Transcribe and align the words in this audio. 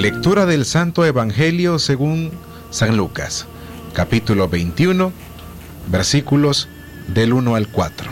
Lectura 0.00 0.46
del 0.46 0.64
Santo 0.64 1.04
Evangelio 1.04 1.78
según 1.78 2.30
San 2.70 2.96
Lucas, 2.96 3.44
capítulo 3.92 4.48
21, 4.48 5.12
versículos 5.88 6.68
del 7.08 7.34
1 7.34 7.54
al 7.54 7.68
4. 7.68 8.10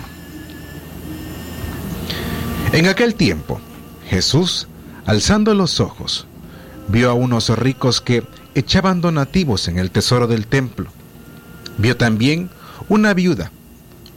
En 2.75 2.89
aquel 2.89 3.15
tiempo, 3.15 3.59
Jesús, 4.07 4.69
alzando 5.07 5.55
los 5.55 5.81
ojos, 5.81 6.27
vio 6.89 7.09
a 7.09 7.15
unos 7.15 7.49
ricos 7.59 8.03
que 8.03 8.23
echaban 8.55 9.01
donativos 9.01 9.67
en 9.67 9.79
el 9.79 9.91
tesoro 9.91 10.27
del 10.27 10.47
templo. 10.47 10.91
Vio 11.79 11.97
también 11.97 12.51
una 12.91 13.15
viuda, 13.15 13.51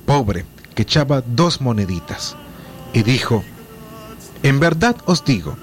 pobre, 0.06 0.46
que 0.76 0.82
echaba 0.82 1.22
dos 1.22 1.62
moneditas, 1.62 2.36
y 2.92 3.04
dijo, 3.04 3.46
En 4.44 4.60
verdad 4.60 4.98
os 5.06 5.24
digo 5.24 5.56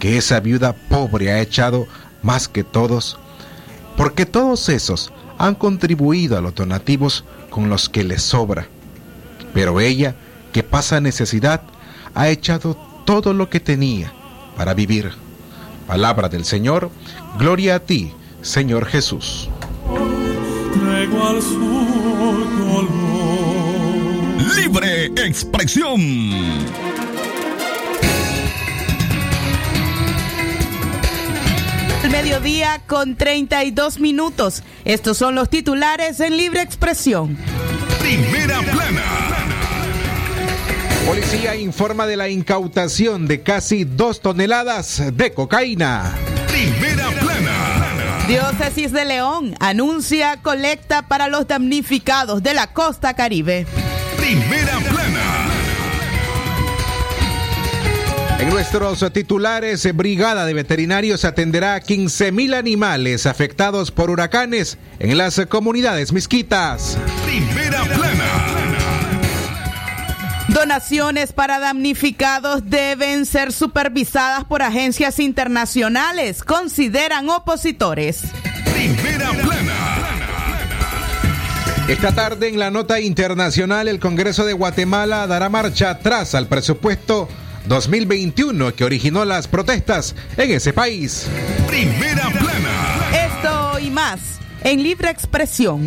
que 0.00 0.16
esa 0.16 0.40
viuda 0.40 0.72
pobre 0.72 1.30
ha 1.30 1.40
echado 1.40 1.86
más 2.22 2.48
que 2.48 2.64
todos, 2.64 3.18
porque 3.96 4.26
todos 4.26 4.68
esos 4.68 5.12
han 5.38 5.54
contribuido 5.54 6.36
a 6.36 6.40
los 6.40 6.54
donativos 6.54 7.24
con 7.50 7.68
los 7.68 7.88
que 7.88 8.02
les 8.02 8.22
sobra. 8.22 8.66
Pero 9.54 9.78
ella, 9.78 10.16
que 10.52 10.62
pasa 10.62 11.00
necesidad, 11.00 11.62
ha 12.14 12.28
echado 12.28 12.76
todo 13.04 13.32
lo 13.34 13.48
que 13.50 13.60
tenía 13.60 14.12
para 14.56 14.74
vivir. 14.74 15.12
Palabra 15.86 16.28
del 16.28 16.44
Señor, 16.44 16.90
gloria 17.38 17.76
a 17.76 17.80
ti, 17.80 18.12
Señor 18.42 18.86
Jesús. 18.86 19.48
Libre 24.56 25.06
expresión. 25.16 26.89
El 32.10 32.24
mediodía 32.24 32.82
con 32.88 33.14
32 33.14 34.00
minutos. 34.00 34.64
Estos 34.84 35.16
son 35.16 35.36
los 35.36 35.48
titulares 35.48 36.18
en 36.18 36.36
libre 36.36 36.60
expresión. 36.60 37.38
Primera 38.00 38.60
plana. 38.62 39.02
Policía 41.06 41.54
informa 41.54 42.08
de 42.08 42.16
la 42.16 42.28
incautación 42.28 43.28
de 43.28 43.42
casi 43.42 43.84
dos 43.84 44.20
toneladas 44.20 45.00
de 45.14 45.32
cocaína. 45.32 46.16
Primera 46.48 47.10
plana. 47.10 48.24
Diócesis 48.26 48.90
de 48.90 49.04
León 49.04 49.54
anuncia 49.60 50.38
colecta 50.42 51.02
para 51.02 51.28
los 51.28 51.46
damnificados 51.46 52.42
de 52.42 52.54
la 52.54 52.66
costa 52.72 53.14
caribe. 53.14 53.66
Primera 54.16 54.78
plana. 54.80 54.89
En 58.40 58.48
nuestros 58.48 59.04
titulares, 59.12 59.86
Brigada 59.94 60.46
de 60.46 60.54
Veterinarios 60.54 61.26
atenderá 61.26 61.74
a 61.74 61.82
15.000 61.82 62.54
animales 62.54 63.26
afectados 63.26 63.90
por 63.90 64.08
huracanes 64.08 64.78
en 64.98 65.18
las 65.18 65.44
comunidades 65.46 66.10
misquitas. 66.10 66.96
Primera 67.26 67.84
plana. 67.84 68.24
Donaciones 70.48 71.34
para 71.34 71.58
damnificados 71.58 72.62
deben 72.70 73.26
ser 73.26 73.52
supervisadas 73.52 74.44
por 74.44 74.62
agencias 74.62 75.18
internacionales, 75.18 76.42
consideran 76.42 77.28
opositores. 77.28 78.22
Primera 78.72 79.32
plana. 79.32 79.76
Esta 81.88 82.12
tarde 82.12 82.48
en 82.48 82.58
la 82.58 82.70
nota 82.70 83.00
internacional 83.00 83.86
el 83.86 84.00
Congreso 84.00 84.46
de 84.46 84.54
Guatemala 84.54 85.26
dará 85.26 85.50
marcha 85.50 85.90
atrás 85.90 86.34
al 86.34 86.46
presupuesto 86.46 87.28
2021 87.70 88.74
que 88.74 88.84
originó 88.84 89.24
las 89.24 89.46
protestas 89.46 90.16
en 90.36 90.50
ese 90.50 90.72
país. 90.72 91.28
Primera 91.68 92.28
plana. 92.30 93.10
Esto 93.14 93.78
y 93.78 93.90
más 93.90 94.40
en 94.64 94.82
libre 94.82 95.08
expresión. 95.08 95.86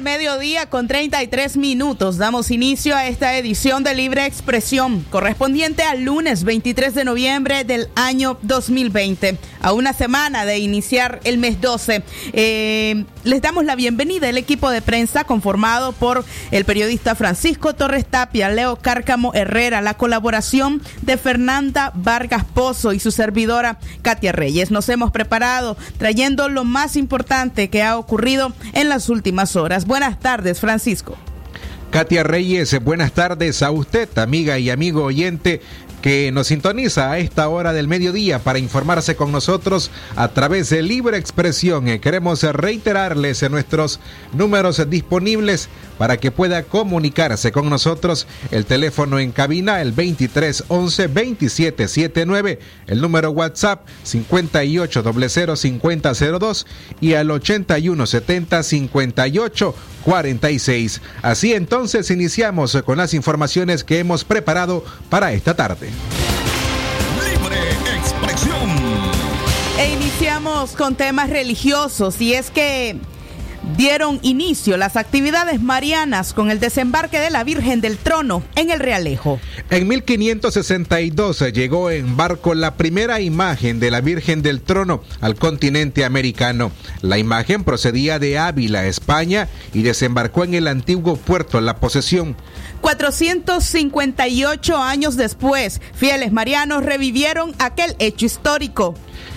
Del 0.00 0.04
mediodía 0.04 0.66
con 0.66 0.88
33 0.88 1.58
minutos 1.58 2.16
damos 2.16 2.50
inicio 2.50 2.96
a 2.96 3.06
esta 3.06 3.36
edición 3.36 3.84
de 3.84 3.94
Libre 3.94 4.24
Expresión 4.24 5.04
correspondiente 5.10 5.82
al 5.82 6.04
lunes 6.04 6.44
23 6.44 6.94
de 6.94 7.04
noviembre 7.04 7.64
del 7.64 7.88
año 7.96 8.38
2020, 8.42 9.36
a 9.60 9.72
una 9.72 9.92
semana 9.92 10.46
de 10.46 10.58
iniciar 10.58 11.20
el 11.24 11.36
mes 11.36 11.60
12. 11.60 12.02
Eh, 12.32 13.04
les 13.24 13.42
damos 13.42 13.64
la 13.64 13.76
bienvenida 13.76 14.28
al 14.28 14.38
equipo 14.38 14.70
de 14.70 14.82
prensa 14.82 15.24
conformado 15.24 15.92
por 15.92 16.24
el 16.50 16.64
periodista 16.64 17.14
Francisco 17.14 17.74
Torres 17.74 18.06
Tapia, 18.06 18.48
Leo 18.50 18.76
Cárcamo 18.76 19.32
Herrera, 19.34 19.80
la 19.80 19.94
colaboración 19.94 20.80
de 21.02 21.16
Fernanda 21.16 21.92
Vargas 21.94 22.44
Pozo 22.44 22.92
y 22.92 23.00
su 23.00 23.10
servidora 23.10 23.78
Katia 24.02 24.32
Reyes. 24.32 24.70
Nos 24.70 24.88
hemos 24.88 25.10
preparado 25.10 25.76
trayendo 25.98 26.48
lo 26.48 26.64
más 26.64 26.96
importante 26.96 27.68
que 27.68 27.82
ha 27.82 27.98
ocurrido 27.98 28.52
en 28.72 28.88
las 28.88 29.08
últimas 29.08 29.56
horas. 29.56 29.86
Buenas 29.86 30.18
tardes, 30.18 30.60
Francisco. 30.60 31.16
Katia 31.90 32.22
Reyes, 32.22 32.78
buenas 32.84 33.12
tardes 33.12 33.62
a 33.62 33.72
usted, 33.72 34.08
amiga 34.16 34.60
y 34.60 34.70
amigo 34.70 35.02
oyente 35.02 35.60
que 36.02 36.30
nos 36.32 36.48
sintoniza 36.48 37.10
a 37.10 37.18
esta 37.18 37.48
hora 37.48 37.72
del 37.72 37.88
mediodía 37.88 38.38
para 38.38 38.58
informarse 38.58 39.16
con 39.16 39.32
nosotros 39.32 39.90
a 40.16 40.28
través 40.28 40.68
de 40.70 40.82
Libre 40.82 41.18
Expresión. 41.18 41.88
Eh, 41.88 42.00
Queremos 42.00 42.42
reiterarles 42.42 43.42
en 43.42 43.52
nuestros 43.52 44.00
números 44.32 44.82
disponibles 44.88 45.68
para 45.98 46.16
que 46.16 46.30
pueda 46.30 46.62
comunicarse 46.62 47.52
con 47.52 47.68
nosotros. 47.68 48.26
El 48.50 48.64
teléfono 48.64 49.18
en 49.18 49.32
cabina, 49.32 49.82
el 49.82 49.94
2311 49.94 51.08
2779, 51.08 52.58
el 52.86 53.00
número 53.00 53.30
WhatsApp 53.30 53.86
58005002 54.04 56.66
y 57.00 57.14
al 57.14 57.30
8170 57.30 58.62
58 58.62 59.74
46. 60.04 61.00
Así 61.22 61.54
entonces 61.54 62.10
iniciamos 62.10 62.78
con 62.84 62.98
las 62.98 63.14
informaciones 63.14 63.84
que 63.84 63.98
hemos 63.98 64.24
preparado 64.24 64.84
para 65.08 65.32
esta 65.32 65.54
tarde. 65.54 65.90
Libre 67.24 67.70
expresión. 67.96 68.70
E 69.78 69.92
iniciamos 69.92 70.72
con 70.72 70.94
temas 70.94 71.30
religiosos 71.30 72.20
y 72.20 72.34
es 72.34 72.50
que 72.50 72.98
dieron 73.76 74.18
inicio 74.22 74.76
las 74.76 74.96
actividades 74.96 75.60
marianas 75.60 76.32
con 76.32 76.50
el 76.50 76.60
desembarque 76.60 77.18
de 77.18 77.30
la 77.30 77.44
Virgen 77.44 77.80
del 77.80 77.98
Trono 77.98 78.42
en 78.56 78.70
el 78.70 78.80
Realejo. 78.80 79.40
En 79.70 79.88
1562 79.88 81.40
llegó 81.52 81.90
en 81.90 82.16
barco 82.16 82.54
la 82.54 82.74
primera 82.74 83.20
imagen 83.20 83.80
de 83.80 83.90
la 83.90 84.00
Virgen 84.00 84.42
del 84.42 84.60
Trono 84.60 85.02
al 85.20 85.36
continente 85.36 86.04
americano. 86.04 86.72
La 87.02 87.18
imagen 87.18 87.64
procedía 87.64 88.18
de 88.18 88.38
Ávila, 88.38 88.86
España, 88.86 89.48
y 89.72 89.82
desembarcó 89.82 90.44
en 90.44 90.54
el 90.54 90.68
antiguo 90.68 91.16
puerto 91.16 91.60
La 91.60 91.76
Posesión. 91.76 92.36
458 92.80 94.76
años 94.76 95.16
después, 95.16 95.80
fieles 95.94 96.32
marianos 96.32 96.84
revivieron 96.84 97.54
aquel 97.58 97.94
hecho 97.98 98.26
histórico. 98.26 98.94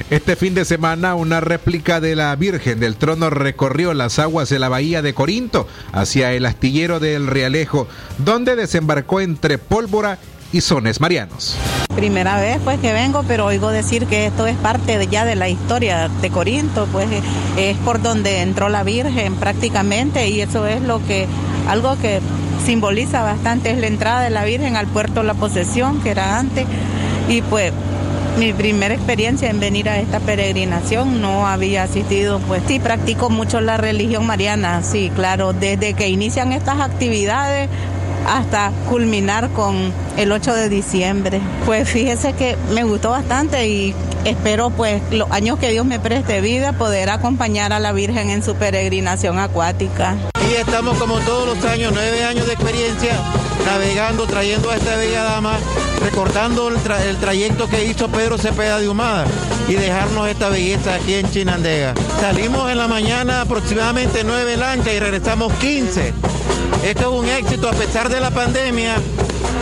Este 0.09 0.35
fin 0.35 0.53
de 0.53 0.65
semana, 0.65 1.15
una 1.15 1.39
réplica 1.39 1.99
de 1.99 2.15
la 2.15 2.35
Virgen 2.35 2.79
del 2.79 2.95
Trono 2.95 3.29
recorrió 3.29 3.93
las 3.93 4.19
aguas 4.19 4.49
de 4.49 4.59
la 4.59 4.69
bahía 4.69 5.01
de 5.01 5.13
Corinto 5.13 5.67
hacia 5.91 6.33
el 6.33 6.45
astillero 6.45 6.99
del 6.99 7.27
Realejo, 7.27 7.87
donde 8.17 8.55
desembarcó 8.55 9.21
entre 9.21 9.57
pólvora 9.57 10.17
y 10.51 10.61
sones 10.61 11.01
marianos. 11.01 11.57
Primera 11.95 12.39
vez 12.39 12.59
pues 12.63 12.79
que 12.79 12.93
vengo, 12.93 13.23
pero 13.27 13.45
oigo 13.45 13.69
decir 13.69 14.05
que 14.05 14.27
esto 14.27 14.45
es 14.47 14.55
parte 14.57 15.07
ya 15.09 15.25
de 15.25 15.35
la 15.35 15.49
historia 15.49 16.09
de 16.21 16.29
Corinto, 16.29 16.87
pues 16.91 17.07
es 17.57 17.77
por 17.77 18.01
donde 18.01 18.41
entró 18.41 18.69
la 18.69 18.83
Virgen 18.83 19.35
prácticamente 19.35 20.27
y 20.29 20.41
eso 20.41 20.67
es 20.67 20.81
lo 20.81 21.05
que, 21.05 21.27
algo 21.67 21.97
que 21.97 22.21
simboliza 22.65 23.23
bastante 23.23 23.71
es 23.71 23.77
la 23.79 23.87
entrada 23.87 24.21
de 24.21 24.29
la 24.29 24.45
Virgen 24.45 24.75
al 24.75 24.87
puerto 24.87 25.23
La 25.23 25.33
Posesión, 25.33 26.01
que 26.01 26.11
era 26.11 26.39
antes, 26.39 26.65
y 27.27 27.41
pues 27.41 27.73
mi 28.37 28.51
primera 28.51 28.93
experiencia 28.93 29.49
en 29.49 29.59
venir 29.59 29.89
a 29.89 29.99
esta 29.99 30.19
peregrinación 30.19 31.21
no 31.21 31.47
había 31.47 31.83
asistido, 31.83 32.39
pues 32.39 32.63
sí, 32.67 32.79
practico 32.79 33.29
mucho 33.29 33.61
la 33.61 33.77
religión 33.77 34.25
mariana, 34.25 34.81
sí, 34.83 35.11
claro, 35.15 35.53
desde 35.53 35.93
que 35.93 36.09
inician 36.09 36.51
estas 36.51 36.79
actividades 36.79 37.69
hasta 38.27 38.71
culminar 38.89 39.49
con 39.49 39.93
el 40.17 40.31
8 40.31 40.55
de 40.55 40.69
diciembre. 40.69 41.41
Pues 41.65 41.89
fíjese 41.89 42.33
que 42.33 42.57
me 42.73 42.83
gustó 42.83 43.11
bastante 43.11 43.67
y 43.67 43.93
espero 44.25 44.69
pues 44.69 45.01
los 45.11 45.29
años 45.31 45.59
que 45.59 45.69
Dios 45.71 45.85
me 45.85 45.99
preste 45.99 46.41
vida 46.41 46.73
poder 46.73 47.09
acompañar 47.09 47.73
a 47.73 47.79
la 47.79 47.91
Virgen 47.91 48.29
en 48.29 48.43
su 48.43 48.55
peregrinación 48.55 49.39
acuática. 49.39 50.15
Y 50.49 50.53
estamos 50.55 50.97
como 50.97 51.19
todos 51.19 51.55
los 51.55 51.65
años, 51.65 51.91
nueve 51.93 52.23
años 52.23 52.47
de 52.47 52.53
experiencia 52.53 53.17
navegando, 53.65 54.25
trayendo 54.25 54.69
a 54.69 54.75
esta 54.75 54.95
bella 54.95 55.23
dama, 55.23 55.57
recortando 56.01 56.69
el, 56.69 57.17
trayecto 57.17 57.67
que 57.67 57.85
hizo 57.85 58.09
Pedro 58.09 58.37
Cepeda 58.37 58.79
de 58.79 58.89
Humada 58.89 59.25
y 59.67 59.73
dejarnos 59.73 60.27
esta 60.27 60.49
belleza 60.49 60.95
aquí 60.95 61.15
en 61.15 61.29
Chinandega. 61.31 61.93
Salimos 62.19 62.69
en 62.71 62.77
la 62.77 62.87
mañana 62.87 63.41
aproximadamente 63.41 64.23
nueve 64.23 64.57
lanchas 64.57 64.93
y 64.93 64.99
regresamos 64.99 65.53
15. 65.53 66.13
Esto 66.83 67.01
es 67.01 67.19
un 67.19 67.29
éxito 67.29 67.69
a 67.69 67.73
pesar 67.73 68.09
de 68.09 68.19
la 68.19 68.31
pandemia, 68.31 68.95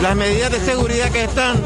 las 0.02 0.16
medidas 0.16 0.50
de 0.50 0.58
seguridad 0.58 1.10
que 1.12 1.24
están, 1.24 1.56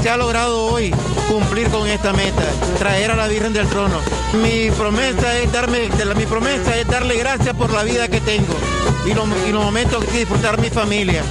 se 0.00 0.08
ha 0.08 0.16
logrado 0.16 0.66
hoy 0.66 0.94
cumplir 1.28 1.68
con 1.70 1.88
esta 1.88 2.12
meta, 2.12 2.44
traer 2.78 3.10
a 3.10 3.16
la 3.16 3.26
Virgen 3.26 3.52
del 3.52 3.66
Trono. 3.66 3.98
Mi 4.34 4.70
promesa 4.70 5.36
es 5.38 5.52
darme, 5.52 5.88
mi 6.16 6.26
promesa 6.26 6.76
es 6.76 6.86
darle 6.86 7.16
gracias 7.16 7.54
por 7.56 7.72
la 7.72 7.82
vida 7.82 8.06
que 8.06 8.20
tengo 8.20 8.54
y 9.04 9.12
los, 9.12 9.28
y 9.48 9.50
los 9.50 9.64
momentos 9.64 10.04
que 10.04 10.18
disfrutar 10.18 10.60
mi 10.60 10.70
familia. 10.70 11.22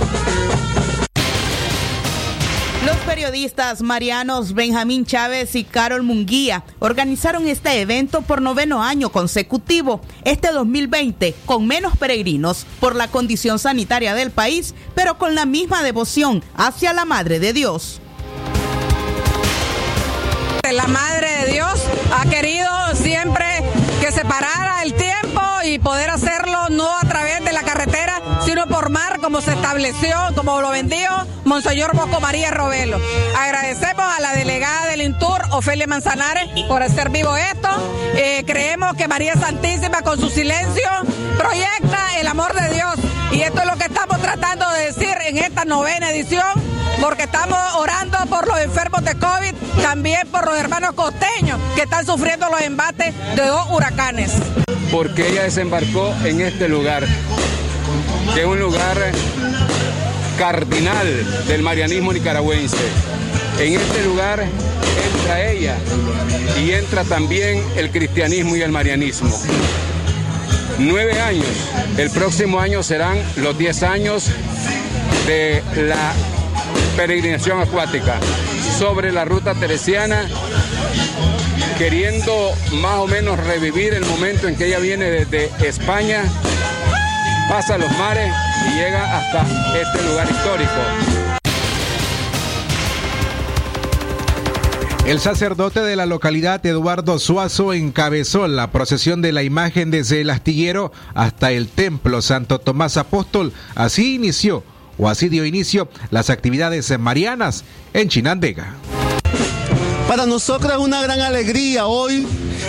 Los 2.85 2.97
periodistas 2.97 3.81
marianos 3.81 4.53
Benjamín 4.53 5.05
Chávez 5.05 5.55
y 5.55 5.63
Carol 5.63 6.03
Munguía 6.03 6.65
organizaron 6.79 7.47
este 7.47 7.79
evento 7.79 8.23
por 8.23 8.41
noveno 8.41 8.83
año 8.83 9.09
consecutivo, 9.09 10.01
este 10.25 10.51
2020, 10.51 11.33
con 11.45 11.65
menos 11.65 11.95
peregrinos 11.95 12.65
por 12.81 12.97
la 12.97 13.07
condición 13.07 13.57
sanitaria 13.57 14.13
del 14.15 14.31
país, 14.31 14.75
pero 14.95 15.17
con 15.17 15.33
la 15.33 15.45
misma 15.45 15.81
devoción 15.81 16.43
hacia 16.55 16.91
la 16.91 17.05
Madre 17.05 17.39
de 17.39 17.53
Dios. 17.53 18.01
La 20.69 20.87
Madre 20.87 21.45
de 21.45 21.53
Dios 21.53 21.79
ha 22.13 22.29
querido 22.29 22.69
siempre 22.95 23.45
que 24.01 24.11
se 24.11 24.25
parara 24.25 24.83
el 24.83 24.93
tiempo 24.93 25.41
y 25.63 25.79
poder 25.79 26.09
hacerlo 26.09 26.67
no 26.69 27.02
como 29.21 29.39
se 29.39 29.53
estableció, 29.53 30.13
como 30.35 30.59
lo 30.59 30.69
vendió 30.69 31.09
Monseñor 31.45 31.95
Bosco 31.95 32.19
María 32.19 32.51
Robelo. 32.51 32.99
Agradecemos 33.37 34.05
a 34.05 34.19
la 34.19 34.33
delegada 34.33 34.87
del 34.87 35.01
INTUR, 35.01 35.41
Ofelia 35.51 35.87
Manzanares, 35.87 36.49
por 36.67 36.83
hacer 36.83 37.09
vivo 37.09 37.33
esto. 37.37 37.69
Eh, 38.15 38.43
creemos 38.45 38.93
que 38.95 39.07
María 39.07 39.35
Santísima, 39.35 40.01
con 40.01 40.19
su 40.19 40.29
silencio, 40.29 40.89
proyecta 41.37 42.19
el 42.19 42.27
amor 42.27 42.53
de 42.53 42.73
Dios. 42.73 42.95
Y 43.31 43.41
esto 43.41 43.61
es 43.61 43.65
lo 43.65 43.77
que 43.77 43.85
estamos 43.85 44.21
tratando 44.21 44.69
de 44.71 44.87
decir 44.87 45.15
en 45.25 45.37
esta 45.37 45.63
novena 45.63 46.11
edición, 46.11 46.43
porque 46.99 47.23
estamos 47.23 47.57
orando 47.77 48.17
por 48.29 48.45
los 48.47 48.59
enfermos 48.59 49.05
de 49.05 49.15
COVID, 49.15 49.53
también 49.81 50.27
por 50.27 50.45
los 50.45 50.57
hermanos 50.57 50.91
costeños 50.93 51.57
que 51.75 51.83
están 51.83 52.05
sufriendo 52.05 52.49
los 52.49 52.59
embates 52.59 53.13
de 53.35 53.45
dos 53.45 53.65
huracanes. 53.71 54.33
Porque 54.91 55.29
ella 55.29 55.43
desembarcó 55.43 56.13
en 56.25 56.41
este 56.41 56.67
lugar, 56.67 57.07
que 58.33 58.41
es 58.41 58.45
un 58.45 58.59
lugar 58.59 59.11
cardinal 60.37 61.07
del 61.47 61.61
marianismo 61.61 62.13
nicaragüense. 62.13 62.77
En 63.59 63.73
este 63.73 64.03
lugar 64.03 64.43
entra 64.43 65.51
ella 65.51 65.75
y 66.61 66.71
entra 66.71 67.03
también 67.03 67.63
el 67.75 67.91
cristianismo 67.91 68.55
y 68.55 68.61
el 68.61 68.71
marianismo. 68.71 69.37
Nueve 70.79 71.19
años, 71.19 71.45
el 71.97 72.09
próximo 72.09 72.59
año 72.59 72.81
serán 72.81 73.17
los 73.37 73.57
diez 73.57 73.83
años 73.83 74.27
de 75.27 75.61
la 75.75 76.13
peregrinación 76.97 77.61
acuática 77.61 78.15
sobre 78.77 79.11
la 79.11 79.23
ruta 79.23 79.53
teresiana, 79.53 80.27
queriendo 81.77 82.51
más 82.81 82.97
o 82.97 83.07
menos 83.07 83.39
revivir 83.39 83.93
el 83.93 84.05
momento 84.05 84.47
en 84.47 84.55
que 84.55 84.67
ella 84.67 84.79
viene 84.79 85.05
desde 85.05 85.51
España, 85.67 86.23
pasa 87.49 87.77
los 87.77 87.91
mares 87.97 88.31
y 88.67 88.75
llega 88.75 89.17
hasta 89.17 89.45
este 89.79 90.09
lugar 90.09 90.27
histórico. 90.29 90.71
El 95.05 95.19
sacerdote 95.19 95.81
de 95.81 95.97
la 95.97 96.05
localidad, 96.05 96.65
Eduardo 96.65 97.19
Suazo, 97.19 97.73
encabezó 97.73 98.47
la 98.47 98.71
procesión 98.71 99.21
de 99.21 99.33
la 99.33 99.43
imagen 99.43 99.91
desde 99.91 100.21
el 100.21 100.29
astillero 100.29 100.93
hasta 101.13 101.51
el 101.51 101.67
templo 101.67 102.21
Santo 102.21 102.59
Tomás 102.59 102.95
Apóstol. 102.95 103.51
Así 103.75 104.15
inició, 104.15 104.63
o 104.97 105.09
así 105.09 105.27
dio 105.27 105.45
inicio, 105.45 105.89
las 106.09 106.29
actividades 106.29 106.97
marianas 106.97 107.65
en 107.93 108.07
Chinandega. 108.07 108.75
Para 110.07 110.25
nosotros 110.25 110.71
es 110.71 110.77
una 110.77 111.01
gran 111.01 111.19
alegría 111.19 111.85
hoy 111.87 112.25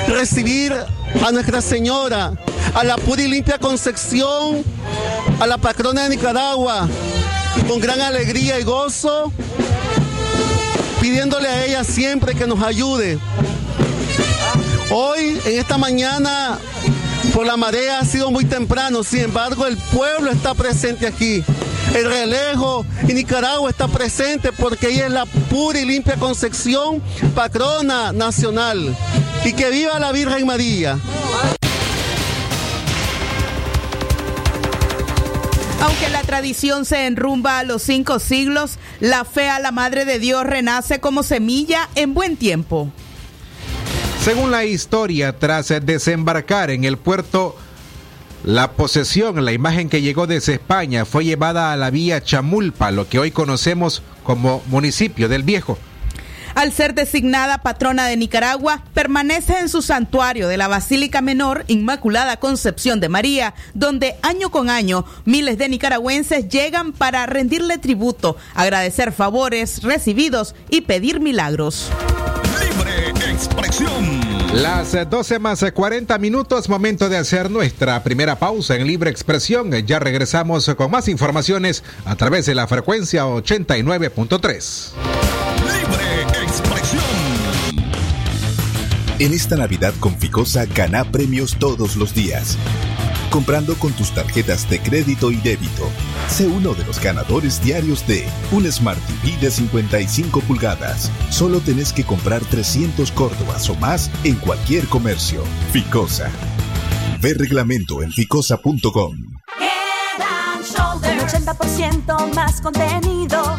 recibir 0.09 0.75
a 1.23 1.33
Nuestra 1.33 1.61
Señora, 1.61 2.33
a 2.75 2.85
la 2.85 2.97
pura 2.97 3.23
y 3.23 3.29
limpia 3.29 3.59
Concepción, 3.59 4.65
a 5.41 5.47
la 5.47 5.59
patrona 5.59 6.05
de 6.05 6.17
Nicaragua, 6.17 6.89
con 7.69 7.81
gran 7.81 8.01
alegría 8.01 8.59
y 8.59 8.65
gozo 8.65 9.33
pidiéndole 11.01 11.49
a 11.49 11.67
ella 11.67 11.85
siempre 11.85 12.35
que 12.35 12.47
nos 12.47 12.63
ayude. 12.63 13.19
Hoy, 14.91 15.39
en 15.45 15.59
esta 15.59 15.77
mañana, 15.77 16.59
por 17.35 17.45
la 17.47 17.59
marea 17.59 17.99
ha 17.99 18.05
sido 18.07 18.31
muy 18.31 18.47
temprano, 18.47 19.05
sin 19.05 19.21
embargo 19.21 19.67
el 19.67 19.77
pueblo 19.77 20.31
está 20.31 20.55
presente 20.55 21.07
aquí. 21.07 21.45
El 21.95 22.07
relejo 22.07 22.87
y 23.07 23.13
Nicaragua 23.13 23.69
está 23.69 23.87
presente 23.87 24.51
porque 24.51 24.89
ella 24.89 25.07
es 25.07 25.13
la 25.13 25.27
pura 25.27 25.79
y 25.79 25.85
limpia 25.85 26.17
Concepción, 26.17 27.03
patrona 27.35 28.13
nacional. 28.13 28.97
Y 29.45 29.53
que 29.53 29.69
viva 29.69 29.99
la 29.99 30.11
Virgen 30.11 30.47
María. 30.47 30.99
Aunque 35.83 36.09
la 36.09 36.23
tradición 36.23 36.87
se 36.87 37.07
enrumba 37.07 37.59
a 37.59 37.63
los 37.63 37.83
cinco 37.83 38.21
siglos, 38.21 38.79
la 39.01 39.27
fe 39.27 39.51
a 39.51 39.59
la 39.59 39.71
Madre 39.71 40.07
de 40.07 40.19
Dios 40.19 40.45
renace 40.45 40.99
como 40.99 41.23
semilla 41.23 41.91
en 41.95 42.15
buen 42.15 42.39
tiempo. 42.39 42.91
Según 44.23 44.51
la 44.51 44.65
historia, 44.65 45.39
tras 45.39 45.69
desembarcar 45.85 46.71
en 46.71 46.85
el 46.85 46.97
puerto, 46.97 47.55
la 48.45 48.73
posesión, 48.73 49.45
la 49.45 49.53
imagen 49.53 49.91
que 49.91 50.01
llegó 50.01 50.27
desde 50.27 50.55
España, 50.55 51.05
fue 51.05 51.27
llevada 51.27 51.71
a 51.71 51.77
la 51.77 51.91
vía 51.91 52.23
Chamulpa, 52.23 52.91
lo 52.91 53.11
que 53.11 53.19
hoy 53.19 53.31
conocemos 53.31 54.03
como 54.23 54.63
municipio 54.69 55.29
del 55.29 55.43
Viejo 55.43 55.79
al 56.55 56.73
ser 56.73 56.95
designada 56.95 57.59
patrona 57.59 58.07
de 58.07 58.17
Nicaragua, 58.17 58.83
permanece 58.95 59.59
en 59.59 59.69
su 59.69 59.83
santuario 59.83 60.49
de 60.49 60.57
la 60.57 60.69
Basílica 60.69 61.21
Menor 61.21 61.65
Inmaculada 61.69 62.39
Concepción 62.39 63.01
de 63.01 63.09
María, 63.09 63.55
donde 63.75 64.17
año 64.23 64.51
con 64.51 64.71
año 64.71 65.05
miles 65.25 65.59
de 65.59 65.69
nicaragüenses 65.69 66.49
llegan 66.49 66.93
para 66.93 67.27
rendirle 67.27 67.79
tributo, 67.79 68.37
agradecer 68.55 69.13
favores 69.13 69.83
recibidos 69.83 70.55
y 70.71 70.83
pedir 70.83 71.21
milagros. 71.21 71.91
Libre 72.61 73.31
expresión. 73.31 74.35
Las 74.55 74.93
12 74.93 75.41
más 75.41 75.65
40 75.75 76.17
minutos, 76.19 76.69
momento 76.69 77.09
de 77.09 77.17
hacer 77.17 77.51
nuestra 77.51 78.01
primera 78.05 78.39
pausa 78.39 78.77
en 78.77 78.87
Libre 78.87 79.11
Expresión. 79.11 79.73
Ya 79.85 79.99
regresamos 79.99 80.73
con 80.77 80.93
más 80.93 81.09
informaciones 81.09 81.83
a 82.05 82.15
través 82.15 82.47
de 82.47 82.55
la 82.55 82.69
frecuencia 82.69 83.27
89.3. 83.27 85.44
En 89.21 89.33
esta 89.33 89.57
Navidad 89.57 89.95
con 90.01 90.19
Ficosa 90.19 90.67
gana 90.67 91.05
premios 91.05 91.57
todos 91.57 91.95
los 91.95 92.15
días. 92.15 92.59
Comprando 93.31 93.77
con 93.77 93.93
tus 93.93 94.11
tarjetas 94.11 94.69
de 94.69 94.81
crédito 94.81 95.31
y 95.31 95.37
débito, 95.37 95.89
sé 96.29 96.49
uno 96.49 96.75
de 96.75 96.85
los 96.85 97.01
ganadores 97.01 97.63
diarios 97.63 98.05
de 98.09 98.27
un 98.51 98.71
Smart 98.71 98.99
TV 99.23 99.37
de 99.41 99.53
55 99.53 100.41
pulgadas. 100.41 101.13
Solo 101.31 101.61
tenés 101.61 101.93
que 101.93 102.03
comprar 102.03 102.45
300 102.45 103.13
córdobas 103.13 103.71
o 103.71 103.77
más 103.77 104.11
en 104.25 104.35
cualquier 104.35 104.89
comercio. 104.89 105.45
Ficosa. 105.73 106.29
Ve 107.21 107.35
reglamento 107.35 108.03
en 108.03 108.11
ficosa.com. 108.11 109.17
80% 111.25 112.35
más 112.35 112.61
contenido. 112.61 113.57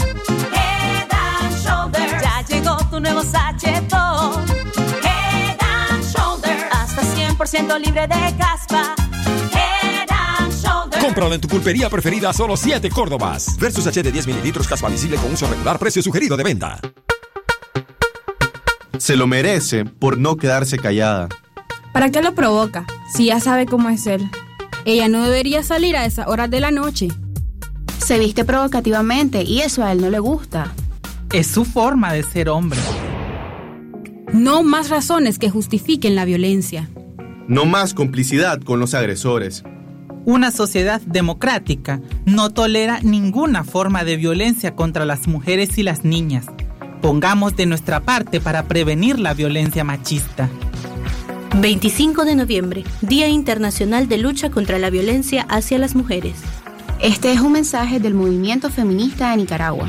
Ya 2.21 2.45
llegó 2.47 2.77
tu 2.91 2.99
nuevo 2.99 3.23
sachetón 3.23 4.04
libre 7.79 8.07
de 8.07 8.37
caspa. 8.37 8.95
Cómpralo 10.99 11.35
en 11.35 11.41
tu 11.41 11.47
pulpería 11.47 11.89
preferida 11.91 12.31
a 12.31 12.33
solo 12.33 12.57
7 12.57 12.89
Córdobas. 12.89 13.55
Versus 13.59 13.85
H 13.85 14.01
de 14.01 14.11
10 14.11 14.27
mililitros 14.27 14.67
caspa 14.67 14.89
visible 14.89 15.17
con 15.17 15.31
uso 15.31 15.47
regular, 15.47 15.77
precio 15.77 16.01
sugerido 16.01 16.35
de 16.37 16.43
venta. 16.43 16.79
Se 18.97 19.15
lo 19.15 19.27
merece 19.27 19.85
por 19.85 20.17
no 20.17 20.37
quedarse 20.37 20.79
callada. 20.79 21.29
¿Para 21.93 22.09
qué 22.09 22.23
lo 22.23 22.33
provoca? 22.33 22.87
Si 23.13 23.25
ya 23.25 23.39
sabe 23.39 23.67
cómo 23.67 23.89
es 23.89 24.07
él. 24.07 24.27
Ella 24.85 25.07
no 25.07 25.23
debería 25.23 25.61
salir 25.61 25.95
a 25.95 26.05
esas 26.05 26.27
horas 26.27 26.49
de 26.49 26.59
la 26.59 26.71
noche. 26.71 27.09
Se 28.03 28.17
viste 28.17 28.43
provocativamente 28.43 29.43
y 29.43 29.61
eso 29.61 29.83
a 29.83 29.91
él 29.91 30.01
no 30.01 30.09
le 30.09 30.19
gusta. 30.19 30.73
Es 31.31 31.45
su 31.45 31.63
forma 31.63 32.11
de 32.11 32.23
ser 32.23 32.49
hombre. 32.49 32.79
No 34.33 34.63
más 34.63 34.89
razones 34.89 35.37
que 35.37 35.51
justifiquen 35.51 36.15
la 36.15 36.25
violencia. 36.25 36.89
No 37.47 37.65
más 37.65 37.93
complicidad 37.93 38.59
con 38.59 38.79
los 38.79 38.95
agresores. 38.95 39.63
Una 40.25 40.49
sociedad 40.49 40.99
democrática 41.01 42.01
no 42.25 42.49
tolera 42.49 42.99
ninguna 43.03 43.63
forma 43.63 44.03
de 44.03 44.17
violencia 44.17 44.75
contra 44.75 45.05
las 45.05 45.27
mujeres 45.27 45.77
y 45.77 45.83
las 45.83 46.03
niñas. 46.03 46.45
Pongamos 47.03 47.55
de 47.55 47.67
nuestra 47.67 47.99
parte 47.99 48.41
para 48.41 48.63
prevenir 48.63 49.19
la 49.19 49.35
violencia 49.35 49.83
machista. 49.83 50.49
25 51.61 52.25
de 52.25 52.35
noviembre, 52.35 52.83
Día 53.01 53.27
Internacional 53.27 54.07
de 54.07 54.17
Lucha 54.17 54.49
contra 54.49 54.79
la 54.79 54.89
Violencia 54.89 55.45
hacia 55.47 55.77
las 55.77 55.93
Mujeres. 55.93 56.33
Este 56.99 57.31
es 57.31 57.41
un 57.41 57.51
mensaje 57.51 57.99
del 57.99 58.15
movimiento 58.15 58.71
feminista 58.71 59.29
de 59.29 59.37
Nicaragua. 59.37 59.87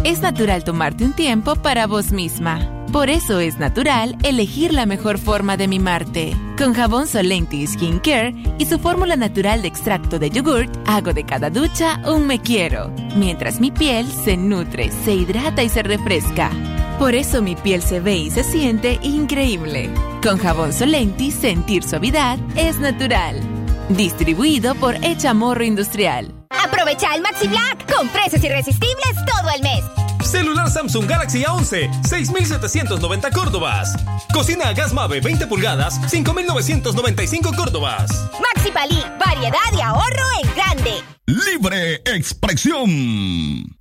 Es 0.05 0.21
natural 0.21 0.63
tomarte 0.63 1.07
un 1.07 1.15
tiempo 1.15 1.57
para 1.57 1.87
vos 1.87 2.13
misma. 2.13 2.85
Por 2.93 3.09
eso 3.09 3.41
es 3.41 3.59
natural 3.59 4.19
elegir 4.23 4.75
la 4.75 4.85
mejor 4.85 5.17
forma 5.17 5.57
de 5.57 5.69
mimarte. 5.69 6.37
Con 6.59 6.75
jabón 6.75 7.07
Solenti 7.07 7.67
Skin 7.67 7.99
Care 8.01 8.35
y 8.59 8.67
su 8.67 8.79
fórmula 8.79 9.17
natural 9.17 9.63
de 9.63 9.69
extracto 9.69 10.19
de 10.19 10.29
yogurt, 10.29 10.71
hago 10.87 11.15
de 11.15 11.25
cada 11.25 11.49
ducha 11.49 11.99
un 12.07 12.27
me 12.27 12.43
quiero, 12.43 12.91
mientras 13.17 13.59
mi 13.59 13.71
piel 13.71 14.07
se 14.07 14.37
nutre, 14.37 14.91
se 15.07 15.15
hidrata 15.15 15.63
y 15.63 15.71
se 15.71 15.83
refresca. 15.83 16.51
Por 16.99 17.15
eso 17.15 17.43
mi 17.43 17.57
piel 17.57 17.83
se 17.83 18.01
ve 18.01 18.17
y 18.17 18.31
se 18.31 18.45
siente 18.45 18.99
increíble. 19.03 19.91
Con 20.23 20.39
jabón 20.39 20.73
Solenti, 20.73 21.31
sentir 21.31 21.83
suavidad 21.83 22.39
es 22.57 22.79
natural. 22.79 23.41
Distribuido 23.89 24.75
por 24.77 24.95
Echamorro 25.05 25.65
Industrial. 25.65 26.33
Aprovecha 26.51 27.15
el 27.15 27.23
Maxi 27.23 27.49
Black 27.49 27.93
con 27.93 28.09
precios 28.09 28.43
irresistibles 28.45 29.15
todo 29.27 29.51
el 29.55 29.63
mes. 29.63 29.83
Celular 30.25 30.71
Samsung 30.71 31.07
Galaxy 31.07 31.43
A11, 31.43 31.91
6.790 32.03 33.33
Córdobas. 33.33 33.97
Cocina 34.33 34.69
a 34.69 34.73
gas 34.73 34.93
Mave 34.93 35.21
20 35.21 35.47
pulgadas, 35.47 36.01
5.995 36.11 37.55
Córdobas. 37.57 38.11
Maxi 38.41 38.71
Palí, 38.71 39.03
variedad 39.19 39.59
y 39.77 39.81
ahorro 39.81 40.25
en 40.43 40.55
grande. 40.55 40.93
Libre 41.27 41.97
expresión. 42.07 43.77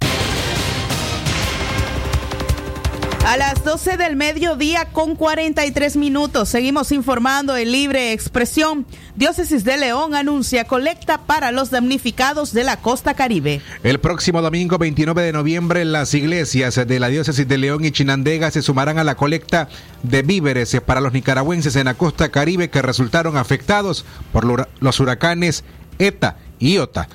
A 3.23 3.37
las 3.37 3.63
12 3.63 3.97
del 3.97 4.15
mediodía 4.15 4.85
con 4.91 5.15
43 5.15 5.95
minutos 5.95 6.49
seguimos 6.49 6.91
informando 6.91 7.55
en 7.55 7.71
libre 7.71 8.13
expresión. 8.13 8.87
Diócesis 9.15 9.63
de 9.63 9.77
León 9.77 10.15
anuncia 10.15 10.63
colecta 10.63 11.19
para 11.19 11.51
los 11.51 11.69
damnificados 11.69 12.51
de 12.51 12.63
la 12.63 12.77
costa 12.77 13.13
caribe. 13.13 13.61
El 13.83 13.99
próximo 13.99 14.41
domingo 14.41 14.79
29 14.79 15.21
de 15.21 15.33
noviembre 15.33 15.85
las 15.85 16.15
iglesias 16.15 16.75
de 16.75 16.99
la 16.99 17.09
Diócesis 17.09 17.47
de 17.47 17.59
León 17.59 17.85
y 17.85 17.91
Chinandega 17.91 18.49
se 18.49 18.63
sumarán 18.63 18.97
a 18.97 19.03
la 19.03 19.13
colecta 19.13 19.69
de 20.01 20.23
víveres 20.23 20.75
para 20.83 20.99
los 20.99 21.13
nicaragüenses 21.13 21.75
en 21.75 21.85
la 21.85 21.93
costa 21.93 22.29
caribe 22.29 22.71
que 22.71 22.81
resultaron 22.81 23.37
afectados 23.37 24.03
por 24.33 24.67
los 24.79 24.99
huracanes 24.99 25.63
ETA 25.99 26.37
y 26.57 26.73
IOTA. 26.73 27.07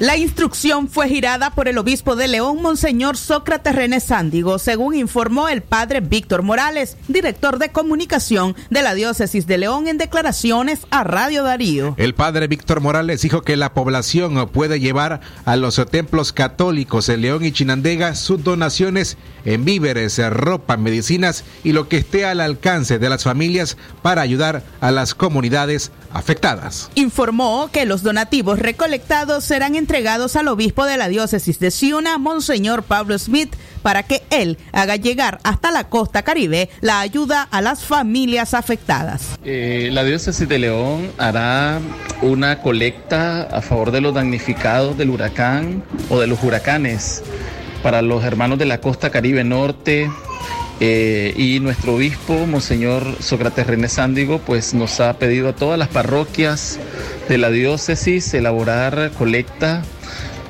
La 0.00 0.16
instrucción 0.16 0.88
fue 0.88 1.10
girada 1.10 1.50
por 1.50 1.68
el 1.68 1.76
obispo 1.76 2.16
de 2.16 2.26
León, 2.26 2.62
Monseñor 2.62 3.18
Sócrates 3.18 3.74
René 3.74 4.00
Sándigo, 4.00 4.58
según 4.58 4.94
informó 4.94 5.46
el 5.50 5.60
padre 5.60 6.00
Víctor 6.00 6.40
Morales, 6.40 6.96
director 7.06 7.58
de 7.58 7.68
comunicación 7.68 8.56
de 8.70 8.80
la 8.80 8.94
diócesis 8.94 9.46
de 9.46 9.58
León, 9.58 9.88
en 9.88 9.98
declaraciones 9.98 10.86
a 10.90 11.04
Radio 11.04 11.42
Darío. 11.42 11.94
El 11.98 12.14
padre 12.14 12.46
Víctor 12.46 12.80
Morales 12.80 13.20
dijo 13.20 13.42
que 13.42 13.58
la 13.58 13.74
población 13.74 14.48
puede 14.48 14.80
llevar 14.80 15.20
a 15.44 15.56
los 15.56 15.76
templos 15.90 16.32
católicos 16.32 17.06
de 17.06 17.18
León 17.18 17.44
y 17.44 17.52
Chinandega 17.52 18.14
sus 18.14 18.42
donaciones 18.42 19.18
en 19.44 19.66
víveres, 19.66 20.18
ropa, 20.30 20.78
medicinas 20.78 21.44
y 21.62 21.72
lo 21.72 21.88
que 21.88 21.98
esté 21.98 22.24
al 22.24 22.40
alcance 22.40 22.98
de 22.98 23.10
las 23.10 23.24
familias 23.24 23.76
para 24.00 24.22
ayudar 24.22 24.62
a 24.80 24.92
las 24.92 25.14
comunidades 25.14 25.92
afectadas. 26.12 26.90
Informó 26.94 27.70
que 27.72 27.86
los 27.86 28.02
donativos 28.02 28.58
recolectados 28.58 29.44
serán 29.44 29.74
entregados 29.74 30.36
al 30.36 30.48
obispo 30.48 30.84
de 30.84 30.96
la 30.96 31.08
diócesis 31.08 31.58
de 31.60 31.70
Ciuna, 31.70 32.18
Monseñor 32.18 32.82
Pablo 32.82 33.18
Smith, 33.18 33.54
para 33.82 34.02
que 34.02 34.22
él 34.30 34.58
haga 34.72 34.96
llegar 34.96 35.38
hasta 35.42 35.70
la 35.70 35.84
costa 35.84 36.22
caribe 36.22 36.68
la 36.80 37.00
ayuda 37.00 37.42
a 37.42 37.60
las 37.62 37.84
familias 37.84 38.54
afectadas. 38.54 39.38
Eh, 39.44 39.90
la 39.92 40.04
diócesis 40.04 40.48
de 40.48 40.58
León 40.58 41.10
hará 41.18 41.80
una 42.22 42.60
colecta 42.60 43.42
a 43.42 43.62
favor 43.62 43.90
de 43.90 44.00
los 44.00 44.14
damnificados 44.14 44.98
del 44.98 45.10
huracán 45.10 45.82
o 46.10 46.20
de 46.20 46.26
los 46.26 46.42
huracanes 46.42 47.22
para 47.82 48.02
los 48.02 48.24
hermanos 48.24 48.58
de 48.58 48.66
la 48.66 48.80
costa 48.80 49.10
caribe 49.10 49.42
norte, 49.44 50.10
eh, 50.80 51.34
y 51.36 51.60
nuestro 51.60 51.96
obispo, 51.96 52.46
Monseñor 52.46 53.04
Sócrates 53.20 53.66
René 53.66 53.88
Sándigo, 53.88 54.38
pues 54.38 54.72
nos 54.72 54.98
ha 55.00 55.18
pedido 55.18 55.50
a 55.50 55.54
todas 55.54 55.78
las 55.78 55.88
parroquias 55.88 56.78
de 57.28 57.36
la 57.36 57.50
diócesis 57.50 58.32
elaborar 58.32 59.10
colecta 59.16 59.82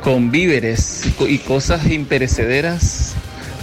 con 0.05 0.31
víveres 0.31 1.03
y 1.29 1.39
cosas 1.39 1.91
imperecederas 1.91 3.15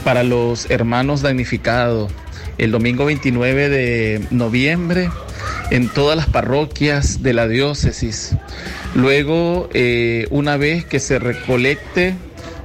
para 0.03 0.23
los 0.23 0.69
hermanos 0.69 1.21
damnificados. 1.21 2.11
El 2.57 2.71
domingo 2.71 3.05
29 3.05 3.69
de 3.69 4.27
noviembre 4.31 5.09
en 5.69 5.89
todas 5.89 6.17
las 6.17 6.27
parroquias 6.27 7.23
de 7.23 7.33
la 7.33 7.47
diócesis. 7.47 8.35
Luego, 8.93 9.69
eh, 9.73 10.27
una 10.31 10.57
vez 10.57 10.85
que 10.85 10.99
se 10.99 11.19
recolecte 11.19 12.15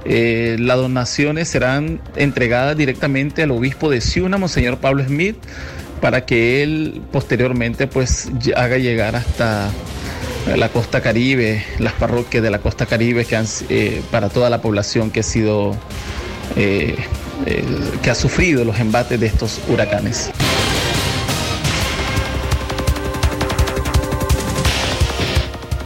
eh, 0.05 0.57
las 0.59 0.77
donaciones 0.77 1.47
serán 1.47 1.99
entregadas 2.15 2.75
directamente 2.75 3.43
al 3.43 3.51
obispo 3.51 3.89
de 3.89 4.01
Ciuna, 4.01 4.37
Monseñor 4.37 4.77
Pablo 4.77 5.03
Smith, 5.03 5.37
para 6.01 6.25
que 6.25 6.63
él 6.63 7.01
posteriormente 7.11 7.87
pues 7.87 8.29
haga 8.55 8.77
llegar 8.77 9.15
hasta 9.15 9.71
la 10.57 10.69
costa 10.69 11.01
caribe, 11.01 11.63
las 11.79 11.93
parroquias 11.93 12.43
de 12.43 12.51
la 12.51 12.59
costa 12.59 12.85
caribe 12.85 13.23
que 13.23 13.37
han, 13.37 13.45
eh, 13.69 14.01
para 14.11 14.29
toda 14.29 14.49
la 14.49 14.61
población 14.61 15.09
que 15.09 15.21
ha 15.21 15.23
sido 15.23 15.75
eh, 16.57 16.95
que 18.01 18.09
ha 18.09 18.15
sufrido 18.15 18.63
los 18.63 18.79
embates 18.79 19.19
de 19.19 19.25
estos 19.25 19.59
huracanes. 19.67 20.31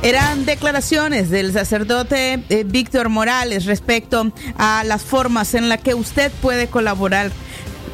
Eran 0.08 0.46
declaraciones 0.46 1.30
del 1.30 1.52
sacerdote 1.52 2.42
eh, 2.48 2.64
Víctor 2.66 3.10
Morales 3.10 3.66
respecto 3.66 4.32
a 4.58 4.86
las 4.86 5.02
formas 5.02 5.54
en 5.54 5.68
las 5.68 5.82
que 5.82 5.96
usted 5.96 6.32
puede 6.42 6.68
colaborar. 6.68 7.30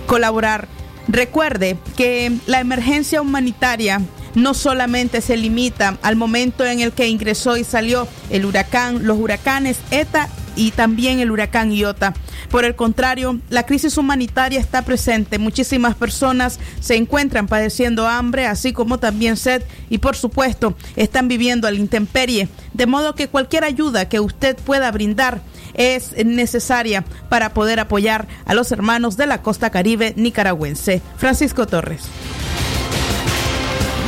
colaborar. 0.05 0.67
Recuerde 1.07 1.75
que 1.97 2.31
la 2.45 2.59
emergencia 2.59 3.19
humanitaria 3.19 3.99
no 4.35 4.53
solamente 4.53 5.21
se 5.21 5.37
limita 5.37 5.97
al 6.03 6.15
momento 6.15 6.63
en 6.63 6.81
el 6.81 6.91
que 6.91 7.07
ingresó 7.07 7.57
y 7.57 7.63
salió 7.63 8.07
el 8.29 8.45
huracán, 8.45 9.07
los 9.07 9.17
huracanes 9.17 9.79
ETA 9.89 10.29
y 10.55 10.71
también 10.71 11.19
el 11.19 11.31
huracán 11.31 11.71
Iota. 11.71 12.13
Por 12.49 12.65
el 12.65 12.75
contrario, 12.75 13.39
la 13.49 13.65
crisis 13.65 13.97
humanitaria 13.97 14.59
está 14.59 14.83
presente. 14.83 15.39
Muchísimas 15.39 15.95
personas 15.95 16.59
se 16.79 16.95
encuentran 16.95 17.47
padeciendo 17.47 18.07
hambre, 18.07 18.45
así 18.47 18.73
como 18.73 18.99
también 18.99 19.37
sed 19.37 19.63
y 19.89 19.97
por 19.99 20.15
supuesto 20.15 20.75
están 20.95 21.27
viviendo 21.27 21.67
al 21.67 21.77
intemperie. 21.77 22.47
De 22.73 22.85
modo 22.85 23.15
que 23.15 23.27
cualquier 23.27 23.63
ayuda 23.63 24.09
que 24.09 24.19
usted 24.19 24.57
pueda 24.57 24.91
brindar 24.91 25.41
es 25.73 26.13
necesaria 26.25 27.03
para 27.29 27.53
poder 27.53 27.79
apoyar 27.79 28.27
a 28.45 28.53
los 28.53 28.71
hermanos 28.71 29.17
de 29.17 29.27
la 29.27 29.41
costa 29.41 29.69
caribe 29.69 30.13
nicaragüense. 30.15 31.01
Francisco 31.17 31.65
Torres. 31.67 32.03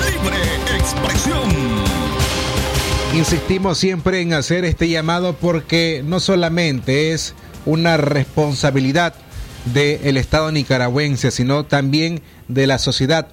Libre 0.05 0.37
expresión. 0.77 1.64
Insistimos 3.15 3.77
siempre 3.77 4.19
en 4.19 4.33
hacer 4.33 4.65
este 4.65 4.89
llamado 4.89 5.37
porque 5.37 6.03
no 6.05 6.19
solamente 6.19 7.13
es 7.13 7.33
una 7.65 7.95
responsabilidad 7.95 9.13
del 9.73 10.17
Estado 10.17 10.51
nicaragüense, 10.51 11.31
sino 11.31 11.65
también 11.65 12.21
de 12.49 12.67
la 12.67 12.77
sociedad 12.77 13.29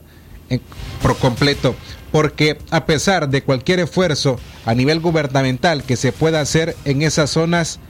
por 1.02 1.18
completo, 1.18 1.74
porque 2.12 2.58
a 2.70 2.86
pesar 2.86 3.28
de 3.28 3.42
cualquier 3.42 3.80
esfuerzo 3.80 4.38
a 4.66 4.74
nivel 4.76 5.00
gubernamental 5.00 5.82
que 5.82 5.96
se 5.96 6.12
pueda 6.12 6.40
hacer 6.40 6.76
en 6.84 7.02
esas 7.02 7.30
zonas, 7.30 7.80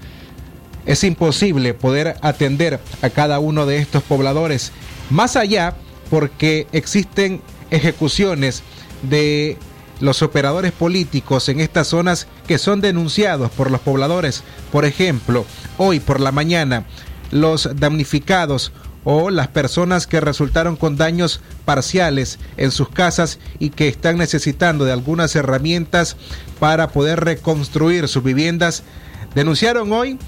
es 0.87 1.05
imposible 1.05 1.75
poder 1.75 2.17
atender 2.23 2.81
a 3.03 3.11
cada 3.11 3.39
uno 3.39 3.67
de 3.67 3.77
estos 3.77 4.03
pobladores. 4.03 4.73
Más 5.11 5.37
allá, 5.37 5.77
porque 6.09 6.67
existen 6.73 7.43
ejecuciones 7.71 8.63
de 9.03 9.59
los 10.01 10.23
operadores 10.23 10.73
políticos 10.73 11.49
en 11.49 11.61
estas 11.61 11.89
zonas 11.89 12.27
que 12.47 12.59
son 12.59 12.81
denunciados 12.81 13.51
por 13.51 13.71
los 13.71 13.81
pobladores. 13.81 14.43
Por 14.71 14.85
ejemplo, 14.85 15.45
hoy 15.79 16.01
por 16.01 16.21
la 16.21 16.33
mañana, 16.33 16.87
los 17.31 17.69
damnificados 17.77 18.73
o 19.05 19.31
las 19.31 19.49
personas 19.49 20.07
que 20.07 20.21
resultaron 20.21 20.77
con 20.77 20.97
daños 20.97 21.41
parciales 21.65 22.39
en 22.57 22.71
sus 22.71 22.89
casas 22.89 23.39
y 23.59 23.71
que 23.71 23.89
están 23.89 24.19
necesitando 24.19 24.85
de 24.85 24.93
algunas 24.93 25.35
herramientas 25.35 26.17
para 26.61 26.89
poder 26.89 27.25
reconstruir 27.25 28.09
sus 28.09 28.23
viviendas, 28.23 28.85
denunciaron 29.35 29.93
hoy 29.93 30.19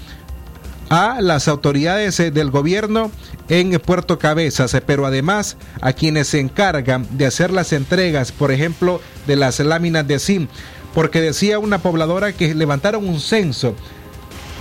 a 0.89 1.21
las 1.21 1.47
autoridades 1.47 2.19
eh, 2.19 2.31
del 2.31 2.51
gobierno 2.51 3.11
en 3.49 3.71
Puerto 3.79 4.19
Cabezas, 4.19 4.73
eh, 4.73 4.81
pero 4.85 5.05
además 5.05 5.57
a 5.81 5.93
quienes 5.93 6.27
se 6.27 6.39
encargan 6.39 7.07
de 7.17 7.25
hacer 7.25 7.51
las 7.51 7.73
entregas, 7.73 8.31
por 8.31 8.51
ejemplo, 8.51 9.01
de 9.27 9.35
las 9.35 9.59
láminas 9.59 10.07
de 10.07 10.19
zinc, 10.19 10.49
porque 10.93 11.21
decía 11.21 11.59
una 11.59 11.79
pobladora 11.79 12.33
que 12.33 12.53
levantaron 12.55 13.07
un 13.07 13.19
censo 13.19 13.75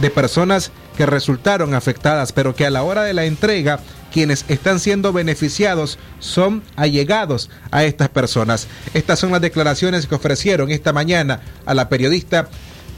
de 0.00 0.11
personas 0.11 0.73
que 0.97 1.07
resultaron 1.07 1.75
afectadas, 1.75 2.33
pero 2.33 2.54
que 2.54 2.66
a 2.66 2.71
la 2.71 2.83
hora 2.83 3.02
de 3.02 3.14
la 3.14 3.25
entrega 3.25 3.81
quienes 4.12 4.45
están 4.49 4.78
siendo 4.78 5.12
beneficiados 5.12 5.99
son 6.21 6.62
allegados 6.76 7.50
a 7.73 7.83
estas 7.83 8.09
personas. 8.09 8.69
Estas 8.95 9.19
son 9.19 9.33
las 9.33 9.40
declaraciones 9.40 10.07
que 10.07 10.14
ofrecieron 10.14 10.71
esta 10.71 10.93
mañana 10.93 11.40
a 11.66 11.75
la 11.75 11.88
periodista 11.88 12.49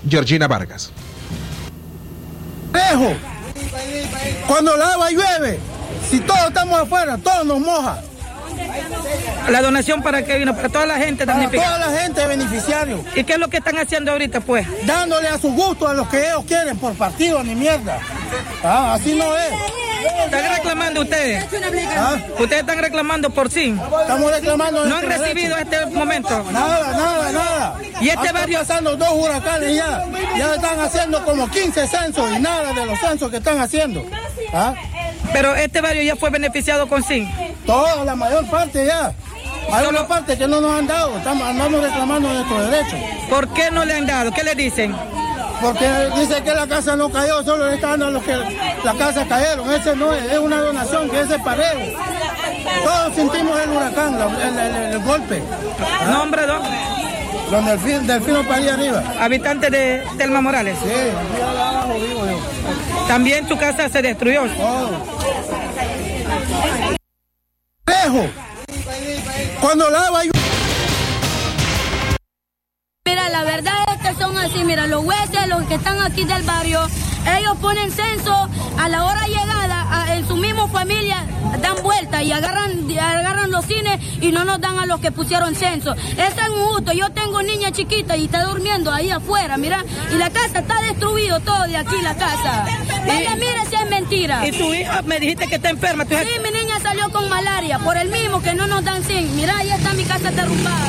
Georgina 0.07 0.47
Vargas. 0.47 0.93
Cuando 4.47 4.77
lava 4.77 5.11
llueve, 5.11 5.59
si 6.09 6.21
todos 6.21 6.47
estamos 6.49 6.81
afuera, 6.81 7.19
todos 7.19 7.47
nos 7.47 7.61
moja. 7.61 8.03
¿La 9.49 9.63
donación 9.63 10.03
para 10.03 10.25
qué 10.25 10.39
vino? 10.39 10.55
Para 10.57 10.69
toda 10.69 10.87
la 10.87 10.97
gente 10.97 11.25
Para 11.25 11.49
toda 11.49 11.79
la 11.79 11.99
gente 11.99 12.27
beneficiario. 12.27 13.05
¿Y 13.15 13.25
qué 13.25 13.35
es 13.35 13.39
lo 13.39 13.49
que 13.49 13.59
están 13.59 13.79
haciendo 13.79 14.13
ahorita, 14.13 14.41
pues? 14.41 14.67
Dándole 14.87 15.29
a 15.29 15.39
su 15.39 15.53
gusto 15.53 15.87
a 15.89 15.95
los 15.95 16.09
que 16.09 16.27
ellos 16.27 16.45
quieren, 16.47 16.77
por 16.79 16.95
partido 16.95 17.43
ni 17.45 17.55
mierda. 17.55 17.99
Ah, 18.65 18.95
así 18.95 19.15
no 19.15 19.37
es. 19.37 19.53
¿Están 20.25 20.57
reclamando 20.57 21.03
ustedes? 21.03 21.45
¿Ah? 21.97 22.17
¿Ustedes 22.39 22.61
están 22.61 22.79
reclamando 22.79 23.31
por 23.31 23.51
sí? 23.51 23.77
Estamos 24.01 24.31
reclamando. 24.31 24.87
¿No 24.87 24.97
han 24.97 25.07
recibido 25.07 25.57
este 25.57 25.87
momento? 25.87 26.45
Nada, 26.53 26.93
nada, 26.93 27.33
nada. 27.33 27.79
¿Y 28.01 28.09
este 28.09 28.33
barrio? 28.33 28.59
pasando 28.59 28.97
dos 28.97 29.13
huracanes 29.13 29.77
ya. 29.77 30.05
Ya 30.37 30.55
están 30.55 30.81
haciendo 30.81 31.25
como 31.25 31.49
15 31.49 31.87
censos 31.87 32.31
y 32.37 32.41
nada 32.41 32.73
de 32.73 32.87
los 32.87 32.99
censos 32.99 33.31
que 33.31 33.37
están 33.37 33.61
haciendo. 33.61 34.05
¿Ah? 34.53 34.75
Pero 35.33 35.55
este 35.55 35.81
barrio 35.81 36.03
ya 36.03 36.17
fue 36.17 36.31
beneficiado 36.31 36.89
con 36.89 37.03
sí. 37.03 37.29
Toda 37.67 38.05
la 38.05 38.15
mayor 38.15 38.47
parte 38.47 38.87
ya. 38.87 39.13
Hay 39.73 39.87
una 39.87 40.07
parte 40.07 40.39
que 40.39 40.47
no 40.47 40.61
nos 40.61 40.79
han 40.79 40.87
dado, 40.87 41.17
estamos, 41.17 41.47
andamos 41.49 41.83
reclamando 41.83 42.33
nuestros 42.33 42.71
derechos. 42.71 43.01
¿Por 43.29 43.49
qué 43.49 43.71
no 43.73 43.85
le 43.85 43.95
han 43.95 44.07
dado? 44.07 44.31
¿Qué 44.31 44.45
le 44.45 44.55
dicen? 44.55 44.95
Porque 45.61 45.89
dice 46.17 46.43
que 46.43 46.55
la 46.55 46.67
casa 46.67 46.95
no 46.95 47.11
cayó, 47.11 47.43
solo 47.43 47.69
le 47.69 47.75
están 47.75 47.99
dando 47.99 48.11
los 48.11 48.23
que 48.23 48.37
la 48.85 48.95
casa 48.95 49.27
cayeron. 49.27 49.73
Ese 49.73 49.97
no 49.97 50.15
es, 50.15 50.31
es 50.31 50.39
una 50.39 50.61
donación 50.61 51.11
que 51.11 51.21
ese 51.21 51.39
parejo. 51.41 51.99
Todos 52.85 53.15
sentimos 53.15 53.59
el 53.59 53.71
huracán, 53.71 54.15
el, 54.15 54.59
el, 54.59 54.75
el 54.93 54.99
golpe. 55.01 55.43
¿Nombre, 56.13 56.43
don? 57.51 57.53
Don 57.53 57.65
Delfino, 57.67 58.01
Delfino 58.01 58.43
Padilla 58.45 58.75
arriba. 58.75 59.03
¿Habitante 59.21 59.71
de 59.71 60.03
Telma 60.19 60.41
Morales? 60.41 60.77
Sí, 60.83 60.91
aquí 60.91 61.43
abajo 61.43 61.95
vivo 61.95 62.27
yo. 62.27 63.07
¿También 63.09 63.47
tu 63.47 63.57
casa 63.57 63.89
se 63.89 64.03
destruyó? 64.03 64.43
Todo. 64.57 64.91
Lejos. 67.87 68.31
Cuando 69.61 69.91
lava 69.91 70.25
yo... 70.25 70.31
Mira, 73.07 73.29
la 73.29 73.45
verdad 73.45 73.75
es 73.95 74.03
que 74.09 74.15
son 74.21 74.37
así, 74.37 74.65
mira, 74.65 74.87
los 74.89 75.05
huesos, 75.05 75.47
los 75.49 75.63
que 75.65 75.75
están 75.77 76.01
aquí 76.03 76.25
del 76.25 76.43
barrio, 76.43 76.81
ellos 77.39 77.57
ponen 77.63 77.91
censo 77.93 78.49
a 78.79 78.89
la 78.89 79.05
hora 79.05 79.27
llegada, 79.29 79.87
a- 80.03 80.15
en 80.17 80.27
su 80.27 80.37
misma 80.37 80.67
familia 80.69 81.25
dan 81.61 81.77
vuelta 81.83 82.23
y 82.23 82.33
agarran, 82.33 82.87
agarran 82.99 83.51
los 83.51 83.65
cines 83.67 83.99
y 84.21 84.33
no 84.33 84.45
nos 84.45 84.61
dan 84.61 84.79
a 84.79 84.87
los 84.87 85.01
que 85.01 85.13
pusieron 85.13 85.55
censo. 85.55 85.95
Eso 85.95 86.23
es 86.41 86.49
injusto. 86.49 86.93
Yo 86.93 87.11
tengo 87.13 87.43
niña 87.43 87.71
chiquita 87.73 88.17
y 88.17 88.25
está 88.27 88.45
durmiendo 88.45 88.93
ahí 88.93 89.11
afuera, 89.11 89.57
mira, 89.57 89.85
y 90.13 90.17
la 90.19 90.31
casa 90.31 90.61
está 90.61 90.81
destruido 90.83 91.41
todo 91.41 91.63
de 91.65 91.77
aquí, 91.77 91.97
la 92.03 92.15
casa. 92.15 92.65
Vaya, 93.07 93.37
mire 93.37 93.61
si 93.69 93.75
es 93.77 93.91
mentira. 93.91 94.47
¿Y 94.47 94.53
tu 94.53 94.73
hija 94.75 95.03
me 95.03 95.19
dijiste 95.21 95.47
que 95.49 95.57
está 95.57 95.71
enferma? 95.71 96.05
¿Tu 96.05 96.15
hija- 96.15 96.23
Sí, 96.25 96.31
mi 96.43 96.51
niña 96.51 96.79
salió 96.81 97.11
con 97.11 97.29
malaria 97.29 97.79
por 97.79 97.97
el 97.97 98.09
mismo 98.09 98.41
que 98.43 98.55
no 98.55 98.67
nos 98.67 98.85
dan 98.85 99.03
zinc. 99.05 99.31
Mira, 99.33 99.57
ahí 99.59 99.71
está 99.71 99.93
mi 99.95 100.05
casa 100.05 100.31
derrumbada. 100.31 100.89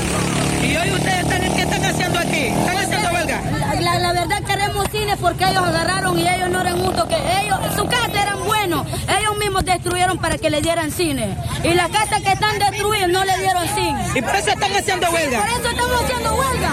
¿Y 0.63 0.75
hoy 0.75 0.91
ustedes 0.91 1.23
están, 1.23 1.43
haciendo 1.89 2.19
aquí? 2.19 2.45
¿Están 2.47 2.77
haciendo 2.77 3.09
huelga? 3.11 3.41
La, 3.81 3.99
la- 3.99 4.13
verdad 4.13 4.41
queremos 4.43 4.85
cine 4.91 5.15
porque 5.17 5.43
ellos 5.45 5.63
agarraron 5.63 6.17
y 6.19 6.27
ellos 6.27 6.49
no 6.49 6.61
eran 6.61 6.79
justos, 6.83 7.05
que 7.07 7.15
ellos, 7.41 7.59
su 7.75 7.85
casa 7.85 8.21
eran 8.21 8.43
buenos, 8.45 8.85
ellos 9.19 9.37
mismos 9.37 9.63
destruyeron 9.65 10.17
para 10.17 10.37
que 10.37 10.49
le 10.49 10.61
dieran 10.61 10.91
cine. 10.91 11.37
Y 11.63 11.73
las 11.73 11.89
casas 11.89 12.21
que 12.21 12.31
están 12.33 12.57
destruidas 12.59 13.09
no 13.09 13.23
le 13.23 13.37
dieron 13.37 13.67
cine. 13.75 14.01
¿Y 14.15 14.21
por 14.21 14.35
eso 14.35 14.49
están 14.49 14.71
haciendo 14.75 15.09
huelga? 15.11 15.39
Por 15.41 15.49
eso 15.49 15.69
estamos 15.69 16.01
haciendo 16.03 16.35
huelga, 16.35 16.71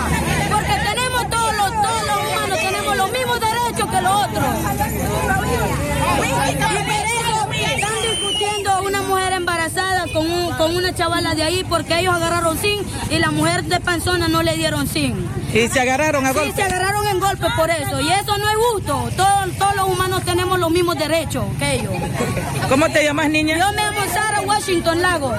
porque 0.52 0.72
tenemos 0.88 1.30
todos 1.30 1.56
los, 1.56 1.70
todos 1.82 2.02
los 2.06 2.16
humanos, 2.32 2.58
tenemos 2.58 2.96
los 2.96 3.10
mismos 3.12 3.40
derechos 3.40 3.90
que 3.90 4.00
los 4.00 4.12
otros. 4.26 4.44
Y 6.14 6.56
por 6.56 7.06
eso 7.06 7.48
están 7.64 7.94
discutiendo 8.10 8.82
una 8.82 9.02
mujer 9.02 9.32
embarazada 9.32 10.06
con, 10.64 10.70
un- 10.70 10.76
con 10.76 10.84
una 10.84 10.94
chavala 10.94 11.34
de 11.34 11.42
ahí 11.42 11.64
porque 11.68 11.98
ellos 12.00 12.14
agarraron 12.14 12.58
zinc 12.58 12.82
y 13.10 13.18
la 13.18 13.30
mujer 13.30 13.64
de 13.64 13.80
panzona 13.80 14.28
no 14.28 14.42
le 14.42 14.56
dieron 14.56 14.86
zinc. 14.88 15.14
¿Y 15.52 15.68
se 15.68 15.80
agarraron 15.80 16.24
a 16.26 16.32
Sí, 16.32 16.38
golpe? 16.38 16.54
se 16.56 16.62
agarraron 16.62 17.06
en 17.06 17.20
golpe 17.20 17.46
por 17.56 17.70
eso. 17.70 18.00
Y 18.00 18.10
eso 18.10 18.36
no 18.38 18.48
es 18.48 18.56
justo. 18.72 19.10
Todos, 19.16 19.56
todos 19.58 19.76
los 19.76 19.88
humanos 19.88 20.22
tenemos 20.24 20.58
los 20.58 20.70
mismos 20.70 20.98
derechos 20.98 21.44
que 21.58 21.74
ellos. 21.74 21.92
¿Cómo 22.68 22.88
te 22.90 23.04
llamas, 23.04 23.30
niña? 23.30 23.58
Yo 23.58 23.72
me 23.72 23.82
llamo 23.82 24.00
Sara 24.12 24.40
Washington 24.40 25.00
Lagos. 25.02 25.36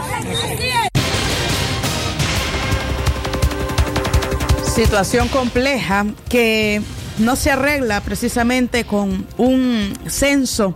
Situación 4.73 5.27
compleja 5.29 6.05
que 6.29 6.81
no 7.17 7.35
se 7.35 7.51
arregla 7.51 8.01
precisamente 8.01 8.83
con 8.85 9.25
un 9.37 9.93
censo. 10.07 10.75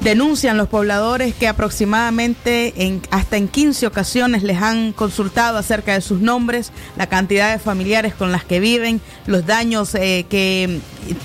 Denuncian 0.00 0.56
los 0.56 0.68
pobladores 0.68 1.34
que 1.34 1.48
aproximadamente 1.48 2.72
en, 2.76 3.02
hasta 3.10 3.36
en 3.36 3.48
15 3.48 3.88
ocasiones 3.88 4.44
les 4.44 4.62
han 4.62 4.92
consultado 4.92 5.58
acerca 5.58 5.94
de 5.94 6.00
sus 6.00 6.20
nombres, 6.20 6.70
la 6.96 7.08
cantidad 7.08 7.52
de 7.52 7.58
familiares 7.58 8.14
con 8.14 8.30
las 8.30 8.44
que 8.44 8.60
viven, 8.60 9.00
los 9.26 9.44
daños 9.44 9.94
eh, 9.96 10.24
que 10.30 10.80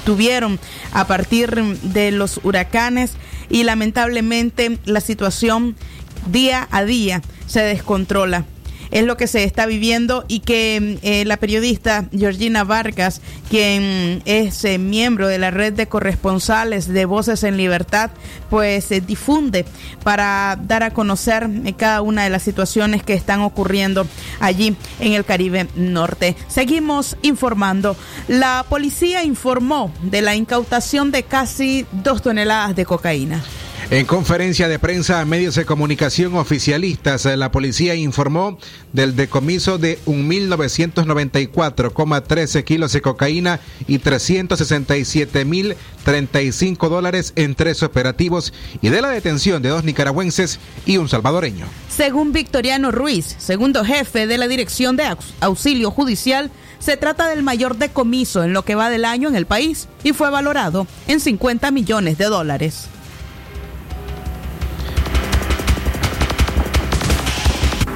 tuvieron 0.06 0.60
a 0.92 1.06
partir 1.06 1.54
de 1.56 2.12
los 2.12 2.40
huracanes 2.44 3.12
y 3.48 3.64
lamentablemente 3.64 4.80
la 4.86 5.02
situación 5.02 5.76
día 6.32 6.68
a 6.72 6.84
día 6.84 7.22
se 7.46 7.62
descontrola. 7.62 8.46
Es 8.94 9.04
lo 9.06 9.18
que 9.18 9.26
se 9.26 9.44
está 9.44 9.66
viviendo 9.66 10.24
y 10.28 10.42
que 10.42 11.00
eh, 11.02 11.26
la 11.26 11.38
periodista 11.38 12.06
Georgina 12.16 12.64
Vargas, 12.64 13.22
quien 13.50 14.22
es 14.26 14.64
eh, 14.66 14.78
miembro 14.78 15.28
de 15.28 15.40
la 15.40 15.50
red 15.50 15.74
de 15.74 15.88
corresponsales 15.88 16.88
de 16.88 17.06
Voces 17.06 17.44
en 17.44 17.58
Libertad, 17.58 18.12
pues 18.52 18.86
se 18.86 19.02
difunde 19.02 19.66
para 20.04 20.60
dar 20.62 20.84
a 20.84 20.92
conocer 20.92 21.50
cada 21.76 22.04
una 22.04 22.24
de 22.24 22.30
las 22.30 22.44
situaciones 22.44 23.02
que 23.02 23.16
están 23.16 23.42
ocurriendo 23.42 24.06
allí 24.40 24.76
en 25.00 25.14
el 25.14 25.26
Caribe 25.26 25.68
Norte. 25.76 26.36
Seguimos 26.48 27.18
informando. 27.24 27.98
La 28.28 28.64
policía 28.70 29.24
informó 29.24 29.92
de 30.04 30.22
la 30.22 30.36
incautación 30.36 31.10
de 31.10 31.24
casi 31.24 31.88
dos 31.92 32.22
toneladas 32.22 32.76
de 32.76 32.86
cocaína. 32.86 33.44
En 33.90 34.06
conferencia 34.06 34.68
de 34.68 34.78
prensa 34.80 35.20
a 35.20 35.26
medios 35.26 35.56
de 35.56 35.66
comunicación 35.66 36.36
oficialistas, 36.36 37.26
la 37.26 37.52
policía 37.52 37.96
informó 37.96 38.58
del 38.92 39.16
decomiso 39.16 39.78
de 39.78 40.00
1.994,13 40.06 42.64
kilos 42.64 42.94
de 42.94 43.02
cocaína 43.02 43.60
y 43.88 44.00
367.035 44.00 46.90
dólares 46.90 47.34
en 47.36 47.54
tres 47.56 47.84
operativos 47.84 48.54
y 48.82 48.90
de 48.90 49.02
la 49.02 49.10
detención 49.10 49.62
de 49.62 49.70
dos 49.70 49.84
nicaragüenses 49.84 50.60
y 50.86 50.98
un 50.98 51.10
salvadoreño. 51.10 51.66
Según 51.90 52.32
Victoriano 52.32 52.92
Ruiz, 52.92 53.36
segundo 53.38 53.86
jefe 53.86 54.26
de 54.28 54.38
la 54.38 54.48
Dirección 54.48 54.96
de 54.96 55.14
Auxilio 55.42 55.92
Judicial, 55.92 56.52
se 56.80 56.96
trata 56.98 57.28
del 57.28 57.44
mayor 57.44 57.78
decomiso 57.78 58.44
en 58.44 58.54
lo 58.54 58.66
que 58.66 58.76
va 58.76 58.90
del 58.90 59.06
año 59.06 59.30
en 59.30 59.36
el 59.36 59.46
país 59.46 59.88
y 60.04 60.14
fue 60.14 60.30
valorado 60.30 60.88
en 61.08 61.20
50 61.20 61.72
millones 61.72 62.18
de 62.18 62.26
dólares. 62.26 62.90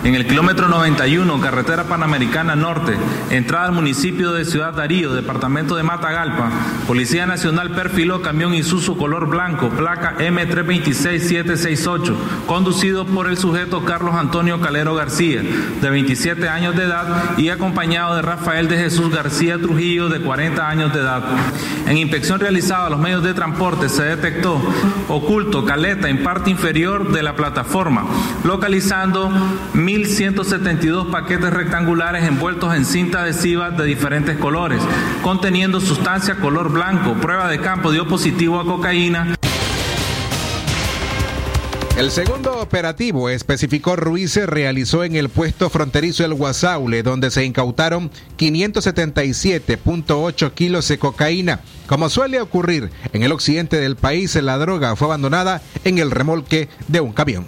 En 0.04 0.16
el 0.16 0.26
kilómetro 0.26 0.68
91, 0.70 1.42
carretera 1.42 1.84
panamericana 1.86 2.56
norte, 2.56 2.96
entrada 3.30 3.66
al 3.66 3.74
municipio 3.74 4.32
de 4.32 4.46
Ciudad 4.46 4.74
Darío, 4.74 5.14
departamento 5.14 5.76
de 5.76 5.84
Matagalpa, 5.84 6.50
Policía 6.88 7.26
Nacional 7.26 7.72
perfiló 7.72 8.22
camión 8.22 8.54
Isuzu 8.54 8.96
color 8.96 9.28
blanco, 9.28 9.70
placa 9.70 10.16
M326768, 10.20 12.16
conducido 12.46 13.06
por 13.06 13.28
el 13.28 13.38
sujeto 13.38 13.84
Carlos 13.84 14.16
Antonio 14.16 14.62
Calero 14.62 14.96
García, 14.96 15.42
de 15.82 15.90
27 15.90 16.48
años 16.48 16.76
de 16.76 16.86
edad, 16.86 17.38
y 17.38 17.50
acompañado 17.50 18.16
de 18.16 18.22
Rafael 18.22 18.70
de 18.70 18.78
Jesús 18.78 19.14
García 19.14 19.58
Trujillo, 19.58 20.08
de 20.10 20.22
40 20.22 20.70
años 20.70 20.94
de 20.94 21.00
edad. 21.00 21.24
En 21.86 21.98
inspección 21.98 22.40
realizada 22.40 22.86
a 22.88 22.90
los 22.90 23.00
medios 23.00 23.24
de 23.24 23.34
transporte 23.34 23.90
se 23.90 24.04
detectó 24.04 24.62
oculto 25.10 25.66
caleta 25.66 26.08
en 26.08 26.24
parte 26.24 26.50
inferior 26.50 27.12
de 27.12 27.24
la 27.24 27.36
plataforma, 27.36 28.06
localizando 28.44 29.32
1.172 29.88 31.10
paquetes 31.10 31.50
rectangulares 31.50 32.26
envueltos 32.26 32.76
en 32.76 32.84
cinta 32.84 33.22
adhesiva 33.22 33.72
de 33.72 33.86
diferentes 33.86 34.36
colores, 34.36 34.82
conteniendo 35.24 35.80
sustancia 35.80 36.36
color 36.36 36.70
blanco. 36.70 37.14
Prueba 37.14 37.48
de 37.48 37.62
campo 37.62 37.94
dio 37.94 38.06
positivo 38.06 38.60
a 38.60 38.66
cocaína. 38.66 39.38
El 41.98 42.12
segundo 42.12 42.60
operativo, 42.60 43.30
especificó 43.30 43.96
Ruiz, 43.96 44.32
se 44.32 44.46
realizó 44.46 45.06
en 45.06 45.16
el 45.16 45.30
puesto 45.30 45.70
fronterizo 45.70 46.26
El 46.26 46.34
Guasaule, 46.34 47.02
donde 47.02 47.32
se 47.32 47.46
incautaron 47.46 48.12
577.8 48.38 50.52
kilos 50.52 50.86
de 50.90 51.00
cocaína. 51.00 51.62
Como 51.88 52.10
suele 52.10 52.42
ocurrir 52.42 52.92
en 53.14 53.24
el 53.24 53.32
occidente 53.32 53.78
del 53.78 53.96
país, 53.96 54.36
la 54.36 54.58
droga 54.58 54.98
fue 54.98 55.08
abandonada 55.08 55.62
en 55.86 56.00
el 56.00 56.12
remolque 56.12 56.68
de 56.90 57.00
un 57.00 57.14
camión. 57.14 57.46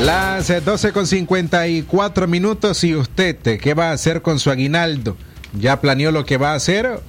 Las 0.04 0.64
12 0.64 0.88
eh, 0.88 0.92
con 0.92 1.06
54 1.06 2.26
minutos 2.26 2.84
y 2.84 2.94
usted, 2.94 3.38
eh, 3.46 3.58
¿qué 3.58 3.72
va 3.72 3.88
a 3.88 3.92
hacer 3.92 4.20
con 4.20 4.38
su 4.38 4.50
aguinaldo? 4.50 5.16
¿Ya 5.58 5.80
planeó 5.80 6.10
lo 6.10 6.26
que 6.26 6.37
va 6.37 6.52
a 6.52 6.56
hacer 6.56 7.00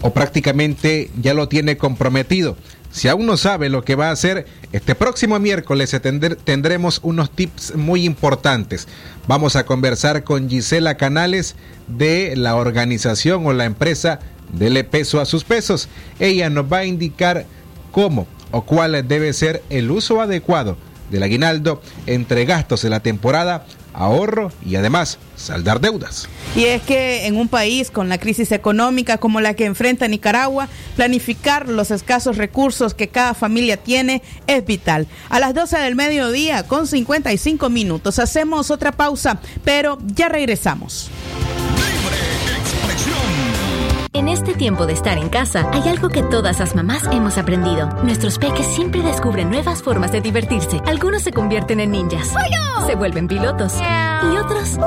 o 0.00 0.12
prácticamente 0.14 1.10
ya 1.20 1.34
lo 1.34 1.48
tiene 1.48 1.76
comprometido? 1.76 2.56
Si 2.90 3.08
aún 3.08 3.26
no 3.26 3.36
sabe 3.36 3.68
lo 3.68 3.84
que 3.84 3.96
va 3.96 4.08
a 4.08 4.12
hacer, 4.12 4.46
este 4.72 4.94
próximo 4.94 5.38
miércoles 5.40 5.94
tendremos 6.44 7.00
unos 7.02 7.30
tips 7.32 7.74
muy 7.74 8.04
importantes. 8.04 8.86
Vamos 9.26 9.56
a 9.56 9.66
conversar 9.66 10.22
con 10.22 10.48
Gisela 10.48 10.96
Canales 10.96 11.56
de 11.88 12.34
la 12.36 12.54
organización 12.54 13.44
o 13.46 13.52
la 13.52 13.64
empresa 13.64 14.20
Dele 14.52 14.84
Peso 14.84 15.20
a 15.20 15.26
sus 15.26 15.42
pesos. 15.42 15.88
Ella 16.20 16.48
nos 16.50 16.72
va 16.72 16.78
a 16.78 16.84
indicar 16.84 17.46
cómo 17.90 18.28
o 18.54 18.62
cuál 18.62 19.06
debe 19.08 19.32
ser 19.32 19.64
el 19.68 19.90
uso 19.90 20.20
adecuado 20.20 20.76
del 21.10 21.24
aguinaldo 21.24 21.82
entre 22.06 22.44
gastos 22.44 22.82
de 22.82 22.88
la 22.88 23.00
temporada, 23.00 23.66
ahorro 23.92 24.52
y 24.64 24.76
además 24.76 25.18
saldar 25.34 25.80
deudas. 25.80 26.28
Y 26.54 26.66
es 26.66 26.80
que 26.82 27.26
en 27.26 27.36
un 27.36 27.48
país 27.48 27.90
con 27.90 28.08
la 28.08 28.18
crisis 28.18 28.52
económica 28.52 29.18
como 29.18 29.40
la 29.40 29.54
que 29.54 29.64
enfrenta 29.64 30.06
Nicaragua, 30.06 30.68
planificar 30.94 31.68
los 31.68 31.90
escasos 31.90 32.36
recursos 32.36 32.94
que 32.94 33.08
cada 33.08 33.34
familia 33.34 33.76
tiene 33.76 34.22
es 34.46 34.64
vital. 34.64 35.08
A 35.30 35.40
las 35.40 35.52
12 35.52 35.76
del 35.78 35.96
mediodía 35.96 36.62
con 36.62 36.86
55 36.86 37.68
minutos 37.70 38.20
hacemos 38.20 38.70
otra 38.70 38.92
pausa, 38.92 39.40
pero 39.64 39.98
ya 40.14 40.28
regresamos. 40.28 41.10
En 44.14 44.28
este 44.28 44.54
tiempo 44.54 44.86
de 44.86 44.92
estar 44.92 45.18
en 45.18 45.28
casa, 45.28 45.68
hay 45.72 45.88
algo 45.88 46.08
que 46.08 46.22
todas 46.22 46.60
las 46.60 46.76
mamás 46.76 47.02
hemos 47.10 47.36
aprendido. 47.36 47.88
Nuestros 48.04 48.38
peques 48.38 48.64
siempre 48.64 49.02
descubren 49.02 49.50
nuevas 49.50 49.82
formas 49.82 50.12
de 50.12 50.20
divertirse. 50.20 50.80
Algunos 50.86 51.22
se 51.22 51.32
convierten 51.32 51.80
en 51.80 51.90
ninjas. 51.90 52.32
Se 52.86 52.94
vuelven 52.94 53.26
pilotos. 53.26 53.74
Y 54.22 54.36
otros... 54.36 54.78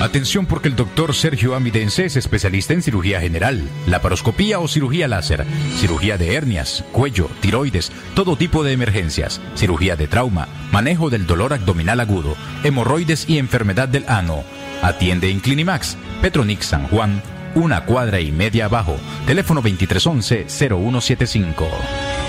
Atención 0.00 0.44
porque 0.44 0.68
el 0.68 0.76
doctor 0.76 1.14
Sergio 1.14 1.54
Amidense 1.54 2.04
es 2.04 2.16
especialista 2.16 2.74
en 2.74 2.82
cirugía 2.82 3.18
general, 3.18 3.66
laparoscopía 3.86 4.58
o 4.58 4.68
cirugía 4.68 5.08
láser, 5.08 5.46
cirugía 5.78 6.18
de 6.18 6.34
hernias, 6.34 6.84
cuello, 6.92 7.30
tiroides, 7.40 7.90
todo 8.14 8.36
tipo 8.36 8.62
de 8.62 8.72
emergencias, 8.72 9.40
cirugía 9.54 9.96
de 9.96 10.06
trauma, 10.06 10.48
manejo 10.70 11.08
del 11.08 11.26
dolor 11.26 11.54
abdominal 11.54 12.00
agudo, 12.00 12.36
hemorroides 12.62 13.24
y 13.26 13.38
enfermedad 13.38 13.88
del 13.88 14.04
ano. 14.06 14.44
Atiende 14.82 15.30
en 15.30 15.40
Clinimax, 15.40 15.96
Petronix 16.20 16.66
San 16.66 16.88
Juan, 16.88 17.22
una 17.54 17.86
cuadra 17.86 18.20
y 18.20 18.32
media 18.32 18.66
abajo, 18.66 18.98
teléfono 19.26 19.62
2311-0175. 19.62 22.25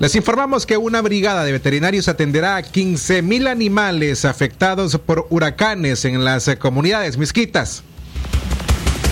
Les 0.00 0.14
informamos 0.14 0.64
que 0.64 0.78
una 0.78 1.02
brigada 1.02 1.44
de 1.44 1.52
veterinarios 1.52 2.08
atenderá 2.08 2.56
a 2.56 2.62
15 2.62 3.20
mil 3.20 3.46
animales 3.46 4.24
afectados 4.24 4.96
por 4.96 5.26
huracanes 5.28 6.06
en 6.06 6.24
las 6.24 6.48
comunidades 6.56 7.18
misquitas. 7.18 7.82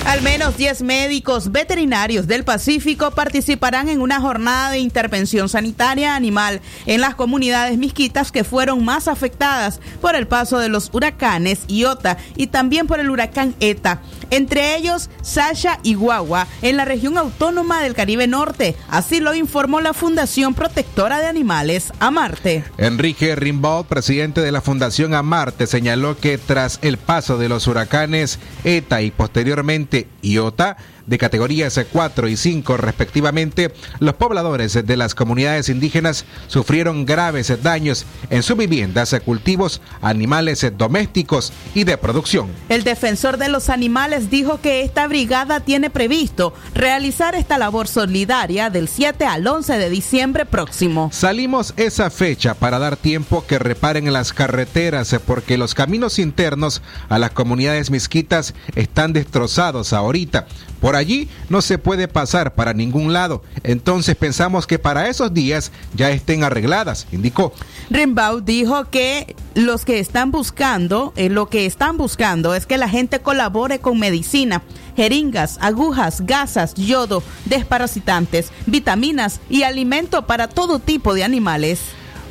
Al 0.05 0.23
menos 0.23 0.57
10 0.57 0.83
médicos 0.83 1.53
veterinarios 1.53 2.27
del 2.27 2.45
Pacífico 2.45 3.11
participarán 3.11 3.89
en 3.89 4.01
una 4.01 4.21
jornada 4.21 4.71
de 4.71 4.79
intervención 4.79 5.49
sanitaria 5.49 6.15
animal 6.15 6.61
en 6.87 7.01
las 7.03 7.15
comunidades 7.15 7.77
misquitas 7.77 8.33
que 8.33 8.45
fueron 8.45 8.85
más 8.85 9.07
afectadas 9.07 9.81
por 10.01 10.17
el 10.17 10.27
paso 10.27 10.59
de 10.59 10.69
los 10.69 10.89
huracanes 10.93 11.61
Iota 11.69 12.17
y 12.37 12.47
también 12.47 12.87
por 12.87 13.01
el 13.01 13.11
huracán 13.11 13.55
Eta. 13.61 14.01
Entre 14.31 14.77
ellos, 14.77 15.09
Sasha 15.23 15.79
y 15.83 15.95
Guagua, 15.95 16.47
en 16.63 16.77
la 16.77 16.85
región 16.85 17.17
autónoma 17.17 17.83
del 17.83 17.95
Caribe 17.95 18.27
Norte. 18.27 18.77
Así 18.89 19.21
lo 19.21 19.35
informó 19.35 19.81
la 19.81 19.95
Fundación 19.95 20.55
Protectora 20.55 21.19
de 21.19 21.27
Animales 21.27 21.93
Amarte. 21.99 22.65
Enrique 22.77 23.35
Rimbaud, 23.37 23.87
presidente 23.87 24.41
de 24.43 24.53
la 24.53 24.61
Fundación 24.61 25.15
Amarte, 25.15 25.67
señaló 25.67 26.17
que 26.17 26.37
tras 26.37 26.79
el 26.83 26.99
paso 26.99 27.39
de 27.39 27.49
los 27.49 27.67
huracanes 27.67 28.39
Eta 28.65 29.01
y 29.01 29.11
posteriormente 29.11 29.88
Iota, 30.23 30.77
de 31.09 31.19
categorías 31.19 31.81
4 31.91 32.29
y 32.29 32.37
5 32.37 32.77
respectivamente, 32.77 33.73
los 33.99 34.15
pobladores 34.15 34.87
de 34.87 34.97
las 34.97 35.15
comunidades 35.15 35.69
indígenas 35.69 36.25
sufrieron 36.47 37.05
graves 37.05 37.53
daños 37.63 38.05
en 38.31 38.43
sus 38.43 38.57
viviendas, 38.57 39.17
cultivos, 39.25 39.81
animales 40.03 40.67
domésticos 40.77 41.53
y 41.75 41.85
de 41.85 41.97
producción. 41.99 42.51
El 42.69 42.85
defensor 42.85 43.39
de 43.39 43.49
los 43.49 43.69
animales 43.71 44.31
dijo 44.31 44.61
que 44.61 44.83
esta 44.83 45.07
brigada 45.09 45.61
tiene 45.61 45.91
previsto 45.91 46.53
realizar 46.75 47.35
esta 47.35 47.59
labor 47.59 47.89
solidaria 47.89 48.71
del 48.71 48.89
7 48.89 49.25
al 49.25 49.47
11 49.47 49.79
de 49.79 49.91
diciembre 49.91 50.47
próximo. 50.47 51.11
Salimos 51.13 51.75
esa 51.77 52.11
fecha 52.11 52.55
para 52.55 52.79
dar 52.79 52.97
tiempo 52.97 53.47
que 53.47 53.59
reparen 53.59 54.13
las 54.13 54.33
carreteras 54.33 55.17
porque 55.27 55.59
los 55.59 55.75
caminos 55.75 56.19
internos 56.19 56.83
a 57.09 57.19
las 57.19 57.31
comunidades 57.31 57.91
misquitas 57.91 58.55
están 58.75 59.13
destrozados 59.13 59.93
ahorita. 59.93 60.47
Por 60.81 60.97
allí 60.97 61.29
no 61.49 61.63
se 61.63 61.79
puede 61.79 62.09
pasar 62.09 62.55
para 62.55 62.73
ningún 62.73 63.13
lado. 63.13 63.43
Entonces 63.63 64.17
pensamos 64.17 64.67
que 64.67 64.79
para 64.79 65.09
esos 65.09 65.33
días 65.35 65.73
ya 65.95 66.11
estén 66.11 66.45
arregladas, 66.45 67.07
indicó. 67.13 67.53
Rimbaud 67.91 68.43
dijo 68.43 68.85
que 68.91 69.35
los 69.55 69.85
que 69.85 69.99
están 69.99 70.31
buscando, 70.31 71.13
eh, 71.17 71.29
lo 71.29 71.49
que 71.49 71.67
están 71.67 71.97
buscando 71.97 72.55
es 72.55 72.67
que 72.67 72.79
la 72.79 72.89
gente 72.89 73.21
colabore 73.21 73.81
con 73.81 73.99
medicina, 73.99 74.63
jeringas, 74.97 75.59
agujas, 75.61 76.23
gasas, 76.27 76.75
yodo, 76.75 77.23
desparasitantes, 77.45 78.53
vitaminas 78.67 79.41
y 79.49 79.63
alimento 79.63 80.27
para 80.27 80.49
todo 80.49 80.79
tipo 80.79 81.15
de 81.15 81.25
animales. 81.25 81.81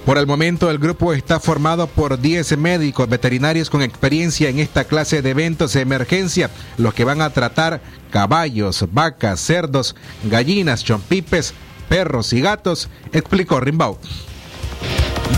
Por 0.07 0.17
el 0.17 0.25
momento, 0.25 0.71
el 0.71 0.79
grupo 0.79 1.11
está 1.11 1.37
formado 1.37 1.85
por 1.85 2.17
10 2.17 2.57
médicos 2.57 3.09
veterinarios 3.09 3.69
con 3.69 3.81
experiencia 3.81 4.47
en 4.47 4.59
esta 4.59 4.85
clase 4.85 5.21
de 5.21 5.31
eventos 5.31 5.73
de 5.73 5.81
emergencia, 5.81 6.49
los 6.77 6.93
que 6.93 7.03
van 7.03 7.21
a 7.21 7.31
tratar 7.31 7.81
caballos, 8.09 8.85
vacas, 8.93 9.41
cerdos, 9.41 9.97
gallinas, 10.23 10.85
chompipes, 10.85 11.53
perros 11.89 12.31
y 12.31 12.39
gatos, 12.39 12.87
explicó 13.11 13.59
Rimbaud. 13.59 13.97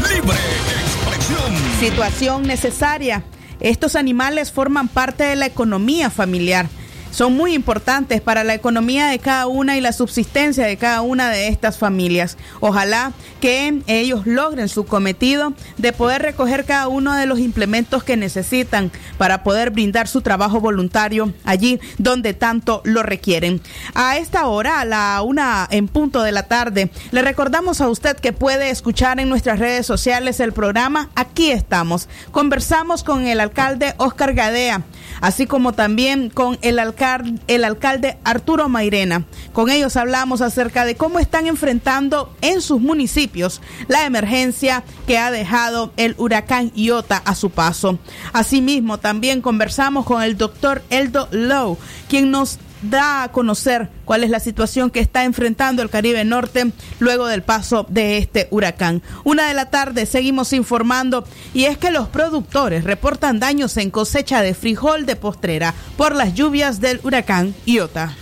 Libre 0.08 0.38
expresión. 0.86 1.79
Situación 1.79 2.43
necesaria. 2.43 3.23
Estos 3.60 3.95
animales 3.95 4.51
forman 4.51 4.88
parte 4.88 5.23
de 5.23 5.36
la 5.36 5.47
economía 5.47 6.12
familiar 6.12 6.69
son 7.12 7.36
muy 7.36 7.54
importantes 7.54 8.22
para 8.22 8.43
la 8.43 8.54
economía 8.54 9.08
de 9.08 9.19
cada 9.19 9.48
una 9.48 9.78
y 9.78 9.82
la 9.82 9.91
subsistencia 9.91 10.65
de 10.65 10.78
cada 10.78 11.02
una 11.02 11.30
de 11.30 11.48
estas 11.48 11.78
familias. 11.78 12.38
Ojalá 12.60 13.13
que 13.41 13.82
ellos 13.88 14.26
logren 14.26 14.69
su 14.69 14.86
cometido 14.86 15.54
de 15.78 15.93
poder 15.93 16.22
recoger 16.22 16.65
cada 16.65 16.88
uno 16.88 17.15
de 17.15 17.26
los 17.26 17.39
implementos 17.39 18.04
que 18.04 18.17
necesitan 18.17 18.91
para 19.17 19.43
poder 19.43 19.72
brindar 19.72 20.08
su 20.08 20.22
trabajo 20.22 20.60
voluntario 20.60 21.34
allí 21.45 21.80
donde 21.98 22.34
tanto 22.34 22.82
lo 22.84 23.04
requieren. 23.04 23.62
A 23.93 24.17
esta 24.17 24.48
hora, 24.48 24.80
a 24.82 24.86
la 24.86 25.22
una 25.24 25.67
en 25.72 25.88
punto 25.88 26.22
de 26.22 26.32
la 26.32 26.43
tarde, 26.43 26.89
le 27.12 27.22
recordamos 27.22 27.82
a 27.82 27.89
usted 27.89 28.17
que 28.17 28.34
puede 28.34 28.69
escuchar 28.69 29.19
en 29.19 29.30
nuestras 29.30 29.60
redes 29.60 29.86
sociales 29.86 30.39
el 30.39 30.54
programa 30.54 31.10
Aquí 31.15 31.52
estamos. 31.52 32.08
Conversamos 32.32 33.04
con 33.04 33.26
el 33.26 33.39
alcalde 33.39 33.93
Oscar 33.98 34.34
Gadea, 34.34 34.84
así 35.21 35.45
como 35.45 35.73
también 35.73 36.29
con 36.29 36.58
el 36.62 36.79
alcalde 36.79 38.17
Arturo 38.23 38.69
Mairena. 38.69 39.25
Con 39.53 39.69
ellos 39.69 39.95
hablamos 39.95 40.41
acerca 40.41 40.86
de 40.86 40.95
cómo 40.95 41.19
están 41.19 41.47
enfrentando 41.47 42.36
en 42.41 42.62
sus 42.62 42.82
municipios 42.82 43.62
la 43.88 44.05
emergencia 44.05 44.84
que 45.08 45.17
ha 45.17 45.32
dejado 45.32 45.91
el 45.97 46.15
huracán 46.17 46.71
Iota 46.75 47.17
a 47.17 47.36
su 47.36 47.49
paso. 47.49 47.99
Asimismo, 48.34 48.97
también 48.99 49.41
conversamos 49.41 50.05
con 50.05 50.21
el 50.23 50.38
doctor 50.38 50.82
Eldo 50.89 51.27
Lowe, 51.32 51.77
quien 52.08 52.32
nos 52.32 52.60
da 52.82 53.24
a 53.24 53.32
conocer 53.32 53.89
cuál 54.06 54.24
es 54.24 54.30
la 54.30 54.39
situación 54.39 54.89
que 54.89 55.00
está 55.00 55.24
enfrentando 55.24 55.82
el 55.82 55.89
Caribe 55.89 56.24
Norte 56.26 56.72
luego 57.00 57.28
del 57.28 57.44
paso 57.44 57.86
de 57.89 58.18
este 58.18 58.48
huracán. 58.52 59.02
Una 59.24 59.48
de 59.48 59.54
la 59.54 59.70
tarde 59.70 60.06
seguimos 60.06 60.54
informando 60.54 61.26
y 61.54 61.65
es 61.65 61.78
que 61.78 61.92
los 61.92 62.08
productores 62.08 62.84
reportan 62.84 63.39
daños 63.39 63.78
en 63.78 63.92
cosecha 63.92 64.42
de 64.42 64.54
frijol 64.54 65.06
de 65.06 65.15
postrera 65.15 65.74
por 65.98 66.15
las 66.15 66.34
lluvias 66.34 66.80
del 66.80 67.00
huracán 67.04 67.54
Iota. 67.65 68.15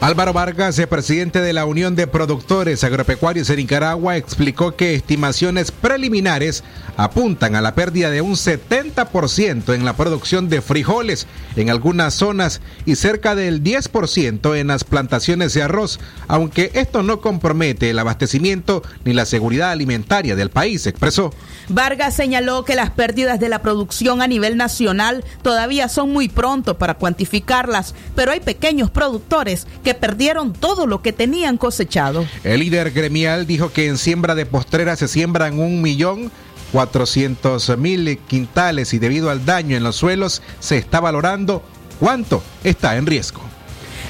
Álvaro 0.00 0.32
Vargas, 0.32 0.80
presidente 0.88 1.40
de 1.40 1.52
la 1.52 1.64
Unión 1.64 1.94
de 1.94 2.06
Productores 2.06 2.84
Agropecuarios 2.84 3.50
en 3.50 3.56
Nicaragua, 3.56 4.16
explicó 4.16 4.76
que 4.76 4.94
estimaciones 4.94 5.70
preliminares 5.70 6.64
apuntan 6.96 7.54
a 7.54 7.60
la 7.60 7.74
pérdida 7.74 8.10
de 8.10 8.20
un 8.20 8.34
70% 8.34 9.74
en 9.74 9.84
la 9.84 9.96
producción 9.96 10.48
de 10.48 10.60
frijoles 10.60 11.26
en 11.56 11.70
algunas 11.70 12.14
zonas 12.14 12.60
y 12.84 12.96
cerca 12.96 13.34
del 13.34 13.62
10% 13.62 14.56
en 14.56 14.66
las 14.68 14.84
plantaciones 14.84 15.54
de 15.54 15.62
arroz, 15.62 16.00
aunque 16.28 16.70
esto 16.74 17.02
no 17.02 17.20
compromete 17.20 17.90
el 17.90 17.98
abastecimiento 17.98 18.82
ni 19.04 19.12
la 19.12 19.26
seguridad 19.26 19.70
alimentaria 19.70 20.36
del 20.36 20.50
país, 20.50 20.86
expresó. 20.86 21.32
Vargas 21.68 22.14
señaló 22.14 22.64
que 22.64 22.74
las 22.74 22.90
pérdidas 22.90 23.40
de 23.40 23.48
la 23.48 23.62
producción 23.62 24.22
a 24.22 24.26
nivel 24.26 24.56
nacional 24.56 25.24
todavía 25.42 25.88
son 25.88 26.12
muy 26.12 26.28
pronto 26.28 26.78
para 26.78 26.94
cuantificarlas, 26.94 27.94
pero 28.14 28.32
hay 28.32 28.40
pequeños 28.40 28.90
productores 28.90 29.66
que 29.84 29.94
perdieron 29.94 30.52
todo 30.52 30.86
lo 30.86 31.02
que 31.02 31.12
tenían 31.12 31.56
cosechado. 31.56 32.26
El 32.44 32.60
líder 32.60 32.90
gremial 32.90 33.46
dijo 33.46 33.72
que 33.72 33.86
en 33.86 33.98
siembra 33.98 34.34
de 34.34 34.46
postrera 34.46 34.96
se 34.96 35.08
siembran 35.08 35.58
un 35.58 35.82
millón 35.82 36.30
400 36.72 37.76
mil 37.78 38.18
quintales 38.28 38.94
y 38.94 38.98
debido 38.98 39.30
al 39.30 39.44
daño 39.44 39.76
en 39.76 39.82
los 39.82 39.96
suelos 39.96 40.42
se 40.60 40.78
está 40.78 41.00
valorando 41.00 41.62
cuánto 41.98 42.42
está 42.64 42.96
en 42.96 43.06
riesgo. 43.06 43.49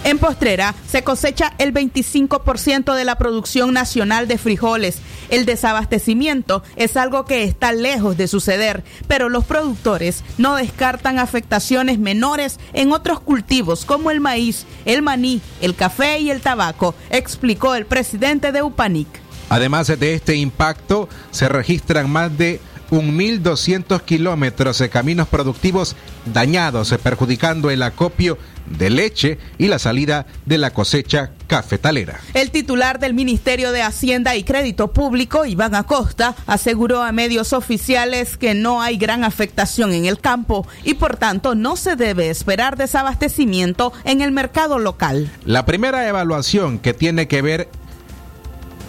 En 0.03 0.19
Postrera 0.19 0.75
se 0.89 1.05
cosecha 1.05 1.53
el 1.59 1.75
25% 1.75 2.95
de 2.95 3.05
la 3.05 3.19
producción 3.19 3.75
nacional 3.75 4.29
de 4.29 4.39
frijoles. 4.39 4.99
El 5.29 5.45
desabastecimiento 5.45 6.63
es 6.77 6.97
algo 6.97 7.27
que 7.27 7.45
está 7.45 7.73
lejos 7.73 8.17
de 8.17 8.27
suceder, 8.27 8.83
pero 9.09 9.29
los 9.29 9.45
productores 9.45 10.25
no 10.39 10.55
descartan 10.55 11.19
afectaciones 11.19 11.99
menores 11.99 12.59
en 12.73 12.93
otros 12.93 13.21
cultivos 13.21 13.85
como 13.85 14.11
el 14.11 14.21
maíz, 14.21 14.65
el 14.87 15.03
maní, 15.03 15.43
el 15.61 15.75
café 15.75 16.19
y 16.19 16.31
el 16.31 16.41
tabaco, 16.41 16.95
explicó 17.11 17.75
el 17.75 17.85
presidente 17.85 18.53
de 18.53 18.63
UPANIC. 18.63 19.09
Además 19.51 19.89
de 19.89 20.15
este 20.15 20.37
impacto, 20.37 21.09
se 21.31 21.49
registran 21.49 22.09
más 22.09 22.37
de 22.39 22.61
1.200 22.91 24.03
kilómetros 24.03 24.79
de 24.79 24.89
caminos 24.89 25.29
productivos 25.29 25.97
dañados, 26.27 26.95
perjudicando 27.03 27.71
el 27.71 27.83
acopio 27.83 28.39
de 28.67 28.91
leche 28.91 29.39
y 29.59 29.67
la 29.67 29.79
salida 29.79 30.27
de 30.47 30.59
la 30.59 30.73
cosecha 30.73 31.33
cafetalera. 31.47 32.21
El 32.35 32.51
titular 32.51 33.01
del 33.01 33.15
Ministerio 33.15 33.73
de 33.73 33.83
Hacienda 33.83 34.37
y 34.37 34.45
Crédito 34.45 34.93
Público, 34.93 35.45
Iván 35.45 35.75
Acosta, 35.75 36.37
aseguró 36.47 37.03
a 37.03 37.13
medios 37.13 37.53
oficiales 37.53 38.37
que 38.37 38.55
no 38.55 38.81
hay 38.81 38.97
gran 38.97 39.25
afectación 39.25 39.93
en 39.93 40.05
el 40.05 40.21
campo 40.21 40.67
y 40.85 40.95
por 40.95 41.17
tanto 41.17 41.55
no 41.55 41.77
se 41.77 41.97
debe 41.97 42.31
esperar 42.31 42.77
desabastecimiento 42.77 43.93
en 44.05 44.21
el 44.21 44.31
mercado 44.31 44.79
local. 44.79 45.31
La 45.45 45.67
primera 45.67 46.07
evaluación 46.07 46.79
que 46.79 46.95
tiene 46.95 47.27
que 47.27 47.43
ver 47.43 47.69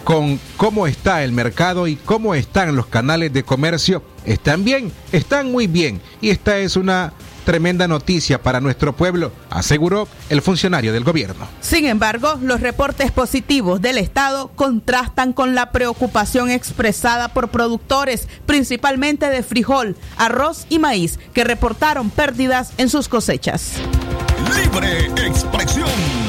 con 0.04 0.40
cómo 0.56 0.86
está 0.86 1.22
el 1.24 1.32
mercado 1.32 1.86
y 1.86 1.96
cómo 1.96 2.34
están 2.34 2.74
los 2.76 2.86
canales 2.86 3.32
de 3.32 3.42
comercio. 3.42 4.02
¿Están 4.24 4.64
bien? 4.64 4.92
Están 5.12 5.50
muy 5.50 5.66
bien. 5.66 6.00
Y 6.20 6.30
esta 6.30 6.58
es 6.58 6.76
una 6.76 7.12
tremenda 7.44 7.88
noticia 7.88 8.40
para 8.40 8.60
nuestro 8.60 8.94
pueblo, 8.94 9.32
aseguró 9.50 10.08
el 10.28 10.42
funcionario 10.42 10.92
del 10.92 11.04
gobierno. 11.04 11.48
Sin 11.60 11.86
embargo, 11.86 12.38
los 12.40 12.60
reportes 12.60 13.10
positivos 13.10 13.80
del 13.80 13.98
Estado 13.98 14.52
contrastan 14.54 15.32
con 15.32 15.54
la 15.54 15.72
preocupación 15.72 16.50
expresada 16.50 17.28
por 17.28 17.48
productores, 17.48 18.28
principalmente 18.46 19.28
de 19.28 19.42
frijol, 19.42 19.96
arroz 20.16 20.66
y 20.68 20.78
maíz, 20.78 21.18
que 21.34 21.44
reportaron 21.44 22.10
pérdidas 22.10 22.72
en 22.78 22.88
sus 22.88 23.08
cosechas. 23.08 23.72
Libre 24.54 25.06
expresión. 25.26 26.21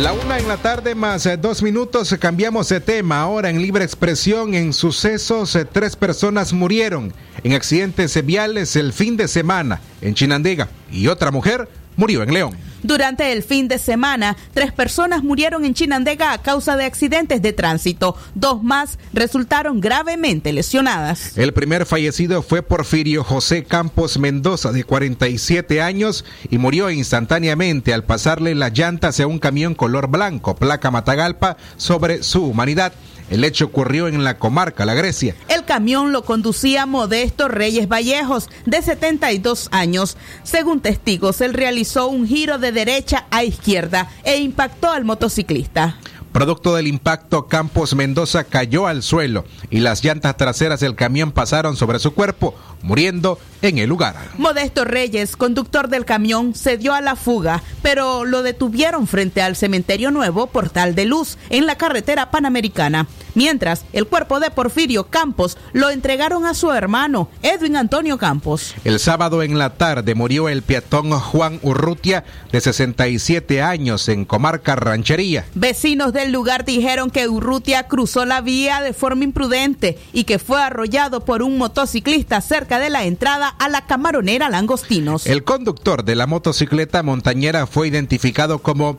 La 0.00 0.14
una 0.14 0.38
en 0.38 0.48
la 0.48 0.56
tarde 0.56 0.94
más 0.94 1.26
eh, 1.26 1.36
dos 1.36 1.62
minutos 1.62 2.16
cambiamos 2.18 2.70
de 2.70 2.80
tema. 2.80 3.20
Ahora 3.20 3.50
en 3.50 3.60
libre 3.60 3.84
expresión 3.84 4.54
en 4.54 4.72
sucesos 4.72 5.54
eh, 5.54 5.66
tres 5.70 5.94
personas 5.94 6.54
murieron 6.54 7.12
en 7.44 7.52
accidentes 7.52 8.24
viales 8.24 8.76
el 8.76 8.94
fin 8.94 9.18
de 9.18 9.28
semana 9.28 9.78
en 10.00 10.14
Chinandega 10.14 10.70
y 10.90 11.08
otra 11.08 11.30
mujer 11.30 11.68
murió 11.96 12.22
en 12.22 12.32
León. 12.32 12.69
Durante 12.82 13.32
el 13.32 13.42
fin 13.42 13.68
de 13.68 13.78
semana, 13.78 14.36
tres 14.54 14.72
personas 14.72 15.22
murieron 15.22 15.64
en 15.64 15.74
Chinandega 15.74 16.32
a 16.32 16.38
causa 16.38 16.76
de 16.76 16.84
accidentes 16.84 17.42
de 17.42 17.52
tránsito. 17.52 18.16
Dos 18.34 18.62
más 18.62 18.98
resultaron 19.12 19.80
gravemente 19.80 20.52
lesionadas. 20.52 21.36
El 21.36 21.52
primer 21.52 21.86
fallecido 21.86 22.42
fue 22.42 22.62
Porfirio 22.62 23.24
José 23.24 23.64
Campos 23.64 24.18
Mendoza, 24.18 24.72
de 24.72 24.84
47 24.84 25.82
años, 25.82 26.24
y 26.48 26.58
murió 26.58 26.90
instantáneamente 26.90 27.92
al 27.92 28.04
pasarle 28.04 28.54
las 28.54 28.72
llantas 28.72 29.20
a 29.20 29.26
un 29.26 29.38
camión 29.38 29.74
color 29.74 30.08
blanco, 30.08 30.56
placa 30.56 30.90
Matagalpa, 30.90 31.56
sobre 31.76 32.22
su 32.22 32.44
humanidad. 32.44 32.92
El 33.30 33.44
hecho 33.44 33.66
ocurrió 33.66 34.08
en 34.08 34.24
la 34.24 34.38
comarca 34.38 34.84
La 34.84 34.94
Grecia. 34.94 35.36
El 35.48 35.64
camión 35.64 36.12
lo 36.12 36.24
conducía 36.24 36.84
Modesto 36.84 37.46
Reyes 37.48 37.88
Vallejos, 37.88 38.50
de 38.66 38.82
72 38.82 39.68
años. 39.70 40.16
Según 40.42 40.80
testigos, 40.80 41.40
él 41.40 41.54
realizó 41.54 42.08
un 42.08 42.26
giro 42.26 42.58
de 42.58 42.72
derecha 42.72 43.26
a 43.30 43.44
izquierda 43.44 44.10
e 44.24 44.38
impactó 44.38 44.90
al 44.90 45.04
motociclista. 45.04 45.96
Producto 46.32 46.76
del 46.76 46.86
impacto, 46.86 47.48
Campos 47.48 47.96
Mendoza 47.96 48.44
cayó 48.44 48.86
al 48.86 49.02
suelo 49.02 49.44
y 49.68 49.80
las 49.80 50.04
llantas 50.04 50.36
traseras 50.36 50.78
del 50.78 50.94
camión 50.94 51.32
pasaron 51.32 51.76
sobre 51.76 51.98
su 51.98 52.14
cuerpo, 52.14 52.54
muriendo 52.82 53.38
en 53.62 53.78
el 53.78 53.88
lugar. 53.88 54.14
Modesto 54.38 54.84
Reyes, 54.84 55.36
conductor 55.36 55.88
del 55.88 56.04
camión, 56.04 56.54
se 56.54 56.76
dio 56.76 56.94
a 56.94 57.00
la 57.00 57.16
fuga, 57.16 57.62
pero 57.82 58.24
lo 58.24 58.42
detuvieron 58.42 59.06
frente 59.06 59.42
al 59.42 59.56
cementerio 59.56 60.10
nuevo 60.10 60.46
Portal 60.46 60.94
de 60.94 61.04
Luz, 61.04 61.36
en 61.50 61.66
la 61.66 61.76
carretera 61.76 62.30
panamericana. 62.30 63.06
Mientras, 63.34 63.84
el 63.92 64.06
cuerpo 64.06 64.40
de 64.40 64.50
Porfirio 64.50 65.08
Campos 65.08 65.56
lo 65.72 65.90
entregaron 65.90 66.46
a 66.46 66.54
su 66.54 66.72
hermano, 66.72 67.28
Edwin 67.42 67.76
Antonio 67.76 68.18
Campos. 68.18 68.74
El 68.84 68.98
sábado 68.98 69.42
en 69.42 69.58
la 69.58 69.70
tarde 69.70 70.14
murió 70.14 70.48
el 70.48 70.62
peatón 70.62 71.10
Juan 71.10 71.58
Urrutia, 71.62 72.24
de 72.50 72.60
67 72.60 73.62
años, 73.62 74.08
en 74.08 74.24
Comarca 74.24 74.76
Ranchería. 74.76 75.44
Vecinos 75.54 76.12
del 76.20 76.32
lugar 76.32 76.64
dijeron 76.64 77.10
que 77.10 77.28
Urrutia 77.28 77.88
cruzó 77.88 78.26
la 78.26 78.42
vía 78.42 78.82
de 78.82 78.92
forma 78.92 79.24
imprudente 79.24 79.98
y 80.12 80.24
que 80.24 80.38
fue 80.38 80.62
arrollado 80.62 81.24
por 81.24 81.42
un 81.42 81.56
motociclista 81.56 82.40
cerca 82.42 82.78
de 82.78 82.90
la 82.90 83.04
entrada 83.04 83.48
a 83.48 83.68
la 83.68 83.86
camaronera 83.86 84.50
Langostinos. 84.50 85.26
El 85.26 85.44
conductor 85.44 86.04
de 86.04 86.14
la 86.16 86.26
motocicleta 86.26 87.02
montañera 87.02 87.66
fue 87.66 87.88
identificado 87.88 88.58
como 88.58 88.98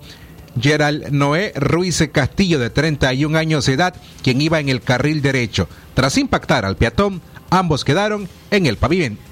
Gerald 0.59 1.11
Noé 1.11 1.53
Ruiz 1.55 2.03
Castillo, 2.11 2.59
de 2.59 2.71
31 2.71 3.37
años 3.37 3.67
de 3.67 3.73
edad, 3.73 3.95
quien 4.23 4.41
iba 4.41 4.59
en 4.59 4.69
el 4.69 4.81
carril 4.81 5.21
derecho. 5.21 5.67
Tras 5.93 6.17
impactar 6.17 6.65
al 6.65 6.75
peatón, 6.75 7.21
ambos 7.51 7.85
quedaron 7.85 8.27
en 8.49 8.65
el 8.65 8.77
pavimento. 8.77 9.30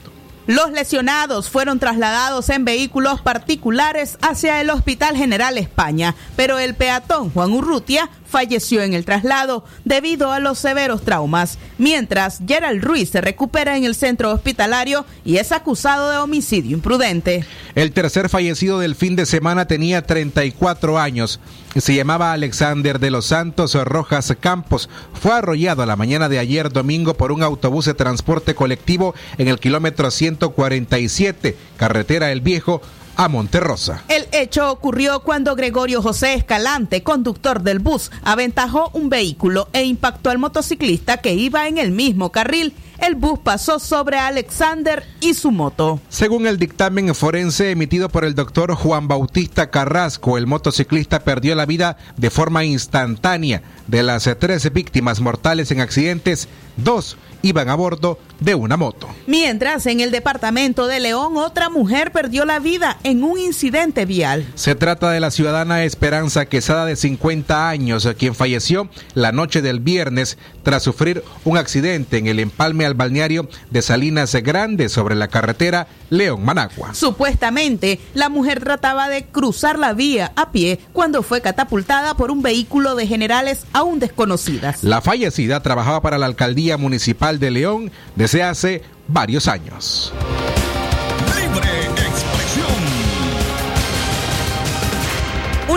Los 0.49 0.71
lesionados 0.71 1.47
fueron 1.47 1.77
trasladados 1.77 2.49
en 2.49 2.65
vehículos 2.65 3.21
particulares 3.21 4.17
hacia 4.19 4.59
el 4.59 4.71
Hospital 4.71 5.15
General 5.15 5.55
España, 5.59 6.15
pero 6.35 6.57
el 6.57 6.73
peatón 6.73 7.29
Juan 7.29 7.51
Urrutia 7.51 8.09
falleció 8.29 8.81
en 8.81 8.93
el 8.93 9.05
traslado 9.05 9.65
debido 9.85 10.31
a 10.31 10.39
los 10.39 10.59
severos 10.59 11.01
traumas, 11.01 11.57
mientras 11.77 12.39
Gerald 12.47 12.83
Ruiz 12.83 13.09
se 13.09 13.21
recupera 13.21 13.75
en 13.75 13.83
el 13.83 13.95
centro 13.95 14.31
hospitalario 14.31 15.05
y 15.25 15.37
es 15.37 15.51
acusado 15.51 16.09
de 16.09 16.17
homicidio 16.17 16.75
imprudente. 16.75 17.45
El 17.75 17.91
tercer 17.91 18.29
fallecido 18.29 18.79
del 18.79 18.95
fin 18.95 19.15
de 19.15 19.25
semana 19.25 19.65
tenía 19.65 20.01
34 20.03 20.99
años. 20.99 21.39
Se 21.75 21.95
llamaba 21.95 22.33
Alexander 22.33 22.99
de 22.99 23.11
los 23.11 23.27
Santos 23.27 23.75
Rojas 23.75 24.33
Campos. 24.39 24.89
Fue 25.13 25.33
arrollado 25.33 25.83
a 25.83 25.85
la 25.85 25.95
mañana 25.95 26.27
de 26.27 26.39
ayer 26.39 26.71
domingo 26.71 27.13
por 27.13 27.31
un 27.31 27.43
autobús 27.43 27.85
de 27.85 27.93
transporte 27.93 28.55
colectivo 28.55 29.13
en 29.37 29.47
el 29.47 29.59
kilómetro 29.59 30.09
147, 30.11 31.55
carretera 31.77 32.31
El 32.31 32.41
Viejo, 32.41 32.81
a 33.19 33.27
Monterrosa. 33.27 34.01
El 34.07 34.29
hecho 34.31 34.71
ocurrió 34.71 35.19
cuando 35.23 35.53
Gregorio 35.53 36.01
José 36.01 36.35
Escalante, 36.35 37.03
conductor 37.03 37.61
del 37.61 37.79
bus, 37.79 38.11
aventajó 38.23 38.91
un 38.93 39.09
vehículo 39.09 39.67
e 39.73 39.83
impactó 39.83 40.29
al 40.29 40.37
motociclista 40.37 41.17
que 41.17 41.33
iba 41.33 41.67
en 41.67 41.79
el 41.79 41.91
mismo 41.91 42.31
carril. 42.31 42.73
el 42.99 43.15
bus 43.15 43.39
pasó 43.39 43.79
sobre 43.79 44.17
Alexander 44.17 45.05
y 45.19 45.33
su 45.33 45.51
moto. 45.51 45.99
Según 46.09 46.47
el 46.47 46.57
dictamen 46.59 47.13
forense 47.13 47.71
emitido 47.71 48.07
por 48.07 48.23
el 48.23 48.35
doctor 48.35 48.73
Juan 48.73 49.09
Bautista 49.09 49.69
Carrasco, 49.69 50.37
el 50.37 50.47
motociclista 50.47 51.19
perdió 51.19 51.55
la 51.55 51.65
vida 51.65 51.97
de 52.15 52.29
forma 52.29 52.63
instantánea. 52.63 53.63
De 53.89 54.03
las 54.03 54.29
tres 54.37 54.71
víctimas 54.71 55.19
mortales 55.19 55.71
en 55.71 55.81
accidentes, 55.81 56.47
dos 56.77 57.17
iban 57.41 57.69
a 57.69 57.75
bordo 57.75 58.19
de 58.39 58.55
una 58.55 58.77
moto. 58.77 59.07
Mientras, 59.27 59.85
en 59.85 59.99
el 59.99 60.11
departamento 60.11 60.87
de 60.87 60.99
León, 60.99 61.37
otra 61.37 61.69
mujer 61.69 62.11
perdió 62.11 62.45
la 62.45 62.59
vida 62.59 62.97
en 63.03 63.23
un 63.23 63.39
incidente 63.39 64.05
vial. 64.05 64.45
Se 64.55 64.75
trata 64.75 65.09
de 65.09 65.19
la 65.19 65.31
ciudadana 65.31 65.83
Esperanza 65.83 66.45
Quesada 66.45 66.85
de 66.85 66.95
50 66.95 67.69
años, 67.69 68.07
quien 68.17 68.35
falleció 68.35 68.89
la 69.13 69.31
noche 69.31 69.61
del 69.61 69.79
viernes 69.79 70.37
tras 70.63 70.83
sufrir 70.83 71.23
un 71.43 71.57
accidente 71.57 72.17
en 72.17 72.27
el 72.27 72.39
empalme 72.39 72.85
al 72.85 72.93
balneario 72.93 73.49
de 73.71 73.81
Salinas 73.81 74.35
Grande 74.35 74.89
sobre 74.89 75.15
la 75.15 75.27
carretera 75.27 75.87
León-Managua. 76.09 76.93
Supuestamente, 76.93 77.99
la 78.13 78.29
mujer 78.29 78.61
trataba 78.61 79.09
de 79.09 79.25
cruzar 79.25 79.79
la 79.79 79.93
vía 79.93 80.31
a 80.35 80.51
pie 80.51 80.79
cuando 80.93 81.23
fue 81.23 81.41
catapultada 81.41 82.15
por 82.15 82.31
un 82.31 82.41
vehículo 82.41 82.95
de 82.95 83.07
generales 83.07 83.65
aún 83.79 83.99
desconocidas. 83.99 84.83
La 84.83 85.01
fallecida 85.01 85.61
trabajaba 85.61 86.01
para 86.01 86.17
la 86.17 86.25
alcaldía 86.25 86.77
municipal 86.77 87.39
de 87.39 87.51
León 87.51 87.91
desde 88.15 88.43
hace 88.43 88.83
varios 89.07 89.47
años. 89.47 90.13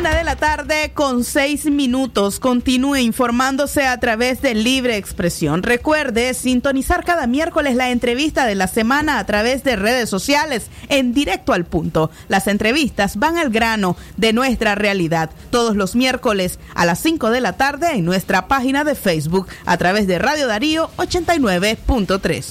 Una 0.03 0.17
de 0.17 0.25
la 0.25 0.35
tarde 0.35 0.91
con 0.93 1.23
seis 1.23 1.67
minutos. 1.67 2.41
Continúe 2.41 2.97
informándose 2.97 3.87
a 3.87 4.01
través 4.01 4.43
de 4.43 4.53
Libre 4.53 4.97
Expresión. 4.97 5.63
Recuerde 5.63 6.35
sintonizar 6.35 7.05
cada 7.05 7.29
miércoles 7.29 7.77
la 7.77 7.91
entrevista 7.91 8.45
de 8.45 8.57
la 8.57 8.67
semana 8.67 9.21
a 9.21 9.27
través 9.27 9.63
de 9.63 9.77
redes 9.77 10.11
sociales 10.11 10.67
en 10.89 11.15
directo 11.15 11.53
al 11.53 11.67
punto. 11.67 12.11
Las 12.27 12.49
entrevistas 12.49 13.17
van 13.17 13.39
al 13.39 13.51
grano 13.51 13.97
de 14.17 14.33
nuestra 14.33 14.75
realidad 14.75 15.31
todos 15.51 15.77
los 15.77 15.95
miércoles 15.95 16.59
a 16.75 16.85
las 16.85 16.99
5 16.99 17.31
de 17.31 17.41
la 17.41 17.53
tarde 17.53 17.93
en 17.93 18.05
nuestra 18.05 18.49
página 18.49 18.83
de 18.83 18.97
Facebook 18.97 19.47
a 19.67 19.77
través 19.77 20.09
de 20.09 20.19
Radio 20.19 20.49
Darío 20.49 20.91
89.3. 20.97 22.45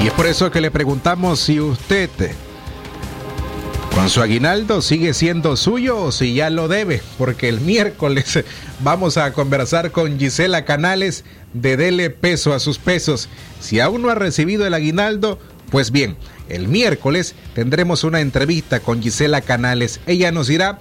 Y 0.00 0.06
es 0.06 0.12
por 0.12 0.26
eso 0.26 0.48
que 0.52 0.60
le 0.60 0.70
preguntamos 0.70 1.40
si 1.40 1.58
usted 1.58 2.08
con 3.94 4.08
su 4.08 4.22
aguinaldo 4.22 4.82
sigue 4.82 5.14
siendo 5.14 5.56
suyo 5.56 5.98
o 5.98 6.12
si 6.12 6.34
ya 6.34 6.50
lo 6.50 6.68
debe, 6.68 7.02
porque 7.18 7.48
el 7.48 7.60
miércoles 7.60 8.44
vamos 8.80 9.16
a 9.16 9.32
conversar 9.32 9.90
con 9.90 10.18
Gisela 10.18 10.64
Canales 10.64 11.24
de 11.52 11.76
Dele 11.76 12.10
Peso 12.10 12.52
a 12.52 12.60
sus 12.60 12.78
pesos. 12.78 13.28
Si 13.60 13.80
aún 13.80 14.02
no 14.02 14.10
ha 14.10 14.14
recibido 14.14 14.66
el 14.66 14.74
aguinaldo, 14.74 15.38
pues 15.70 15.90
bien, 15.90 16.16
el 16.48 16.68
miércoles 16.68 17.34
tendremos 17.54 18.04
una 18.04 18.20
entrevista 18.20 18.80
con 18.80 19.02
Gisela 19.02 19.40
Canales. 19.40 20.00
Ella 20.06 20.32
nos 20.32 20.46
dirá 20.46 20.78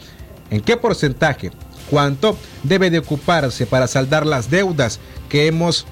en 0.52 0.62
qué 0.62 0.78
porcentaje, 0.78 1.52
cuánto 1.90 2.38
debe 2.64 2.90
de 2.90 3.00
ocuparse 3.00 3.66
para 3.66 3.88
saldar 3.88 4.26
las 4.26 4.50
deudas 4.50 5.00
que 5.30 5.48
hemos 5.48 5.86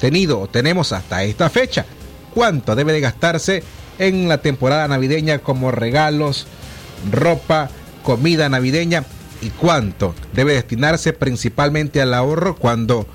tenido 0.00 0.40
o 0.40 0.48
tenemos 0.48 0.92
hasta 0.92 1.24
esta 1.24 1.50
fecha, 1.50 1.86
cuánto 2.34 2.74
debe 2.74 2.92
de 2.92 3.00
gastarse 3.00 3.62
en 3.98 4.28
la 4.28 4.38
temporada 4.38 4.88
navideña 4.88 5.38
como 5.38 5.70
regalos, 5.70 6.46
ropa, 7.10 7.70
comida 8.02 8.48
navideña 8.48 9.04
y 9.42 9.50
cuánto 9.50 10.14
debe 10.32 10.54
destinarse 10.54 11.12
principalmente 11.12 12.00
al 12.00 12.14
ahorro 12.14 12.56
cuando 12.56 13.06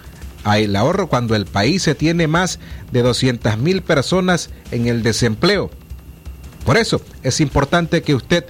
el 0.46 0.76
ahorro 0.76 1.08
cuando 1.08 1.36
el 1.36 1.46
país 1.46 1.84
se 1.84 1.96
tiene 1.96 2.28
más 2.28 2.60
de 2.92 3.02
200 3.02 3.58
mil 3.58 3.82
personas 3.82 4.50
en 4.72 4.88
el 4.88 5.04
desempleo. 5.04 5.70
Por 6.66 6.78
eso 6.78 7.02
es 7.24 7.40
importante 7.40 8.02
que 8.02 8.16
usted 8.16 8.46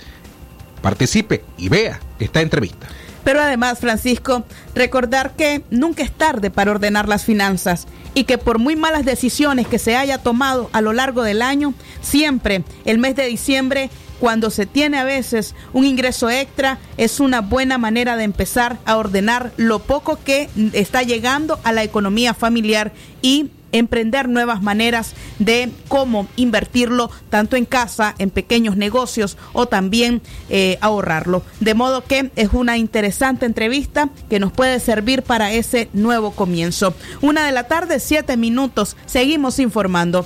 participe 0.82 1.44
y 1.58 1.70
vea 1.70 2.00
esta 2.20 2.42
entrevista. 2.42 2.88
Pero 3.24 3.42
además, 3.42 3.80
Francisco, 3.80 4.46
recordar 4.76 5.36
que 5.36 5.62
nunca 5.70 6.04
es 6.04 6.12
tarde 6.12 6.50
para 6.52 6.72
ordenar 6.72 7.08
las 7.08 7.26
finanzas 7.26 7.86
y 8.14 8.24
que 8.24 8.38
por 8.38 8.60
muy 8.60 8.76
malas 8.76 9.06
decisiones 9.06 9.68
que 9.68 9.78
se 9.78 9.96
haya 9.96 10.18
tomado 10.18 10.70
a 10.74 10.82
lo 10.82 10.94
largo 10.94 11.24
del 11.24 11.42
año, 11.42 11.74
siempre 12.02 12.64
el 12.86 12.98
mes 12.98 13.16
de 13.16 13.26
diciembre, 13.26 13.90
cuando 14.20 14.50
se 14.50 14.66
tiene 14.66 14.98
a 14.98 15.04
veces 15.04 15.56
un 15.74 15.86
ingreso 15.86 16.30
extra, 16.30 16.78
es 16.98 17.20
una 17.20 17.42
buena 17.42 17.78
manera 17.78 18.18
de 18.18 18.24
empezar 18.24 18.78
a 18.86 18.98
ordenar 18.98 19.52
lo 19.58 19.80
poco 19.80 20.20
que 20.24 20.50
está 20.74 21.04
llegando 21.04 21.60
a 21.64 21.72
la 21.72 21.84
economía 21.84 22.34
familiar 22.34 22.92
y 23.22 23.52
emprender 23.72 24.30
nuevas 24.30 24.62
maneras 24.62 25.14
de 25.38 25.70
cómo 25.88 26.28
invertirlo 26.36 27.12
tanto 27.30 27.56
en 27.56 27.66
casa, 27.66 28.16
en 28.18 28.30
pequeños 28.30 28.78
negocios 28.78 29.38
o 29.54 29.68
también 29.68 30.22
eh, 30.50 30.78
ahorrarlo. 30.82 31.44
De 31.60 31.74
modo 31.74 32.04
que 32.04 32.32
es 32.36 32.50
una 32.54 32.78
interesante 32.78 33.46
entrevista 33.46 34.10
que 34.30 34.40
nos 34.40 34.52
puede 34.52 34.80
servir 34.80 35.24
para 35.24 35.52
ese 35.52 35.90
nuevo 35.94 36.32
comienzo. 36.32 36.94
Una 37.22 37.46
de 37.46 37.52
la 37.52 37.68
tarde, 37.68 38.00
siete 38.00 38.38
minutos, 38.38 38.96
seguimos 39.06 39.60
informando. 39.60 40.26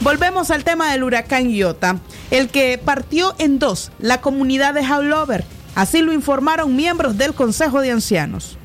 Volvemos 0.00 0.50
al 0.50 0.64
tema 0.64 0.92
del 0.92 1.02
huracán 1.02 1.50
Iota, 1.50 1.98
el 2.30 2.48
que 2.48 2.78
partió 2.82 3.34
en 3.38 3.58
dos 3.58 3.90
la 3.98 4.20
comunidad 4.20 4.74
de 4.74 4.80
Howlover. 4.80 5.44
Así 5.74 6.02
lo 6.02 6.12
informaron 6.12 6.76
miembros 6.76 7.16
del 7.16 7.34
Consejo 7.34 7.80
de 7.80 7.90
Ancianos. 7.90 8.58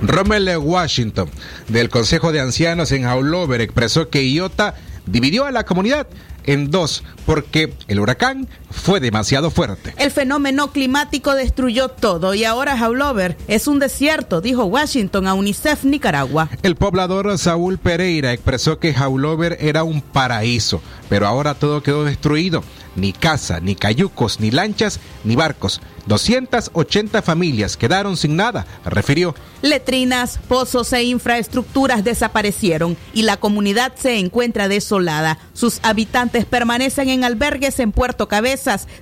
Rommel 0.00 0.56
Washington, 0.58 1.28
del 1.68 1.88
Consejo 1.88 2.32
de 2.32 2.40
Ancianos 2.40 2.92
en 2.92 3.06
Howlover, 3.06 3.60
expresó 3.60 4.08
que 4.08 4.28
Iota 4.28 4.74
dividió 5.06 5.44
a 5.44 5.50
la 5.50 5.64
comunidad 5.64 6.06
en 6.44 6.70
dos 6.70 7.04
porque 7.26 7.74
el 7.88 8.00
huracán 8.00 8.48
fue 8.70 9.00
demasiado 9.00 9.50
fuerte. 9.50 9.94
El 9.96 10.10
fenómeno 10.10 10.72
climático 10.72 11.34
destruyó 11.34 11.88
todo 11.88 12.34
y 12.34 12.44
ahora 12.44 12.74
Howlover 12.74 13.36
es 13.48 13.66
un 13.66 13.78
desierto, 13.78 14.40
dijo 14.40 14.64
Washington 14.64 15.26
a 15.26 15.34
UNICEF 15.34 15.84
Nicaragua. 15.84 16.48
El 16.62 16.76
poblador 16.76 17.36
Saúl 17.38 17.78
Pereira 17.78 18.32
expresó 18.32 18.78
que 18.78 18.94
Howlover 18.94 19.58
era 19.60 19.84
un 19.84 20.00
paraíso, 20.00 20.82
pero 21.08 21.26
ahora 21.26 21.54
todo 21.54 21.82
quedó 21.82 22.04
destruido. 22.04 22.62
Ni 22.96 23.12
casa, 23.12 23.60
ni 23.60 23.76
cayucos, 23.76 24.40
ni 24.40 24.50
lanchas, 24.50 24.98
ni 25.22 25.36
barcos. 25.36 25.80
280 26.06 27.22
familias 27.22 27.76
quedaron 27.76 28.16
sin 28.16 28.34
nada, 28.34 28.66
refirió. 28.84 29.34
Letrinas, 29.62 30.38
pozos 30.48 30.92
e 30.92 31.04
infraestructuras 31.04 32.02
desaparecieron 32.02 32.96
y 33.12 33.22
la 33.22 33.36
comunidad 33.36 33.92
se 33.96 34.18
encuentra 34.18 34.68
desolada. 34.68 35.38
Sus 35.52 35.80
habitantes 35.82 36.44
permanecen 36.44 37.08
en 37.10 37.24
albergues 37.24 37.78
en 37.78 37.92
Puerto 37.92 38.26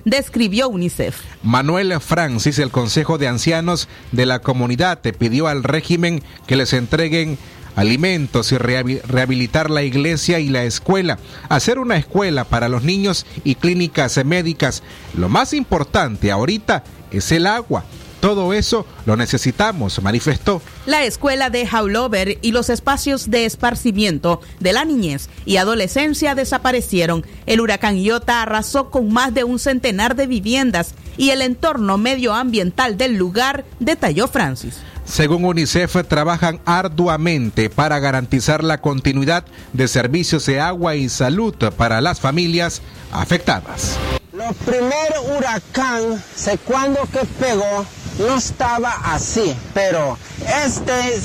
Describió 0.05 0.69
UNICEF. 0.69 1.15
Manuel 1.43 1.99
Francis, 1.99 2.59
el 2.59 2.71
Consejo 2.71 3.17
de 3.17 3.27
Ancianos 3.27 3.87
de 4.11 4.25
la 4.25 4.39
comunidad, 4.39 5.01
pidió 5.01 5.47
al 5.47 5.63
régimen 5.63 6.21
que 6.45 6.55
les 6.55 6.73
entreguen 6.73 7.37
alimentos 7.75 8.51
y 8.51 8.57
rehabilitar 8.57 9.69
la 9.69 9.83
iglesia 9.83 10.39
y 10.39 10.49
la 10.49 10.63
escuela, 10.63 11.19
hacer 11.47 11.77
una 11.77 11.97
escuela 11.97 12.43
para 12.43 12.69
los 12.69 12.83
niños 12.83 13.25
y 13.43 13.55
clínicas 13.55 14.23
médicas. 14.25 14.81
Lo 15.15 15.29
más 15.29 15.53
importante 15.53 16.31
ahorita 16.31 16.83
es 17.11 17.31
el 17.31 17.45
agua. 17.45 17.85
Todo 18.19 18.53
eso 18.53 18.85
lo 19.05 19.15
necesitamos, 19.15 20.01
manifestó. 20.01 20.61
La 20.85 21.03
escuela 21.03 21.49
de 21.49 21.67
Howlover 21.71 22.39
y 22.41 22.51
los 22.51 22.69
espacios 22.69 23.29
de 23.29 23.45
esparcimiento 23.45 24.41
de 24.59 24.73
la 24.73 24.85
niñez 24.85 25.29
y 25.45 25.57
adolescencia 25.57 26.33
desaparecieron. 26.33 27.25
El 27.45 27.61
huracán 27.61 27.97
Iota 27.97 28.41
arrasó 28.41 28.89
con 28.89 29.11
más 29.13 29.33
de 29.33 29.43
un 29.43 29.59
centenar 29.59 30.15
de 30.15 30.27
viviendas 30.27 30.93
y 31.17 31.29
el 31.29 31.41
entorno 31.41 31.97
medioambiental 31.97 32.97
del 32.97 33.15
lugar, 33.15 33.65
detalló 33.79 34.27
Francis. 34.27 34.79
Según 35.05 35.45
UNICEF, 35.45 36.05
trabajan 36.07 36.59
arduamente 36.65 37.69
para 37.69 37.97
garantizar 37.99 38.63
la 38.63 38.81
continuidad 38.81 39.45
de 39.71 39.87
servicios 39.87 40.45
de 40.45 40.59
agua 40.59 40.95
y 40.95 41.07
salud 41.07 41.55
para 41.77 42.01
las 42.01 42.19
familias 42.19 42.81
afectadas. 43.11 43.97
Los 44.33 44.55
primeros 44.57 45.23
huracán, 45.35 46.23
sé 46.35 46.57
cuándo 46.59 46.99
que 47.11 47.25
pegó, 47.39 47.85
no 48.19 48.35
estaba 48.37 48.91
así, 49.13 49.55
pero 49.73 50.17
este, 50.65 51.15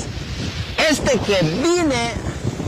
este 0.89 1.19
que 1.19 1.41
vine 1.41 2.11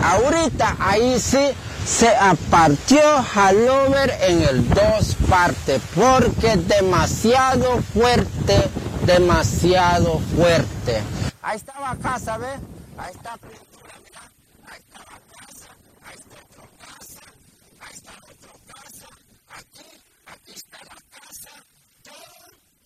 ahorita, 0.03 0.75
ahí 0.79 1.19
sí 1.19 1.51
se 1.85 2.09
apartió 2.15 3.01
Halover 3.33 4.11
en 4.21 4.41
el 4.41 4.67
dos 4.69 5.15
partes, 5.29 5.81
porque 5.93 6.57
demasiado 6.57 7.81
fuerte, 7.93 8.69
demasiado 9.05 10.19
fuerte. 10.35 11.01
Ahí 11.43 11.57
estaba 11.57 11.95
casa, 12.01 12.37
¿ves? 12.39 12.59
Ahí 12.97 13.11
está 13.13 13.37
pintura, 13.37 13.93
mira. 14.03 14.21
Ahí 14.67 14.79
estaba 14.79 15.19
casa, 15.29 15.69
ahí 16.07 16.15
está 16.17 16.33
otra 16.33 16.65
casa, 16.89 17.21
ahí 17.81 17.93
está 17.93 18.11
otra 18.13 18.55
casa, 18.73 19.07
aquí, 19.53 19.87
aquí 20.25 20.53
está 20.55 20.77
la 20.83 20.95
casa, 21.13 21.51
todo 22.03 22.35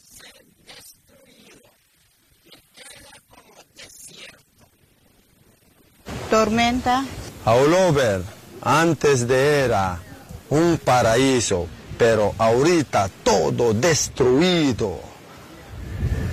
se 0.04 0.30
destruyó 0.66 1.56
y 2.44 2.52
queda 2.76 3.14
como 3.30 3.54
desierto. 3.76 4.66
Tormenta. 6.30 7.06
Haulover, 7.44 8.22
antes 8.62 9.28
de 9.28 9.66
era 9.66 10.00
un 10.50 10.78
paraíso, 10.78 11.68
pero 11.98 12.34
ahorita 12.38 13.10
todo 13.24 13.74
destruido. 13.74 15.00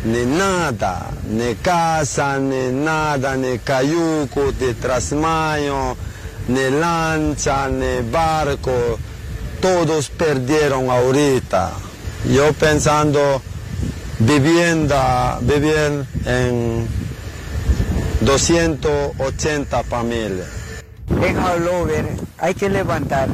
Ni 0.04 0.24
nada, 0.26 1.10
ni 1.28 1.54
casa, 1.56 2.38
ni 2.38 2.70
nada, 2.72 3.36
ni 3.36 3.58
cayuco 3.58 4.52
de 4.52 4.74
trasmayo, 4.74 5.96
ni 6.48 6.70
lancha, 6.70 7.68
ni 7.68 8.08
barco, 8.10 8.98
todos 9.60 10.10
perdieron 10.10 10.90
ahorita. 10.90 11.72
Yo 12.30 12.52
pensando 12.52 13.40
vivienda, 14.18 15.38
vivir 15.40 16.06
en 16.26 17.05
280 18.20 19.84
familias. 19.84 20.46
En 21.22 21.38
Holover 21.38 22.08
hay 22.38 22.54
que 22.54 22.68
levantar. 22.68 23.28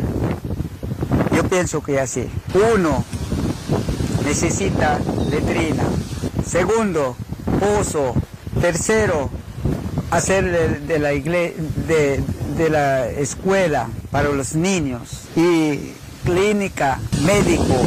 Yo 1.35 1.45
pienso 1.45 1.83
que 1.83 2.01
así. 2.01 2.29
Uno, 2.75 3.05
necesita 4.25 4.99
letrina. 5.31 5.85
Segundo, 6.47 7.17
pozo. 7.61 8.15
Tercero, 8.61 9.31
hacer 10.11 10.81
de, 10.83 10.99
la 10.99 11.09
de, 11.09 12.23
de 12.57 12.71
la 12.71 13.09
escuela 13.09 13.89
para 14.11 14.29
los 14.31 14.55
niños. 14.55 15.23
Y 15.37 15.93
clínica, 16.25 17.01
médico. 17.25 17.81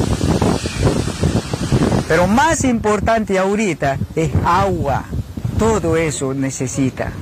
Pero 2.07 2.27
más 2.27 2.63
importante 2.63 3.37
ahorita 3.37 3.97
es 4.15 4.31
agua. 4.43 5.05
Todo 5.57 5.95
eso 5.95 6.33
necesita. 6.33 7.13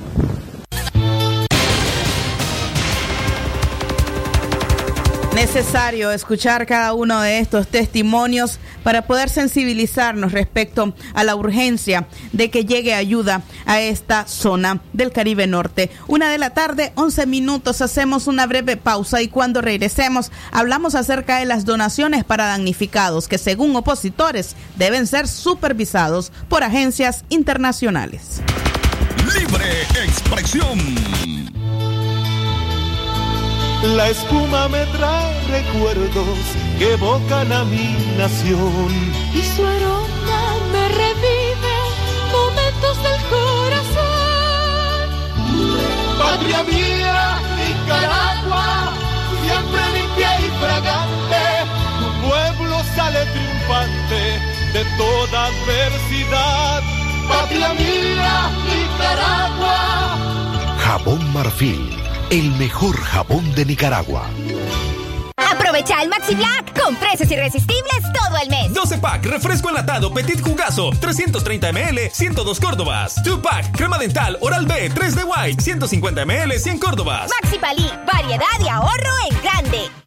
Necesario 5.34 6.12
escuchar 6.12 6.64
cada 6.64 6.94
uno 6.94 7.20
de 7.20 7.40
estos 7.40 7.66
testimonios 7.66 8.60
para 8.84 9.02
poder 9.02 9.28
sensibilizarnos 9.28 10.30
respecto 10.30 10.94
a 11.12 11.24
la 11.24 11.34
urgencia 11.34 12.06
de 12.32 12.50
que 12.50 12.64
llegue 12.64 12.94
ayuda 12.94 13.42
a 13.66 13.80
esta 13.80 14.28
zona 14.28 14.80
del 14.92 15.10
Caribe 15.10 15.48
Norte. 15.48 15.90
Una 16.06 16.30
de 16.30 16.38
la 16.38 16.50
tarde, 16.50 16.92
11 16.94 17.26
minutos, 17.26 17.80
hacemos 17.80 18.28
una 18.28 18.46
breve 18.46 18.76
pausa 18.76 19.22
y 19.22 19.28
cuando 19.28 19.60
regresemos 19.60 20.30
hablamos 20.52 20.94
acerca 20.94 21.38
de 21.38 21.46
las 21.46 21.64
donaciones 21.64 22.22
para 22.22 22.46
damnificados 22.46 23.26
que 23.26 23.38
según 23.38 23.74
opositores 23.74 24.54
deben 24.76 25.08
ser 25.08 25.26
supervisados 25.26 26.30
por 26.48 26.62
agencias 26.62 27.24
internacionales. 27.28 28.40
Libre 29.34 29.82
expresión. 30.04 31.63
La 33.92 34.08
espuma 34.08 34.66
me 34.68 34.86
trae 34.86 35.40
recuerdos 35.48 36.38
que 36.78 36.94
evocan 36.94 37.52
a 37.52 37.64
mi 37.64 37.94
nación. 38.16 39.12
Y 39.34 39.42
su 39.42 39.62
aroma 39.62 40.56
me 40.72 40.88
revive 40.88 41.76
momentos 42.32 42.96
del 43.02 43.20
corazón. 43.28 45.06
Patria 46.18 46.62
mía, 46.62 47.38
Nicaragua, 47.60 48.90
siempre 49.44 49.82
limpia 49.92 50.40
y 50.40 50.48
fragante. 50.62 51.44
Tu 52.00 52.08
pueblo 52.26 52.76
sale 52.96 53.20
triunfante 53.34 54.20
de 54.72 54.82
toda 54.96 55.46
adversidad. 55.46 56.82
Patria 57.28 57.74
mía, 57.74 58.50
Nicaragua. 58.64 59.78
Jabón 60.78 61.32
Marfil 61.34 62.04
el 62.30 62.50
mejor 62.52 62.96
jabón 62.96 63.54
de 63.54 63.64
Nicaragua. 63.64 64.28
Aprovecha 65.36 66.02
el 66.02 66.08
Maxi 66.08 66.34
Black 66.34 66.80
con 66.80 66.96
precios 66.96 67.30
irresistibles 67.30 68.02
todo 68.12 68.38
el 68.42 68.48
mes. 68.50 68.72
12 68.72 68.98
pack, 68.98 69.26
refresco 69.26 69.68
enlatado 69.68 70.12
Petit 70.12 70.40
Jugazo, 70.40 70.90
330 71.00 71.72
ml, 71.72 72.10
102 72.12 72.60
Córdobas. 72.60 73.22
2 73.22 73.40
pack, 73.40 73.76
crema 73.76 73.98
dental 73.98 74.36
Oral 74.40 74.66
B, 74.66 74.90
3 74.94 75.14
de 75.16 75.24
White, 75.24 75.62
150 75.62 76.24
ml, 76.24 76.58
100 76.58 76.78
Córdobas. 76.78 77.30
Maxi 77.42 77.58
Palí, 77.58 77.90
variedad 78.06 78.60
y 78.60 78.68
ahorro 78.68 79.12
en 79.30 79.42
grande. 79.42 80.03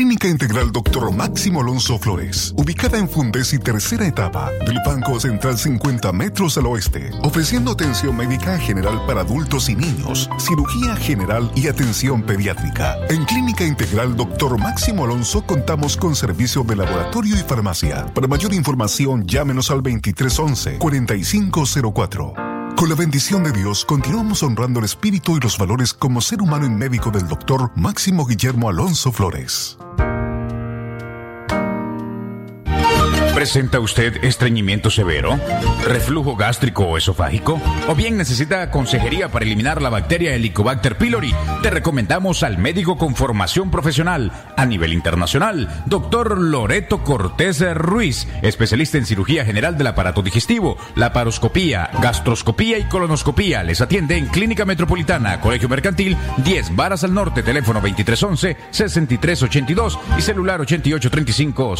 Clínica 0.00 0.28
Integral 0.28 0.72
Dr. 0.72 1.14
Máximo 1.14 1.60
Alonso 1.60 1.98
Flores, 1.98 2.54
ubicada 2.56 2.96
en 2.96 3.06
Fundes 3.06 3.52
y 3.52 3.58
tercera 3.58 4.06
etapa 4.06 4.50
del 4.64 4.78
Banco 4.82 5.20
Central 5.20 5.58
50 5.58 6.10
metros 6.12 6.56
al 6.56 6.64
oeste, 6.68 7.10
ofreciendo 7.22 7.72
atención 7.72 8.16
médica 8.16 8.56
general 8.56 9.04
para 9.06 9.20
adultos 9.20 9.68
y 9.68 9.76
niños, 9.76 10.30
cirugía 10.38 10.96
general 10.96 11.52
y 11.54 11.68
atención 11.68 12.22
pediátrica. 12.22 12.96
En 13.10 13.26
Clínica 13.26 13.66
Integral 13.66 14.16
Dr. 14.16 14.58
Máximo 14.58 15.04
Alonso 15.04 15.42
contamos 15.42 15.98
con 15.98 16.16
servicio 16.16 16.64
de 16.64 16.76
laboratorio 16.76 17.36
y 17.36 17.40
farmacia. 17.40 18.06
Para 18.14 18.26
mayor 18.26 18.54
información, 18.54 19.26
llámenos 19.26 19.70
al 19.70 19.82
2311 19.82 20.78
4504. 20.78 22.49
Con 22.80 22.88
la 22.88 22.94
bendición 22.94 23.44
de 23.44 23.52
Dios, 23.52 23.84
continuamos 23.84 24.42
honrando 24.42 24.78
el 24.78 24.86
espíritu 24.86 25.36
y 25.36 25.40
los 25.40 25.58
valores 25.58 25.92
como 25.92 26.22
ser 26.22 26.40
humano 26.40 26.64
y 26.64 26.70
médico 26.70 27.10
del 27.10 27.28
doctor 27.28 27.70
Máximo 27.76 28.24
Guillermo 28.24 28.70
Alonso 28.70 29.12
Flores. 29.12 29.76
¿Presenta 33.34 33.80
usted 33.80 34.24
estreñimiento 34.24 34.90
severo, 34.90 35.38
reflujo 35.84 36.36
gástrico 36.36 36.84
o 36.84 36.98
esofágico? 36.98 37.60
¿O 37.88 37.94
bien 37.94 38.16
necesita 38.16 38.70
consejería 38.70 39.28
para 39.28 39.44
eliminar 39.44 39.80
la 39.80 39.88
bacteria 39.88 40.34
Helicobacter 40.34 40.98
pylori? 40.98 41.32
Te 41.62 41.70
recomendamos 41.70 42.42
al 42.42 42.58
médico 42.58 42.98
con 42.98 43.14
formación 43.14 43.70
profesional 43.70 44.32
a 44.56 44.66
nivel 44.66 44.92
internacional, 44.92 45.68
doctor 45.86 46.38
Loreto 46.38 47.02
Cortés 47.02 47.60
Ruiz, 47.74 48.26
especialista 48.42 48.98
en 48.98 49.06
cirugía 49.06 49.44
general 49.44 49.78
del 49.78 49.86
aparato 49.86 50.22
digestivo, 50.22 50.76
laparoscopía, 50.96 51.90
gastroscopía 52.02 52.78
y 52.78 52.84
colonoscopía. 52.84 53.62
Les 53.62 53.80
atiende 53.80 54.18
en 54.18 54.26
Clínica 54.26 54.64
Metropolitana, 54.64 55.40
Colegio 55.40 55.68
Mercantil, 55.68 56.16
10 56.44 56.76
Varas 56.76 57.04
al 57.04 57.14
Norte, 57.14 57.42
teléfono 57.42 57.80
2311-6382 57.80 59.98
y 60.18 60.20
celular 60.20 60.60
8835 60.60 61.76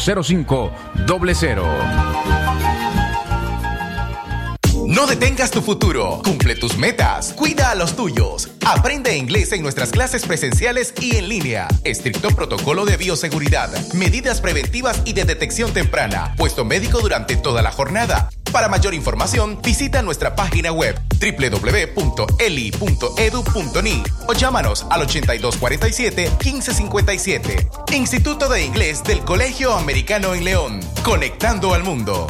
no 4.85 5.07
detengas 5.07 5.49
tu 5.49 5.63
futuro, 5.63 6.21
cumple 6.23 6.55
tus 6.55 6.77
metas, 6.77 7.33
cuida 7.33 7.71
a 7.71 7.75
los 7.75 7.95
tuyos. 7.95 8.51
Aprende 8.63 9.17
inglés 9.17 9.51
en 9.51 9.63
nuestras 9.63 9.89
clases 9.89 10.23
presenciales 10.27 10.93
y 11.01 11.15
en 11.15 11.29
línea. 11.29 11.67
Estricto 11.83 12.29
protocolo 12.29 12.85
de 12.85 12.97
bioseguridad, 12.97 13.71
medidas 13.93 14.39
preventivas 14.39 15.01
y 15.03 15.13
de 15.13 15.25
detección 15.25 15.73
temprana, 15.73 16.35
puesto 16.37 16.63
médico 16.63 16.99
durante 16.99 17.35
toda 17.35 17.63
la 17.63 17.71
jornada. 17.71 18.29
Para 18.51 18.67
mayor 18.67 18.93
información, 18.93 19.57
visita 19.63 20.01
nuestra 20.01 20.35
página 20.35 20.73
web 20.73 20.99
www.eli.edu.ni 21.19 24.03
o 24.27 24.33
llámanos 24.33 24.85
al 24.89 25.07
8247-1557. 25.07 27.93
Instituto 27.93 28.49
de 28.49 28.65
Inglés 28.65 29.01
del 29.03 29.21
Colegio 29.21 29.73
Americano 29.73 30.33
en 30.33 30.43
León. 30.43 30.81
Conectando 31.03 31.73
al 31.73 31.83
mundo. 31.83 32.27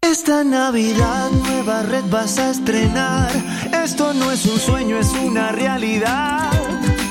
Esta 0.00 0.42
Navidad 0.42 1.30
nueva 1.30 1.84
red 1.84 2.02
vas 2.10 2.38
a 2.38 2.50
estrenar. 2.50 3.30
Esto 3.84 4.12
no 4.12 4.32
es 4.32 4.44
un 4.46 4.58
sueño, 4.58 4.98
es 4.98 5.12
una 5.12 5.52
realidad. 5.52 6.50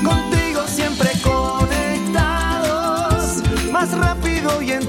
Contigo 0.03 0.67
siempre 0.67 1.09
conectados, 1.23 3.41
más 3.71 3.97
rápido 3.97 4.61
y 4.61 4.73
en 4.73 4.85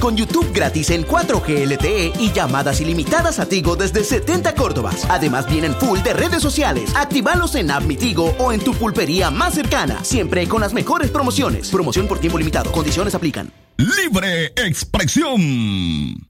con 0.00 0.16
YouTube 0.16 0.52
gratis 0.52 0.90
en 0.90 1.06
4G 1.06 1.66
LTE 1.66 2.12
y 2.18 2.32
llamadas 2.32 2.80
ilimitadas 2.80 3.38
a 3.38 3.46
Tigo 3.46 3.74
desde 3.74 4.04
70 4.04 4.54
Córdobas. 4.54 5.06
Además 5.08 5.48
vienen 5.48 5.74
full 5.74 6.00
de 6.00 6.12
redes 6.12 6.42
sociales. 6.42 6.90
Actívalos 6.94 7.54
en 7.54 7.70
App 7.70 7.84
o 8.38 8.52
en 8.52 8.60
tu 8.60 8.74
pulpería 8.74 9.30
más 9.30 9.54
cercana. 9.54 10.04
Siempre 10.04 10.46
con 10.46 10.60
las 10.60 10.72
mejores 10.72 11.10
promociones. 11.10 11.70
Promoción 11.70 12.06
por 12.06 12.18
tiempo 12.18 12.38
limitado. 12.38 12.70
Condiciones 12.70 13.14
aplican. 13.14 13.50
Libre 13.78 14.52
expresión. 14.56 16.26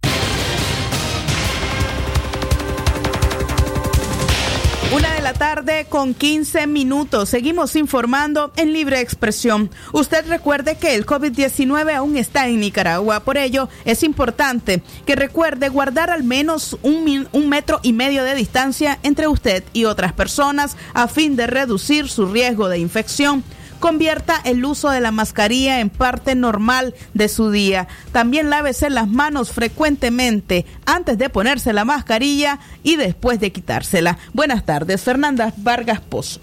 La 5.26 5.32
tarde 5.32 5.86
con 5.88 6.14
15 6.14 6.68
minutos. 6.68 7.30
Seguimos 7.30 7.74
informando 7.74 8.52
en 8.54 8.72
libre 8.72 9.00
expresión. 9.00 9.72
Usted 9.92 10.24
recuerde 10.28 10.76
que 10.76 10.94
el 10.94 11.04
COVID-19 11.04 11.96
aún 11.96 12.16
está 12.16 12.46
en 12.46 12.60
Nicaragua. 12.60 13.18
Por 13.18 13.36
ello, 13.36 13.68
es 13.84 14.04
importante 14.04 14.84
que 15.04 15.16
recuerde 15.16 15.68
guardar 15.68 16.10
al 16.10 16.22
menos 16.22 16.78
un, 16.84 17.26
un, 17.32 17.48
metro 17.48 17.80
y 17.82 17.92
medio 17.92 18.22
de 18.22 18.36
distancia 18.36 19.00
entre 19.02 19.26
usted 19.26 19.64
y 19.72 19.86
otras 19.86 20.12
personas 20.12 20.76
a 20.94 21.08
fin 21.08 21.34
de 21.34 21.48
reducir 21.48 22.08
su 22.08 22.26
riesgo 22.26 22.68
de 22.68 22.78
infección 22.78 23.42
convierta 23.78 24.40
el 24.44 24.64
uso 24.64 24.90
de 24.90 25.00
la 25.00 25.10
mascarilla 25.10 25.80
en 25.80 25.90
parte 25.90 26.34
normal 26.34 26.94
de 27.14 27.28
su 27.28 27.50
día. 27.50 27.88
También 28.12 28.50
lávese 28.50 28.90
las 28.90 29.08
manos 29.08 29.52
frecuentemente 29.52 30.66
antes 30.84 31.18
de 31.18 31.28
ponerse 31.28 31.72
la 31.72 31.84
mascarilla 31.84 32.58
y 32.82 32.96
después 32.96 33.40
de 33.40 33.52
quitársela. 33.52 34.18
Buenas 34.32 34.64
tardes, 34.64 35.02
Fernanda 35.02 35.52
Vargas 35.56 36.00
Pozo. 36.00 36.40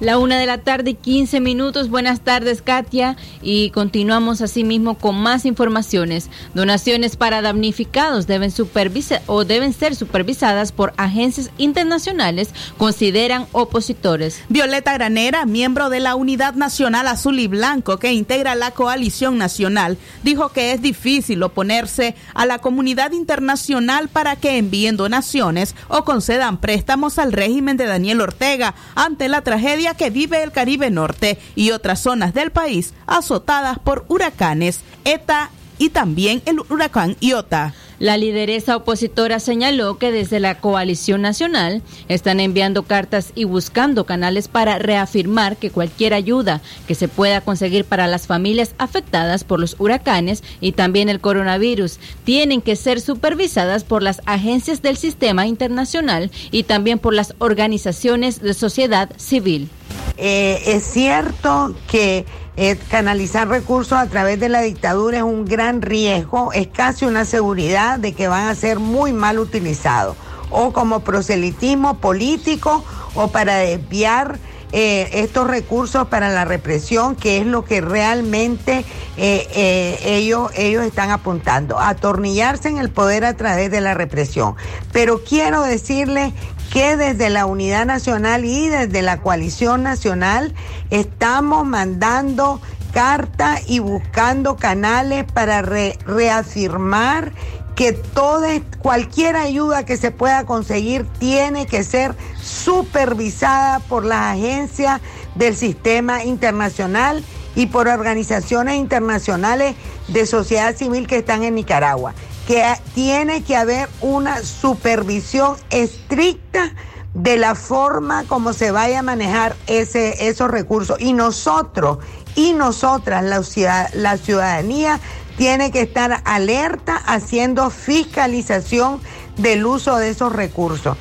La 0.00 0.18
una 0.18 0.38
de 0.38 0.46
la 0.46 0.58
tarde, 0.58 0.94
15 0.94 1.38
minutos. 1.38 1.88
Buenas 1.88 2.20
tardes, 2.20 2.62
Katia. 2.62 3.16
Y 3.42 3.70
continuamos 3.70 4.40
asimismo 4.40 4.96
con 4.96 5.16
más 5.16 5.44
informaciones. 5.44 6.30
Donaciones 6.52 7.16
para 7.16 7.42
damnificados 7.42 8.26
deben 8.26 8.50
supervisar 8.50 9.22
o 9.26 9.44
deben 9.44 9.72
ser 9.72 9.94
supervisadas 9.94 10.72
por 10.72 10.94
agencias 10.96 11.50
internacionales, 11.58 12.50
consideran 12.76 13.46
opositores. 13.52 14.42
Violeta 14.48 14.94
Granera, 14.94 15.46
miembro 15.46 15.90
de 15.90 16.00
la 16.00 16.16
Unidad 16.16 16.54
Nacional 16.54 17.06
Azul 17.06 17.38
y 17.38 17.46
Blanco 17.46 17.98
que 17.98 18.12
integra 18.12 18.56
la 18.56 18.72
coalición 18.72 19.38
nacional, 19.38 19.96
dijo 20.24 20.48
que 20.48 20.72
es 20.72 20.82
difícil 20.82 21.42
oponerse 21.42 22.16
a 22.34 22.46
la 22.46 22.58
comunidad 22.58 23.12
internacional 23.12 24.08
para 24.08 24.34
que 24.34 24.58
envíen 24.58 24.96
donaciones 24.96 25.76
o 25.86 26.04
concedan 26.04 26.58
préstamos 26.58 27.18
al 27.20 27.32
régimen 27.32 27.76
de 27.76 27.86
Daniel 27.86 28.20
Ortega 28.20 28.74
ante 28.96 29.28
la 29.28 29.42
tragedia 29.42 29.83
que 29.92 30.08
vive 30.08 30.42
el 30.42 30.52
Caribe 30.52 30.88
Norte 30.90 31.38
y 31.54 31.72
otras 31.72 32.00
zonas 32.00 32.32
del 32.32 32.50
país 32.50 32.94
azotadas 33.06 33.78
por 33.78 34.06
huracanes 34.08 34.80
ETA 35.04 35.50
y 35.76 35.90
también 35.90 36.40
el 36.46 36.60
huracán 36.70 37.16
Iota. 37.20 37.74
La 37.98 38.16
lideresa 38.16 38.76
opositora 38.76 39.38
señaló 39.38 39.98
que 39.98 40.10
desde 40.10 40.40
la 40.40 40.58
coalición 40.58 41.22
nacional 41.22 41.82
están 42.08 42.40
enviando 42.40 42.82
cartas 42.82 43.32
y 43.34 43.44
buscando 43.44 44.04
canales 44.04 44.48
para 44.48 44.78
reafirmar 44.78 45.56
que 45.56 45.70
cualquier 45.70 46.14
ayuda 46.14 46.60
que 46.88 46.94
se 46.94 47.08
pueda 47.08 47.40
conseguir 47.40 47.84
para 47.84 48.06
las 48.06 48.26
familias 48.26 48.74
afectadas 48.78 49.44
por 49.44 49.60
los 49.60 49.76
huracanes 49.78 50.42
y 50.60 50.72
también 50.72 51.08
el 51.08 51.20
coronavirus 51.20 51.98
tienen 52.24 52.62
que 52.62 52.76
ser 52.76 53.00
supervisadas 53.00 53.84
por 53.84 54.02
las 54.02 54.22
agencias 54.26 54.82
del 54.82 54.96
sistema 54.96 55.46
internacional 55.46 56.30
y 56.50 56.64
también 56.64 56.98
por 56.98 57.14
las 57.14 57.34
organizaciones 57.38 58.40
de 58.40 58.54
sociedad 58.54 59.10
civil. 59.16 59.68
Eh, 60.16 60.62
es 60.66 60.84
cierto 60.84 61.74
que 61.90 62.24
eh, 62.56 62.76
canalizar 62.88 63.48
recursos 63.48 63.98
a 63.98 64.06
través 64.06 64.38
de 64.38 64.48
la 64.48 64.62
dictadura 64.62 65.18
es 65.18 65.22
un 65.22 65.44
gran 65.44 65.82
riesgo, 65.82 66.52
es 66.52 66.68
casi 66.68 67.04
una 67.04 67.24
seguridad 67.24 67.98
de 67.98 68.12
que 68.12 68.28
van 68.28 68.48
a 68.48 68.54
ser 68.54 68.78
muy 68.78 69.12
mal 69.12 69.38
utilizados, 69.38 70.16
o 70.50 70.72
como 70.72 71.00
proselitismo 71.00 71.98
político 71.98 72.84
o 73.14 73.28
para 73.28 73.56
desviar 73.56 74.38
eh, 74.72 75.08
estos 75.14 75.48
recursos 75.48 76.08
para 76.08 76.28
la 76.28 76.44
represión, 76.44 77.16
que 77.16 77.38
es 77.38 77.46
lo 77.46 77.64
que 77.64 77.80
realmente 77.80 78.84
ellos, 79.16 80.50
ellos 80.56 80.84
están 80.84 81.10
apuntando, 81.10 81.78
atornillarse 81.78 82.68
en 82.68 82.78
el 82.78 82.90
poder 82.90 83.24
a 83.24 83.36
través 83.36 83.70
de 83.70 83.80
la 83.80 83.94
represión. 83.94 84.56
Pero 84.92 85.22
quiero 85.22 85.62
decirles 85.62 86.32
que 86.74 86.96
desde 86.96 87.30
la 87.30 87.46
Unidad 87.46 87.86
Nacional 87.86 88.44
y 88.44 88.66
desde 88.68 89.00
la 89.00 89.20
Coalición 89.20 89.84
Nacional 89.84 90.52
estamos 90.90 91.64
mandando 91.64 92.60
carta 92.92 93.60
y 93.64 93.78
buscando 93.78 94.56
canales 94.56 95.24
para 95.24 95.62
reafirmar 95.62 97.30
que 97.76 97.92
toda 97.92 98.48
cualquier 98.80 99.36
ayuda 99.36 99.86
que 99.86 99.96
se 99.96 100.10
pueda 100.10 100.46
conseguir 100.46 101.06
tiene 101.20 101.66
que 101.66 101.84
ser 101.84 102.16
supervisada 102.42 103.78
por 103.78 104.04
las 104.04 104.34
agencias 104.34 105.00
del 105.36 105.54
sistema 105.54 106.24
internacional 106.24 107.22
y 107.54 107.66
por 107.66 107.86
organizaciones 107.86 108.74
internacionales 108.74 109.76
de 110.08 110.26
sociedad 110.26 110.74
civil 110.74 111.06
que 111.06 111.18
están 111.18 111.44
en 111.44 111.54
Nicaragua 111.54 112.14
que 112.46 112.62
tiene 112.94 113.42
que 113.42 113.56
haber 113.56 113.88
una 114.00 114.42
supervisión 114.42 115.56
estricta 115.70 116.72
de 117.14 117.36
la 117.36 117.54
forma 117.54 118.24
como 118.24 118.52
se 118.52 118.70
vaya 118.70 118.98
a 118.98 119.02
manejar 119.02 119.56
ese, 119.66 120.28
esos 120.28 120.50
recursos. 120.50 121.00
Y 121.00 121.12
nosotros 121.12 121.98
y 122.34 122.52
nosotras, 122.52 123.22
la, 123.22 123.88
la 123.94 124.16
ciudadanía, 124.16 125.00
tiene 125.36 125.70
que 125.70 125.80
estar 125.80 126.22
alerta 126.24 126.96
haciendo 126.96 127.70
fiscalización 127.70 129.00
del 129.36 129.64
uso 129.64 129.96
de 129.96 130.10
esos 130.10 130.32
recursos. 130.32 130.96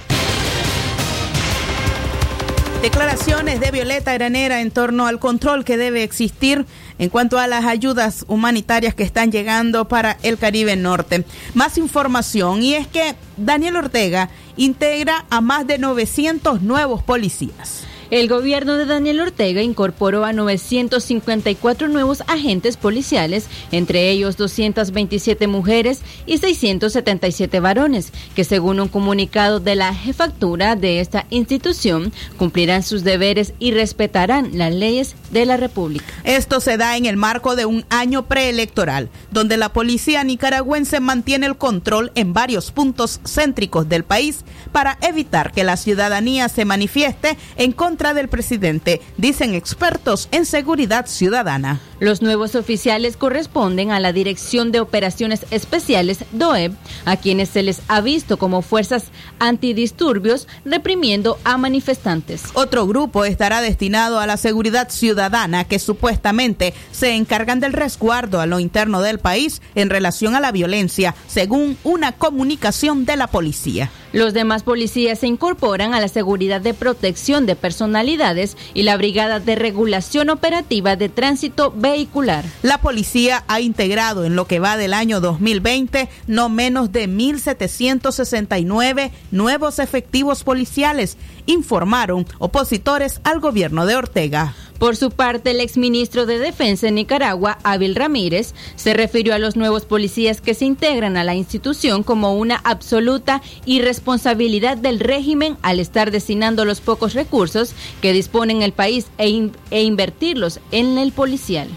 Declaraciones 2.82 3.60
de 3.60 3.72
Violeta 3.72 4.14
Granera 4.14 4.60
en 4.60 4.70
torno 4.70 5.08
al 5.08 5.18
control 5.18 5.64
que 5.64 5.78
debe 5.78 6.04
existir 6.04 6.66
en 7.00 7.10
cuanto 7.10 7.40
a 7.40 7.48
las 7.48 7.66
ayudas 7.66 8.26
humanitarias 8.28 8.96
que 8.96 9.04
están 9.04 9.32
llegando 9.32 9.88
para 9.88 10.18
el 10.24 10.38
Caribe 10.38 10.76
Norte. 10.76 11.26
Más 11.54 11.78
información 11.78 12.62
y 12.62 12.76
es 12.76 12.88
que 12.88 13.16
Daniel 13.38 13.78
Ortega 13.78 14.30
integra 14.58 15.26
a 15.30 15.42
más 15.42 15.66
de 15.68 15.78
900 15.78 16.62
nuevos 16.62 17.04
policías. 17.04 17.84
El 18.14 18.28
gobierno 18.28 18.76
de 18.78 18.86
Daniel 18.86 19.22
Ortega 19.22 19.64
incorporó 19.64 20.24
a 20.24 20.34
954 20.34 21.88
nuevos 21.88 22.22
agentes 22.28 22.78
policiales, 22.78 23.48
entre 23.72 24.12
ellos 24.12 24.38
227 24.38 25.48
mujeres 25.48 26.02
y 26.28 26.38
677 26.38 27.60
varones, 27.60 28.14
que 28.36 28.44
según 28.44 28.80
un 28.80 28.88
comunicado 28.88 29.60
de 29.60 29.74
la 29.74 29.96
jefatura 29.96 30.76
de 30.76 31.00
esta 31.00 31.26
institución 31.32 32.14
cumplirán 32.38 32.84
sus 32.84 33.04
deberes 33.04 33.56
y 33.58 33.72
respetarán 33.72 34.60
las 34.60 34.76
leyes 34.76 35.16
de 35.32 35.48
la 35.48 35.58
República. 35.58 36.06
Esto 36.24 36.60
se 36.60 36.78
da 36.78 36.96
en 36.98 37.08
el 37.08 37.18
marco 37.18 37.56
de 37.56 37.66
un 37.66 37.84
año 37.90 38.28
preelectoral, 38.28 39.10
donde 39.32 39.58
la 39.58 39.74
policía 39.74 40.24
nicaragüense 40.24 41.00
mantiene 41.00 41.48
el 41.48 41.58
control 41.58 42.12
en 42.14 42.32
varios 42.32 42.70
puntos 42.70 43.22
céntricos 43.26 43.90
del 43.90 44.04
país 44.04 44.46
para 44.72 45.00
evitar 45.02 45.52
que 45.52 45.64
la 45.64 45.78
ciudadanía 45.78 46.48
se 46.48 46.64
manifieste 46.64 47.40
en 47.58 47.72
contra 47.72 48.03
del 48.12 48.28
presidente, 48.28 49.02
dicen 49.18 49.54
expertos 49.54 50.28
en 50.32 50.46
seguridad 50.46 51.06
ciudadana. 51.06 51.80
Los 52.00 52.22
nuevos 52.22 52.56
oficiales 52.56 53.16
corresponden 53.16 53.92
a 53.92 54.02
la 54.02 54.12
Dirección 54.12 54.74
de 54.74 54.82
Operaciones 54.82 55.46
Especiales, 55.52 56.26
DOEB, 56.34 56.74
a 57.06 57.16
quienes 57.16 57.48
se 57.50 57.64
les 57.64 57.82
ha 57.88 58.02
visto 58.02 58.38
como 58.38 58.62
fuerzas 58.62 59.06
antidisturbios 59.40 60.50
reprimiendo 60.66 61.38
a 61.46 61.58
manifestantes. 61.58 62.44
Otro 62.54 62.88
grupo 62.88 63.24
estará 63.24 63.62
destinado 63.62 64.20
a 64.20 64.28
la 64.28 64.38
seguridad 64.38 64.90
ciudadana 64.90 65.64
que 65.64 65.80
supuestamente 65.80 66.74
se 66.92 67.16
encargan 67.16 67.60
del 67.60 67.74
resguardo 67.74 68.42
a 68.42 68.46
lo 68.46 68.60
interno 68.60 69.02
del 69.02 69.20
país 69.20 69.62
en 69.76 69.90
relación 69.90 70.36
a 70.36 70.40
la 70.40 70.52
violencia, 70.52 71.16
según 71.28 71.78
una 71.84 72.12
comunicación 72.14 73.06
de 73.06 73.18
la 73.18 73.28
policía. 73.28 73.90
Los 74.14 74.34
demás 74.36 74.62
policías 74.62 75.18
se 75.20 75.28
incorporan 75.28 75.96
a 75.96 76.00
la 76.00 76.08
seguridad 76.08 76.62
de 76.62 76.76
protección 76.76 77.48
de 77.48 77.56
personalidades 77.56 78.56
y 78.76 78.84
la 78.84 78.96
Brigada 78.96 79.40
de 79.40 79.56
Regulación 79.56 80.30
Operativa 80.30 80.96
de 80.96 81.10
Tránsito 81.10 81.74
Vehicular. 81.76 82.46
La 82.62 82.80
policía 82.80 83.44
ha 83.48 83.60
integrado 83.60 84.24
en 84.24 84.36
lo 84.36 84.46
que 84.46 84.60
va 84.60 84.78
del 84.78 84.94
año 84.94 85.20
2020 85.20 86.10
no 86.28 86.48
menos 86.48 86.92
de 86.92 87.10
1.769 87.10 89.10
nuevos 89.32 89.80
efectivos 89.80 90.44
policiales, 90.44 91.18
informaron 91.48 92.28
opositores 92.38 93.20
al 93.24 93.40
gobierno 93.40 93.88
de 93.88 93.96
Ortega. 93.96 94.54
Por 94.84 94.98
su 94.98 95.12
parte, 95.12 95.52
el 95.52 95.62
exministro 95.62 96.26
de 96.26 96.40
Defensa 96.40 96.90
en 96.90 96.96
Nicaragua, 96.96 97.58
Ávil 97.64 97.96
Ramírez, 97.96 98.54
se 98.76 98.94
refirió 98.94 99.34
a 99.34 99.40
los 99.40 99.56
nuevos 99.56 99.86
policías 99.86 100.42
que 100.42 100.54
se 100.54 100.66
integran 100.66 101.16
a 101.16 101.24
la 101.24 101.36
institución 101.36 102.04
como 102.04 102.36
una 102.36 102.58
absoluta 102.66 103.42
irresponsabilidad 103.66 104.76
del 104.76 105.00
régimen 105.00 105.56
al 105.62 105.80
estar 105.80 106.12
destinando 106.12 106.66
los 106.66 106.82
pocos 106.82 107.14
recursos 107.14 107.72
que 108.02 108.12
dispone 108.12 108.52
en 108.52 108.62
el 108.62 108.74
país 108.74 109.08
e, 109.18 109.52
e 109.72 109.84
invertirlos 109.84 110.60
en 110.72 110.98
el 110.98 111.14
policial. 111.14 111.70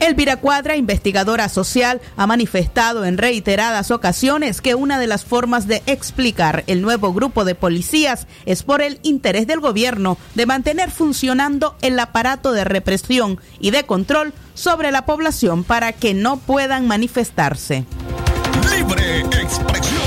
Elvira 0.00 0.36
Cuadra, 0.36 0.76
investigadora 0.76 1.48
social, 1.48 2.00
ha 2.16 2.26
manifestado 2.26 3.04
en 3.04 3.18
reiteradas 3.18 3.90
ocasiones 3.90 4.60
que 4.60 4.74
una 4.74 4.98
de 4.98 5.06
las 5.06 5.24
formas 5.24 5.66
de 5.66 5.82
explicar 5.86 6.64
el 6.66 6.82
nuevo 6.82 7.12
grupo 7.12 7.44
de 7.44 7.54
policías 7.54 8.26
es 8.46 8.62
por 8.62 8.82
el 8.82 8.98
interés 9.02 9.46
del 9.46 9.60
gobierno 9.60 10.18
de 10.34 10.46
mantener 10.46 10.90
funcionando 10.90 11.76
el 11.82 11.98
aparato 11.98 12.52
de 12.52 12.64
represión 12.64 13.40
y 13.60 13.70
de 13.70 13.84
control 13.84 14.32
sobre 14.54 14.90
la 14.92 15.06
población 15.06 15.64
para 15.64 15.92
que 15.92 16.14
no 16.14 16.38
puedan 16.38 16.86
manifestarse. 16.86 17.84
Libre 18.70 19.20
expresión. 19.20 20.02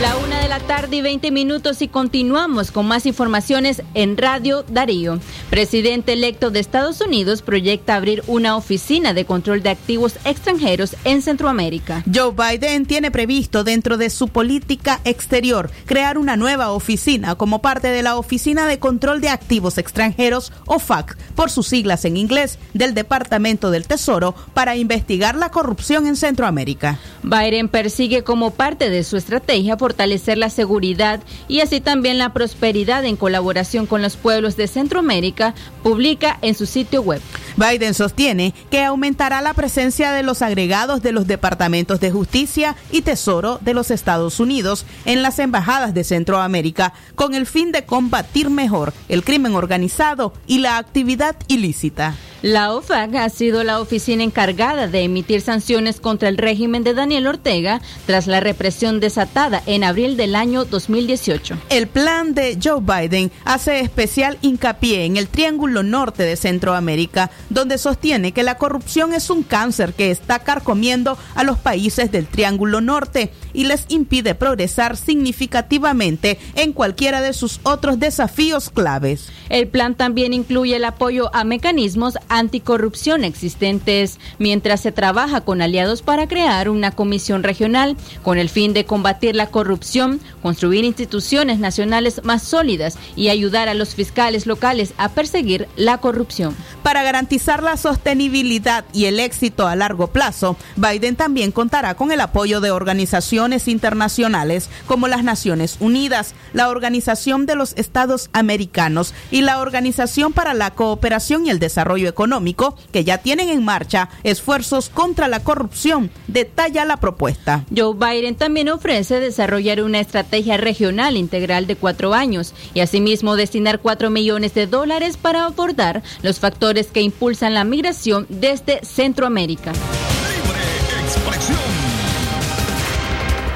La 0.00 0.16
una 0.16 0.40
de 0.40 0.48
la 0.48 0.60
tarde 0.60 0.96
y 0.96 1.02
20 1.02 1.30
minutos 1.30 1.82
y 1.82 1.88
continuamos 1.88 2.70
con 2.70 2.88
más 2.88 3.04
informaciones 3.04 3.82
en 3.92 4.16
Radio 4.16 4.62
Darío. 4.62 5.20
Presidente 5.50 6.12
electo 6.12 6.52
de 6.52 6.60
Estados 6.60 7.00
Unidos 7.00 7.42
proyecta 7.42 7.96
abrir 7.96 8.22
una 8.28 8.56
oficina 8.56 9.14
de 9.14 9.24
control 9.24 9.64
de 9.64 9.70
activos 9.70 10.14
extranjeros 10.24 10.94
en 11.02 11.22
Centroamérica. 11.22 12.04
Joe 12.14 12.32
Biden 12.32 12.86
tiene 12.86 13.10
previsto 13.10 13.64
dentro 13.64 13.96
de 13.96 14.10
su 14.10 14.28
política 14.28 15.00
exterior 15.04 15.72
crear 15.86 16.18
una 16.18 16.36
nueva 16.36 16.70
oficina 16.70 17.34
como 17.34 17.60
parte 17.60 17.88
de 17.88 18.04
la 18.04 18.16
Oficina 18.16 18.68
de 18.68 18.78
Control 18.78 19.20
de 19.20 19.28
Activos 19.28 19.76
Extranjeros, 19.76 20.52
OFAC, 20.66 21.18
por 21.34 21.50
sus 21.50 21.66
siglas 21.66 22.04
en 22.04 22.16
inglés, 22.16 22.60
del 22.72 22.94
Departamento 22.94 23.72
del 23.72 23.88
Tesoro 23.88 24.36
para 24.54 24.76
investigar 24.76 25.34
la 25.34 25.50
corrupción 25.50 26.06
en 26.06 26.14
Centroamérica. 26.14 27.00
Biden 27.24 27.68
persigue 27.68 28.22
como 28.22 28.52
parte 28.52 28.88
de 28.88 29.02
su 29.02 29.16
estrategia 29.16 29.76
fortalecer 29.76 30.38
la 30.38 30.48
seguridad 30.48 31.20
y 31.48 31.58
así 31.58 31.80
también 31.80 32.18
la 32.18 32.32
prosperidad 32.32 33.04
en 33.04 33.16
colaboración 33.16 33.86
con 33.86 34.00
los 34.00 34.16
pueblos 34.16 34.56
de 34.56 34.68
Centroamérica, 34.68 35.39
publica 35.82 36.38
en 36.42 36.54
su 36.54 36.66
sitio 36.66 37.02
web. 37.02 37.20
Biden 37.56 37.94
sostiene 37.94 38.54
que 38.70 38.84
aumentará 38.84 39.40
la 39.40 39.54
presencia 39.54 40.12
de 40.12 40.22
los 40.22 40.42
agregados 40.42 41.02
de 41.02 41.12
los 41.12 41.26
departamentos 41.26 42.00
de 42.00 42.10
justicia 42.10 42.76
y 42.90 43.02
tesoro 43.02 43.58
de 43.60 43.74
los 43.74 43.90
Estados 43.90 44.40
Unidos 44.40 44.86
en 45.04 45.22
las 45.22 45.38
embajadas 45.38 45.94
de 45.94 46.04
Centroamérica 46.04 46.92
con 47.14 47.34
el 47.34 47.46
fin 47.46 47.72
de 47.72 47.84
combatir 47.84 48.50
mejor 48.50 48.92
el 49.08 49.24
crimen 49.24 49.54
organizado 49.54 50.32
y 50.46 50.58
la 50.58 50.78
actividad 50.78 51.36
ilícita. 51.48 52.14
La 52.42 52.72
OFAC 52.72 53.16
ha 53.16 53.28
sido 53.28 53.64
la 53.64 53.80
oficina 53.80 54.24
encargada 54.24 54.86
de 54.86 55.02
emitir 55.02 55.42
sanciones 55.42 56.00
contra 56.00 56.30
el 56.30 56.38
régimen 56.38 56.82
de 56.82 56.94
Daniel 56.94 57.26
Ortega 57.26 57.82
tras 58.06 58.26
la 58.26 58.40
represión 58.40 58.98
desatada 58.98 59.62
en 59.66 59.84
abril 59.84 60.16
del 60.16 60.34
año 60.34 60.64
2018. 60.64 61.58
El 61.68 61.86
plan 61.86 62.32
de 62.32 62.58
Joe 62.62 62.80
Biden 62.80 63.30
hace 63.44 63.80
especial 63.80 64.38
hincapié 64.40 65.04
en 65.04 65.18
el 65.18 65.28
Triángulo 65.28 65.82
Norte 65.82 66.22
de 66.22 66.36
Centroamérica, 66.36 67.30
donde 67.50 67.76
sostiene 67.76 68.32
que 68.32 68.42
la 68.42 68.56
corrupción 68.56 69.12
es 69.12 69.28
un 69.28 69.42
cáncer 69.42 69.92
que 69.92 70.10
está 70.10 70.38
carcomiendo 70.38 71.18
a 71.34 71.44
los 71.44 71.58
países 71.58 72.10
del 72.10 72.26
Triángulo 72.26 72.80
Norte 72.80 73.32
y 73.52 73.64
les 73.64 73.84
impide 73.88 74.34
progresar 74.34 74.96
significativamente 74.96 76.38
en 76.54 76.72
cualquiera 76.72 77.20
de 77.20 77.34
sus 77.34 77.60
otros 77.64 77.98
desafíos 77.98 78.70
claves. 78.70 79.28
El 79.50 79.68
plan 79.68 79.94
también 79.94 80.32
incluye 80.32 80.76
el 80.76 80.84
apoyo 80.84 81.34
a 81.34 81.44
mecanismos 81.44 82.16
anticorrupción 82.30 83.24
existentes, 83.24 84.18
mientras 84.38 84.80
se 84.80 84.92
trabaja 84.92 85.42
con 85.42 85.60
aliados 85.60 86.00
para 86.00 86.26
crear 86.26 86.70
una 86.70 86.92
comisión 86.92 87.42
regional 87.42 87.96
con 88.22 88.38
el 88.38 88.48
fin 88.48 88.72
de 88.72 88.86
combatir 88.86 89.36
la 89.36 89.48
corrupción, 89.48 90.20
construir 90.42 90.84
instituciones 90.84 91.58
nacionales 91.58 92.22
más 92.24 92.42
sólidas 92.42 92.96
y 93.16 93.28
ayudar 93.28 93.68
a 93.68 93.74
los 93.74 93.94
fiscales 93.94 94.46
locales 94.46 94.94
a 94.96 95.10
perseguir 95.10 95.68
la 95.76 95.98
corrupción. 95.98 96.56
Para 96.82 97.02
garantizar 97.02 97.62
la 97.62 97.76
sostenibilidad 97.76 98.84
y 98.92 99.04
el 99.06 99.20
éxito 99.20 99.66
a 99.66 99.76
largo 99.76 100.06
plazo, 100.06 100.56
Biden 100.76 101.16
también 101.16 101.52
contará 101.52 101.94
con 101.94 102.12
el 102.12 102.20
apoyo 102.20 102.60
de 102.60 102.70
organizaciones 102.70 103.68
internacionales 103.68 104.70
como 104.86 105.08
las 105.08 105.24
Naciones 105.24 105.76
Unidas, 105.80 106.34
la 106.52 106.68
Organización 106.68 107.46
de 107.46 107.56
los 107.56 107.74
Estados 107.76 108.30
Americanos 108.32 109.14
y 109.30 109.42
la 109.42 109.58
Organización 109.58 110.32
para 110.32 110.54
la 110.54 110.70
Cooperación 110.70 111.46
y 111.46 111.50
el 111.50 111.58
Desarrollo 111.58 112.08
Económico, 112.20 112.76
que 112.92 113.02
ya 113.02 113.16
tienen 113.16 113.48
en 113.48 113.64
marcha 113.64 114.10
esfuerzos 114.24 114.90
contra 114.90 115.26
la 115.26 115.42
corrupción, 115.42 116.10
detalla 116.26 116.84
la 116.84 116.98
propuesta. 116.98 117.64
Joe 117.74 117.94
Biden 117.94 118.34
también 118.34 118.68
ofrece 118.68 119.20
desarrollar 119.20 119.82
una 119.82 120.00
estrategia 120.00 120.58
regional 120.58 121.16
integral 121.16 121.66
de 121.66 121.76
cuatro 121.76 122.12
años 122.12 122.52
y 122.74 122.80
asimismo 122.80 123.36
destinar 123.36 123.80
cuatro 123.80 124.10
millones 124.10 124.52
de 124.52 124.66
dólares 124.66 125.16
para 125.16 125.46
abordar 125.46 126.02
los 126.20 126.40
factores 126.40 126.88
que 126.88 127.00
impulsan 127.00 127.54
la 127.54 127.64
migración 127.64 128.26
desde 128.28 128.84
Centroamérica. 128.84 129.72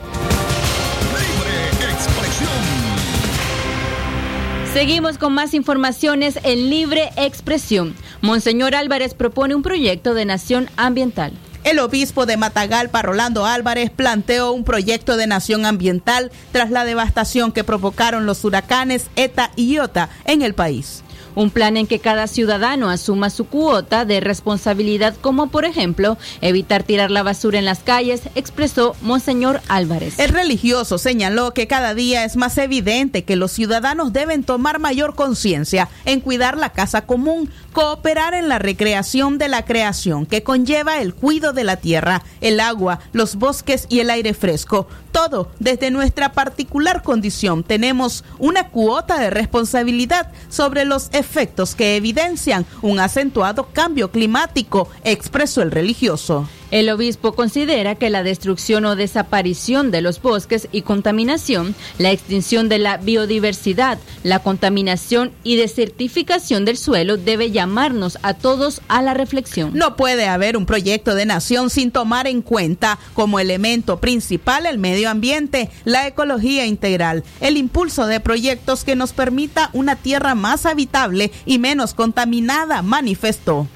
Seguimos 4.73 5.17
con 5.17 5.33
más 5.33 5.55
informaciones 5.55 6.39
en 6.43 6.69
Libre 6.69 7.11
Expresión. 7.17 7.97
Monseñor 8.21 8.75
Álvarez 8.75 9.15
propone 9.15 9.55
un 9.55 9.63
proyecto 9.63 10.13
de 10.15 10.27
nación 10.27 10.69
ambiental. 10.77 11.33
El 11.65 11.79
obispo 11.81 12.27
de 12.27 12.37
Matagalpa, 12.37 13.03
Rolando 13.03 13.47
Álvarez, 13.47 13.91
planteó 13.91 14.53
un 14.53 14.65
proyecto 14.65 15.17
de 15.17 15.27
nación 15.27 15.67
ambiental 15.67 16.31
tras 16.53 16.71
la 16.71 16.85
devastación 16.85 17.51
que 17.51 17.65
provocaron 17.65 18.27
los 18.27 18.45
huracanes 18.45 19.07
ETA 19.17 19.51
y 19.57 19.75
IOTA 19.75 20.11
en 20.25 20.43
el 20.43 20.55
país 20.55 21.03
un 21.35 21.51
plan 21.51 21.77
en 21.77 21.87
que 21.87 21.99
cada 21.99 22.27
ciudadano 22.27 22.91
asuma 22.91 23.31
su 23.31 23.47
cuota 23.47 24.05
de 24.05 24.21
responsabilidad, 24.21 25.15
como 25.21 25.49
por 25.49 25.65
ejemplo 25.65 26.19
evitar 26.41 26.83
tirar 26.83 27.11
la 27.11 27.23
basura 27.23 27.59
en 27.59 27.65
las 27.65 27.81
calles, 27.81 28.23
expresó 28.35 28.97
Monseñor 29.03 29.61
Álvarez. 29.69 30.19
El 30.19 30.31
religioso 30.31 30.99
señaló 30.99 31.55
que 31.55 31.67
cada 31.67 31.95
día 31.95 32.25
es 32.25 32.37
más 32.37 32.59
evidente 32.59 33.25
que 33.25 33.37
los 33.37 33.53
ciudadanos 33.53 34.13
deben 34.13 34.45
tomar 34.45 34.79
mayor 34.79 35.15
conciencia 35.15 35.89
en 36.05 36.21
cuidar 36.21 36.57
la 36.57 36.71
casa 36.71 37.03
común, 37.07 37.51
cooperar 37.79 38.35
en 38.35 38.49
la 38.49 38.59
recreación 38.59 39.39
de 39.39 39.47
la 39.47 39.65
creación 39.65 40.27
que 40.27 40.43
conlleva 40.43 41.01
el 41.01 41.15
cuidado 41.15 41.53
de 41.53 41.63
la 41.63 41.77
tierra, 41.77 42.25
el 42.41 42.59
agua, 42.59 42.99
los 43.13 43.37
bosques 43.37 43.87
y 43.89 44.01
el 44.01 44.11
aire 44.11 44.35
fresco. 44.35 44.89
Todo 45.13 45.53
desde 45.61 45.93
nuestra 45.93 46.33
particular 46.33 47.05
condición 47.05 47.63
tenemos 47.63 48.25
una 48.41 48.71
cuota 48.71 49.21
de 49.21 49.31
responsabilidad 49.31 50.33
sobre 50.49 50.85
los 50.85 51.09
efectos 51.13 51.77
que 51.77 51.95
evidencian 51.95 52.67
un 52.83 52.99
acentuado 52.99 53.69
cambio 53.73 54.11
climático, 54.11 54.89
expresó 55.05 55.63
el 55.63 55.71
religioso. 55.71 56.49
El 56.71 56.91
obispo 56.91 57.33
considera 57.33 57.95
que 57.95 58.11
la 58.11 58.23
destrucción 58.23 58.85
o 58.85 58.95
desaparición 58.95 59.91
de 59.91 60.03
los 60.03 60.21
bosques 60.21 60.69
y 60.71 60.83
contaminación, 60.83 61.75
la 61.97 62.11
extinción 62.11 62.69
de 62.69 62.79
la 62.79 62.99
biodiversidad, 62.99 63.99
la 64.23 64.41
contaminación 64.41 65.33
y 65.45 65.57
desertificación 65.57 66.67
del 66.67 66.77
suelo 66.77 67.17
debe 67.17 67.51
llamarnos 67.51 68.19
a 68.23 68.35
todos 68.35 68.83
a 68.89 69.01
la 69.01 69.15
reflexión. 69.15 69.71
No 69.73 69.97
puede 69.97 70.27
haber 70.27 70.59
un 70.59 70.67
proyecto 70.67 71.15
de 71.15 71.25
nación 71.25 71.71
sin 71.71 71.91
tomar 71.91 72.27
en 72.27 72.43
cuenta 72.43 72.99
como 73.15 73.41
elemento 73.41 73.99
principal 73.99 74.67
el 74.67 74.77
medio 74.77 75.09
ambiente, 75.09 75.71
la 75.85 76.07
ecología 76.07 76.67
integral, 76.67 77.25
el 77.41 77.57
impulso 77.57 78.07
de 78.07 78.21
proyectos 78.21 78.85
que 78.85 78.95
nos 78.95 79.13
permita 79.13 79.71
una 79.73 79.97
tierra 79.97 80.35
más 80.35 80.67
habitable 80.67 81.33
y 81.47 81.59
menos 81.59 81.95
contaminada, 81.95 82.83
manifestó. 82.83 83.67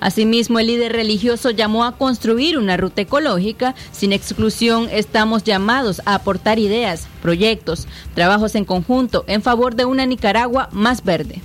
Asimismo, 0.00 0.58
el 0.58 0.68
líder 0.68 0.92
religioso 0.92 1.50
llamó 1.50 1.84
a 1.84 1.96
construir 1.96 2.58
una 2.58 2.76
ruta 2.76 3.02
ecológica. 3.02 3.74
Sin 3.92 4.12
exclusión, 4.12 4.88
estamos 4.90 5.44
llamados 5.44 6.00
a 6.04 6.14
aportar 6.14 6.58
ideas, 6.58 7.08
proyectos, 7.20 7.86
trabajos 8.14 8.54
en 8.54 8.64
conjunto 8.64 9.24
en 9.26 9.42
favor 9.42 9.74
de 9.74 9.84
una 9.84 10.06
Nicaragua 10.06 10.68
más 10.72 11.04
verde. 11.04 11.42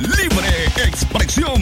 Libre 0.00 0.48
expresión. 0.86 1.52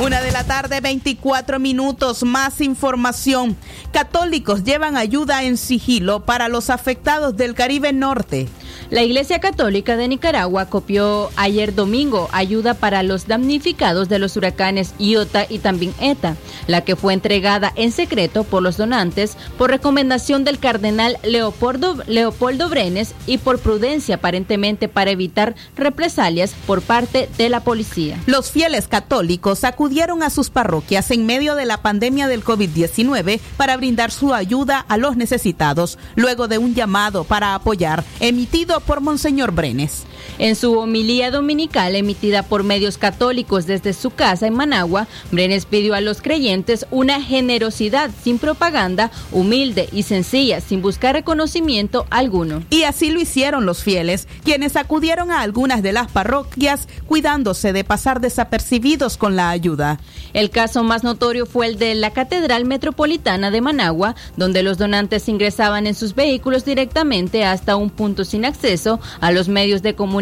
Una 0.00 0.20
de 0.20 0.32
la 0.32 0.44
tarde, 0.44 0.80
24 0.80 1.58
minutos, 1.58 2.24
más 2.24 2.60
información. 2.60 3.56
Católicos 3.92 4.64
llevan 4.64 4.96
ayuda 4.96 5.44
en 5.44 5.56
sigilo 5.56 6.20
para 6.24 6.48
los 6.48 6.70
afectados 6.70 7.36
del 7.36 7.54
Caribe 7.54 7.92
Norte. 7.92 8.48
La 8.94 9.02
Iglesia 9.02 9.40
Católica 9.40 9.96
de 9.96 10.06
Nicaragua 10.06 10.66
copió 10.66 11.28
ayer 11.34 11.74
domingo 11.74 12.28
ayuda 12.30 12.74
para 12.74 13.02
los 13.02 13.26
damnificados 13.26 14.08
de 14.08 14.20
los 14.20 14.36
huracanes 14.36 14.94
Iota 15.00 15.46
y 15.48 15.58
también 15.58 15.92
ETA, 16.00 16.36
la 16.68 16.82
que 16.82 16.94
fue 16.94 17.12
entregada 17.12 17.72
en 17.74 17.90
secreto 17.90 18.44
por 18.44 18.62
los 18.62 18.76
donantes 18.76 19.36
por 19.58 19.70
recomendación 19.70 20.44
del 20.44 20.60
cardenal 20.60 21.18
Leopoldo, 21.24 22.04
Leopoldo 22.06 22.68
Brenes 22.68 23.16
y 23.26 23.38
por 23.38 23.58
prudencia 23.58 24.14
aparentemente 24.14 24.86
para 24.86 25.10
evitar 25.10 25.56
represalias 25.74 26.54
por 26.64 26.80
parte 26.80 27.28
de 27.36 27.48
la 27.48 27.64
policía. 27.64 28.22
Los 28.26 28.52
fieles 28.52 28.86
católicos 28.86 29.64
acudieron 29.64 30.22
a 30.22 30.30
sus 30.30 30.50
parroquias 30.50 31.10
en 31.10 31.26
medio 31.26 31.56
de 31.56 31.66
la 31.66 31.82
pandemia 31.82 32.28
del 32.28 32.44
COVID-19 32.44 33.40
para 33.56 33.76
brindar 33.76 34.12
su 34.12 34.32
ayuda 34.32 34.78
a 34.78 34.96
los 34.98 35.16
necesitados, 35.16 35.98
luego 36.14 36.46
de 36.46 36.58
un 36.58 36.76
llamado 36.76 37.24
para 37.24 37.56
apoyar 37.56 38.04
emitido 38.20 38.83
por 38.86 39.00
Monseñor 39.00 39.52
Brenes. 39.52 40.04
En 40.38 40.56
su 40.56 40.78
homilía 40.78 41.30
dominical 41.30 41.94
emitida 41.94 42.42
por 42.42 42.64
medios 42.64 42.98
católicos 42.98 43.66
desde 43.66 43.92
su 43.92 44.10
casa 44.10 44.46
en 44.46 44.54
Managua, 44.54 45.06
Brenes 45.30 45.66
pidió 45.66 45.94
a 45.94 46.00
los 46.00 46.22
creyentes 46.22 46.86
una 46.90 47.22
generosidad 47.22 48.10
sin 48.22 48.38
propaganda, 48.38 49.10
humilde 49.30 49.88
y 49.92 50.02
sencilla, 50.02 50.60
sin 50.60 50.82
buscar 50.82 51.14
reconocimiento 51.14 52.06
alguno. 52.10 52.62
Y 52.70 52.82
así 52.82 53.10
lo 53.10 53.20
hicieron 53.20 53.66
los 53.66 53.82
fieles, 53.82 54.26
quienes 54.44 54.76
acudieron 54.76 55.30
a 55.30 55.40
algunas 55.40 55.82
de 55.82 55.92
las 55.92 56.10
parroquias 56.10 56.88
cuidándose 57.06 57.72
de 57.72 57.84
pasar 57.84 58.20
desapercibidos 58.20 59.16
con 59.16 59.36
la 59.36 59.50
ayuda. 59.50 60.00
El 60.32 60.50
caso 60.50 60.82
más 60.82 61.04
notorio 61.04 61.46
fue 61.46 61.66
el 61.66 61.78
de 61.78 61.94
la 61.94 62.12
Catedral 62.12 62.64
Metropolitana 62.64 63.50
de 63.50 63.60
Managua, 63.60 64.16
donde 64.36 64.62
los 64.62 64.78
donantes 64.78 65.28
ingresaban 65.28 65.86
en 65.86 65.94
sus 65.94 66.14
vehículos 66.14 66.64
directamente 66.64 67.44
hasta 67.44 67.76
un 67.76 67.90
punto 67.90 68.24
sin 68.24 68.44
acceso 68.44 69.00
a 69.20 69.30
los 69.30 69.48
medios 69.48 69.82
de 69.82 69.94
comunicación 69.94 70.13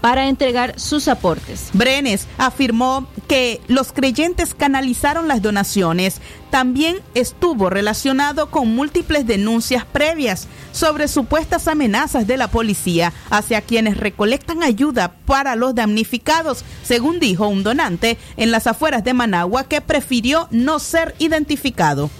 para 0.00 0.28
entregar 0.28 0.78
sus 0.78 1.08
aportes. 1.08 1.70
Brenes 1.72 2.26
afirmó 2.38 3.06
que 3.28 3.60
los 3.68 3.92
creyentes 3.92 4.54
canalizaron 4.54 5.28
las 5.28 5.42
donaciones. 5.42 6.20
También 6.50 6.98
estuvo 7.14 7.70
relacionado 7.70 8.50
con 8.50 8.74
múltiples 8.74 9.26
denuncias 9.26 9.84
previas 9.84 10.48
sobre 10.72 11.08
supuestas 11.08 11.68
amenazas 11.68 12.26
de 12.26 12.36
la 12.36 12.48
policía 12.48 13.12
hacia 13.30 13.60
quienes 13.60 13.96
recolectan 13.96 14.62
ayuda 14.62 15.12
para 15.26 15.56
los 15.56 15.74
damnificados, 15.74 16.64
según 16.82 17.20
dijo 17.20 17.46
un 17.46 17.62
donante 17.62 18.18
en 18.36 18.50
las 18.50 18.66
afueras 18.66 19.04
de 19.04 19.14
Managua 19.14 19.64
que 19.64 19.80
prefirió 19.80 20.48
no 20.50 20.78
ser 20.78 21.14
identificado. 21.18 22.10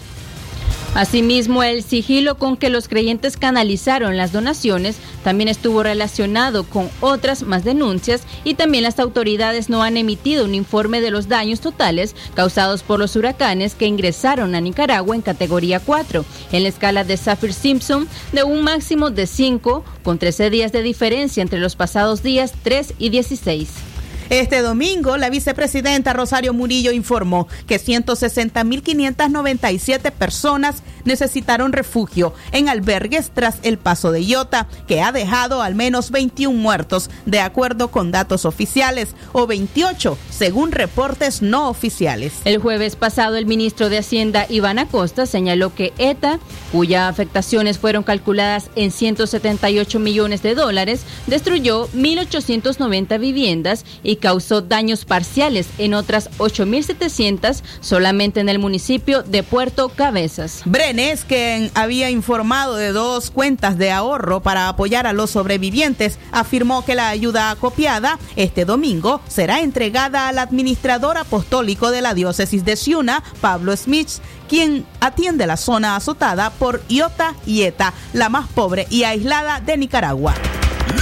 Asimismo, 0.94 1.62
el 1.62 1.84
sigilo 1.84 2.36
con 2.36 2.56
que 2.56 2.68
los 2.68 2.88
creyentes 2.88 3.36
canalizaron 3.36 4.16
las 4.16 4.32
donaciones 4.32 4.96
también 5.22 5.48
estuvo 5.48 5.84
relacionado 5.84 6.64
con 6.64 6.90
otras 7.00 7.44
más 7.44 7.62
denuncias 7.62 8.22
y 8.42 8.54
también 8.54 8.82
las 8.82 8.98
autoridades 8.98 9.68
no 9.68 9.84
han 9.84 9.96
emitido 9.96 10.44
un 10.44 10.54
informe 10.54 11.00
de 11.00 11.12
los 11.12 11.28
daños 11.28 11.60
totales 11.60 12.16
causados 12.34 12.82
por 12.82 12.98
los 12.98 13.14
huracanes 13.14 13.76
que 13.76 13.86
ingresaron 13.86 14.56
a 14.56 14.60
Nicaragua 14.60 15.14
en 15.14 15.22
categoría 15.22 15.78
4, 15.78 16.24
en 16.50 16.62
la 16.64 16.68
escala 16.68 17.04
de 17.04 17.16
Saffir-Simpson 17.16 18.08
de 18.32 18.42
un 18.42 18.62
máximo 18.62 19.10
de 19.10 19.28
5, 19.28 19.84
con 20.02 20.18
13 20.18 20.50
días 20.50 20.72
de 20.72 20.82
diferencia 20.82 21.40
entre 21.40 21.60
los 21.60 21.76
pasados 21.76 22.24
días 22.24 22.52
3 22.64 22.94
y 22.98 23.10
16. 23.10 23.89
Este 24.30 24.62
domingo, 24.62 25.16
la 25.16 25.28
vicepresidenta 25.28 26.12
Rosario 26.12 26.54
Murillo 26.54 26.92
informó 26.92 27.48
que 27.66 27.80
160.597 27.80 30.12
personas 30.12 30.84
necesitaron 31.04 31.72
refugio 31.72 32.32
en 32.52 32.68
albergues 32.68 33.32
tras 33.34 33.58
el 33.64 33.76
paso 33.76 34.12
de 34.12 34.24
Iota, 34.24 34.68
que 34.86 35.02
ha 35.02 35.10
dejado 35.10 35.62
al 35.62 35.74
menos 35.74 36.12
21 36.12 36.56
muertos, 36.56 37.10
de 37.26 37.40
acuerdo 37.40 37.90
con 37.90 38.12
datos 38.12 38.44
oficiales, 38.44 39.16
o 39.32 39.48
28 39.48 40.16
según 40.30 40.70
reportes 40.70 41.42
no 41.42 41.68
oficiales. 41.68 42.34
El 42.44 42.58
jueves 42.58 42.94
pasado, 42.94 43.34
el 43.34 43.46
ministro 43.46 43.88
de 43.88 43.98
Hacienda, 43.98 44.46
Iván 44.48 44.78
Acosta, 44.78 45.26
señaló 45.26 45.74
que 45.74 45.92
ETA, 45.98 46.38
cuyas 46.70 47.10
afectaciones 47.10 47.78
fueron 47.78 48.04
calculadas 48.04 48.70
en 48.76 48.92
178 48.92 49.98
millones 49.98 50.44
de 50.44 50.54
dólares, 50.54 51.02
destruyó 51.26 51.88
1.890 51.88 53.18
viviendas 53.18 53.84
y 54.04 54.19
causó 54.20 54.60
daños 54.60 55.04
parciales 55.04 55.66
en 55.78 55.94
otras 55.94 56.30
8.700 56.38 57.62
solamente 57.80 58.40
en 58.40 58.48
el 58.48 58.58
municipio 58.58 59.22
de 59.22 59.42
Puerto 59.42 59.88
Cabezas. 59.88 60.62
Brenes, 60.64 61.24
quien 61.24 61.70
había 61.74 62.10
informado 62.10 62.76
de 62.76 62.92
dos 62.92 63.30
cuentas 63.30 63.78
de 63.78 63.90
ahorro 63.90 64.40
para 64.40 64.68
apoyar 64.68 65.06
a 65.06 65.12
los 65.12 65.30
sobrevivientes, 65.30 66.18
afirmó 66.32 66.84
que 66.84 66.94
la 66.94 67.08
ayuda 67.08 67.50
acopiada 67.50 68.18
este 68.36 68.64
domingo 68.64 69.20
será 69.28 69.60
entregada 69.60 70.28
al 70.28 70.38
administrador 70.38 71.18
apostólico 71.18 71.90
de 71.90 72.02
la 72.02 72.14
diócesis 72.14 72.64
de 72.64 72.76
Ciuna, 72.76 73.22
Pablo 73.40 73.76
Smith, 73.76 74.08
quien 74.48 74.84
atiende 75.00 75.46
la 75.46 75.56
zona 75.56 75.96
azotada 75.96 76.50
por 76.50 76.82
Iota 76.88 77.34
y 77.46 77.62
Eta, 77.62 77.94
la 78.12 78.28
más 78.28 78.48
pobre 78.48 78.86
y 78.90 79.04
aislada 79.04 79.60
de 79.60 79.76
Nicaragua. 79.76 80.34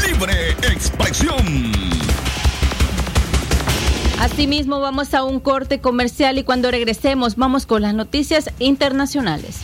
Libre 0.06 0.50
expresión. 0.62 1.97
Asimismo, 4.20 4.80
vamos 4.80 5.14
a 5.14 5.22
un 5.22 5.38
corte 5.38 5.80
comercial 5.80 6.38
y 6.38 6.42
cuando 6.42 6.70
regresemos 6.70 7.36
vamos 7.36 7.66
con 7.66 7.82
las 7.82 7.94
noticias 7.94 8.50
internacionales. 8.58 9.60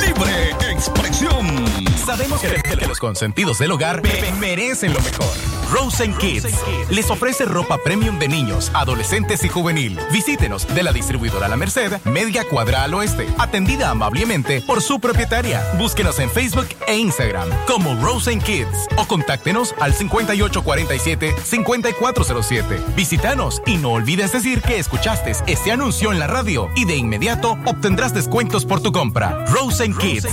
Libre 0.00 0.50
expresión. 0.70 1.89
Sabemos 2.10 2.40
que, 2.40 2.60
que 2.76 2.86
los 2.88 2.98
consentidos 2.98 3.60
del 3.60 3.70
hogar 3.70 4.02
me- 4.02 4.32
merecen 4.40 4.92
lo 4.92 5.00
mejor. 5.00 5.28
Rosen 5.70 6.12
Kids 6.16 6.48
les 6.90 7.08
ofrece 7.08 7.44
ropa 7.44 7.78
premium 7.84 8.18
de 8.18 8.26
niños, 8.26 8.72
adolescentes 8.74 9.44
y 9.44 9.48
juvenil. 9.48 9.96
Visítenos 10.12 10.66
de 10.74 10.82
la 10.82 10.92
distribuidora 10.92 11.46
La 11.46 11.56
Merced, 11.56 11.92
Media 12.06 12.42
Cuadra 12.48 12.82
al 12.82 12.94
Oeste, 12.94 13.28
atendida 13.38 13.90
amablemente 13.90 14.60
por 14.62 14.82
su 14.82 14.98
propietaria. 14.98 15.62
Búsquenos 15.78 16.18
en 16.18 16.28
Facebook 16.28 16.66
e 16.88 16.96
Instagram 16.96 17.48
como 17.68 17.94
Rosen 18.04 18.40
Kids 18.40 18.88
o 18.96 19.06
contáctenos 19.06 19.72
al 19.78 19.94
5847-5407. 19.94 22.94
Visítanos 22.96 23.62
y 23.66 23.76
no 23.76 23.92
olvides 23.92 24.32
decir 24.32 24.62
que 24.62 24.80
escuchaste 24.80 25.30
este 25.46 25.70
anuncio 25.70 26.10
en 26.10 26.18
la 26.18 26.26
radio 26.26 26.68
y 26.74 26.86
de 26.86 26.96
inmediato 26.96 27.56
obtendrás 27.66 28.12
descuentos 28.12 28.64
por 28.64 28.82
tu 28.82 28.90
compra. 28.90 29.44
Rosen 29.46 29.94
Kids. 29.96 30.26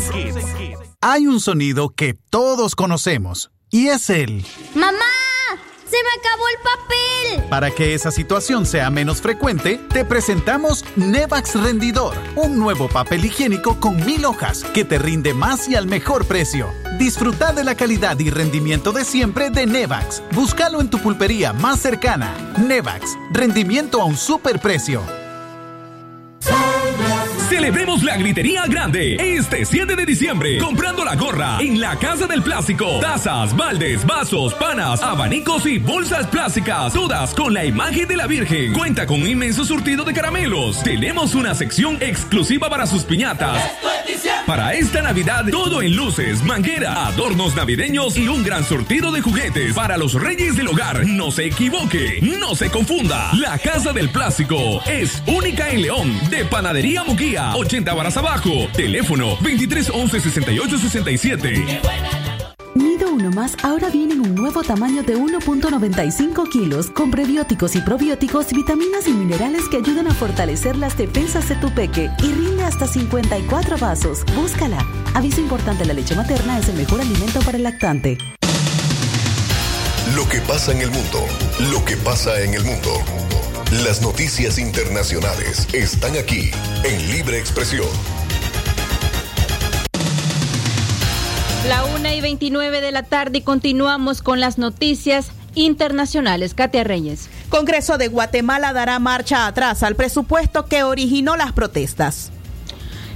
Hay 1.02 1.28
un 1.28 1.40
sonido 1.40 1.90
que 1.90 2.16
todos 2.16 2.74
conocemos 2.74 3.52
y 3.70 3.90
es 3.90 4.10
el... 4.10 4.44
¡Mamá! 4.74 4.98
¡Se 5.86 5.96
me 5.96 6.10
acabó 6.20 6.44
el 6.50 6.64
papel! 6.64 7.50
Para 7.52 7.70
que 7.70 7.94
esa 7.94 8.10
situación 8.10 8.66
sea 8.66 8.90
menos 8.90 9.22
frecuente, 9.22 9.80
te 9.94 10.06
presentamos 10.06 10.84
Nevax 10.96 11.62
Rendidor, 11.62 12.16
un 12.36 12.58
nuevo 12.58 12.90
papel 12.90 13.26
higiénico 13.26 13.80
con 13.80 14.04
mil 14.08 14.26
hojas 14.26 14.64
que 14.64 14.86
te 14.86 14.98
rinde 14.98 15.36
más 15.36 15.70
y 15.70 15.76
al 15.76 15.86
mejor 15.86 16.26
precio. 16.26 16.68
Disfruta 16.98 17.54
de 17.54 17.64
la 17.64 17.76
calidad 17.76 18.18
y 18.20 18.32
rendimiento 18.32 18.92
de 18.92 19.06
siempre 19.06 19.52
de 19.52 19.68
Nevax. 19.68 20.24
Búscalo 20.32 20.82
en 20.82 20.90
tu 20.90 20.98
pulpería 20.98 21.54
más 21.54 21.80
cercana. 21.80 22.34
Nevax, 22.58 23.16
rendimiento 23.32 24.02
a 24.02 24.06
un 24.06 24.18
super 24.18 24.60
precio. 24.60 25.04
Celebremos 27.50 28.04
la 28.04 28.18
gritería 28.18 28.66
grande 28.68 29.16
este 29.20 29.64
7 29.64 29.96
de 29.96 30.06
diciembre 30.06 30.58
comprando 30.58 31.06
la 31.06 31.16
gorra 31.16 31.60
en 31.62 31.80
la 31.80 31.96
Casa 31.98 32.28
del 32.28 32.44
Plástico. 32.44 33.00
Tazas, 33.00 33.56
baldes, 33.56 34.06
vasos, 34.06 34.54
panas, 34.56 35.02
abanicos 35.02 35.66
y 35.66 35.78
bolsas 35.80 36.28
plásticas, 36.28 36.92
todas 36.92 37.34
con 37.34 37.54
la 37.54 37.64
imagen 37.64 38.06
de 38.08 38.18
la 38.18 38.28
Virgen. 38.28 38.74
Cuenta 38.74 39.06
con 39.06 39.22
un 39.22 39.28
inmenso 39.28 39.64
surtido 39.64 40.04
de 40.04 40.14
caramelos. 40.14 40.84
Tenemos 40.84 41.36
una 41.36 41.56
sección 41.56 41.98
exclusiva 42.02 42.70
para 42.70 42.86
sus 42.86 43.06
piñatas. 43.06 43.64
Para 44.48 44.74
esta 44.76 45.02
Navidad, 45.02 45.44
todo 45.52 45.82
en 45.82 45.94
luces, 45.94 46.42
manguera, 46.42 47.08
adornos 47.08 47.54
navideños 47.54 48.16
y 48.16 48.30
un 48.30 48.44
gran 48.44 48.64
surtido 48.64 49.12
de 49.12 49.20
juguetes 49.20 49.74
para 49.74 49.98
los 49.98 50.14
reyes 50.14 50.56
del 50.56 50.70
hogar. 50.70 51.06
No 51.06 51.32
se 51.32 51.48
equivoque, 51.48 52.22
no 52.22 52.56
se 52.56 52.70
confunda. 52.70 53.30
La 53.34 53.60
Casa 53.60 53.92
del 53.92 54.10
Plástico 54.10 54.82
es 54.88 55.22
única 55.28 55.70
en 55.70 55.82
León, 55.82 56.30
de 56.30 56.46
Panadería 56.46 57.04
Muguía, 57.04 57.54
80 57.58 57.94
varas 57.94 58.16
abajo. 58.16 58.70
Teléfono 58.74 59.36
23 59.42 59.90
11 59.90 60.22
68 60.22 60.78
67. 60.78 61.82
Nido 62.78 63.12
Uno 63.12 63.32
Más 63.32 63.56
ahora 63.64 63.90
viene 63.90 64.14
en 64.14 64.22
un 64.22 64.36
nuevo 64.36 64.62
tamaño 64.62 65.02
de 65.02 65.18
1.95 65.18 66.48
kilos 66.50 66.92
con 66.92 67.10
prebióticos 67.10 67.76
y 67.76 67.82
probióticos, 67.82 68.54
vitaminas 68.54 69.08
y 69.08 69.14
minerales 69.14 69.64
que 69.70 69.78
ayudan 69.78 70.08
a 70.08 70.14
fortalecer 70.14 70.76
las 70.76 70.96
defensas 70.96 71.50
de 71.50 71.56
tu 71.56 71.74
peque 71.74 72.12
y 72.20 72.32
rinde 72.32 72.64
hasta 72.64 72.86
54 72.88 73.78
vasos. 73.80 74.24
Búscala. 74.36 74.86
Aviso 75.16 75.42
importante, 75.42 75.86
la 75.86 75.94
leche 75.94 76.16
materna 76.16 76.60
es 76.60 76.70
el 76.70 76.76
mejor 76.76 77.02
alimento 77.02 77.40
para 77.42 77.58
el 77.58 77.64
lactante. 77.64 78.20
Lo 80.16 80.30
que 80.30 80.40
pasa 80.42 80.72
en 80.72 80.82
el 80.82 80.92
mundo, 80.92 81.26
lo 81.72 81.84
que 81.84 81.98
pasa 81.98 82.40
en 82.42 82.54
el 82.54 82.64
mundo. 82.64 82.92
Las 83.84 84.04
noticias 84.04 84.60
internacionales 84.60 85.68
están 85.74 86.16
aquí 86.16 86.52
en 86.84 87.12
Libre 87.12 87.40
Expresión. 87.40 88.17
La 91.68 91.84
una 91.84 92.16
y 92.16 92.22
29 92.22 92.80
de 92.80 92.94
la 92.94 93.04
tarde 93.04 93.40
y 93.40 93.42
continuamos 93.42 94.22
con 94.22 94.40
las 94.40 94.58
noticias 94.58 95.32
internacionales. 95.54 96.54
Katia 96.54 96.86
Reyes. 96.86 97.30
Congreso 97.50 97.98
de 97.98 98.08
Guatemala 98.08 98.72
dará 98.72 99.00
marcha 99.00 99.48
atrás 99.48 99.84
al 99.84 99.96
presupuesto 99.96 100.68
que 100.68 100.84
originó 100.84 101.36
las 101.36 101.52
protestas. 101.52 102.32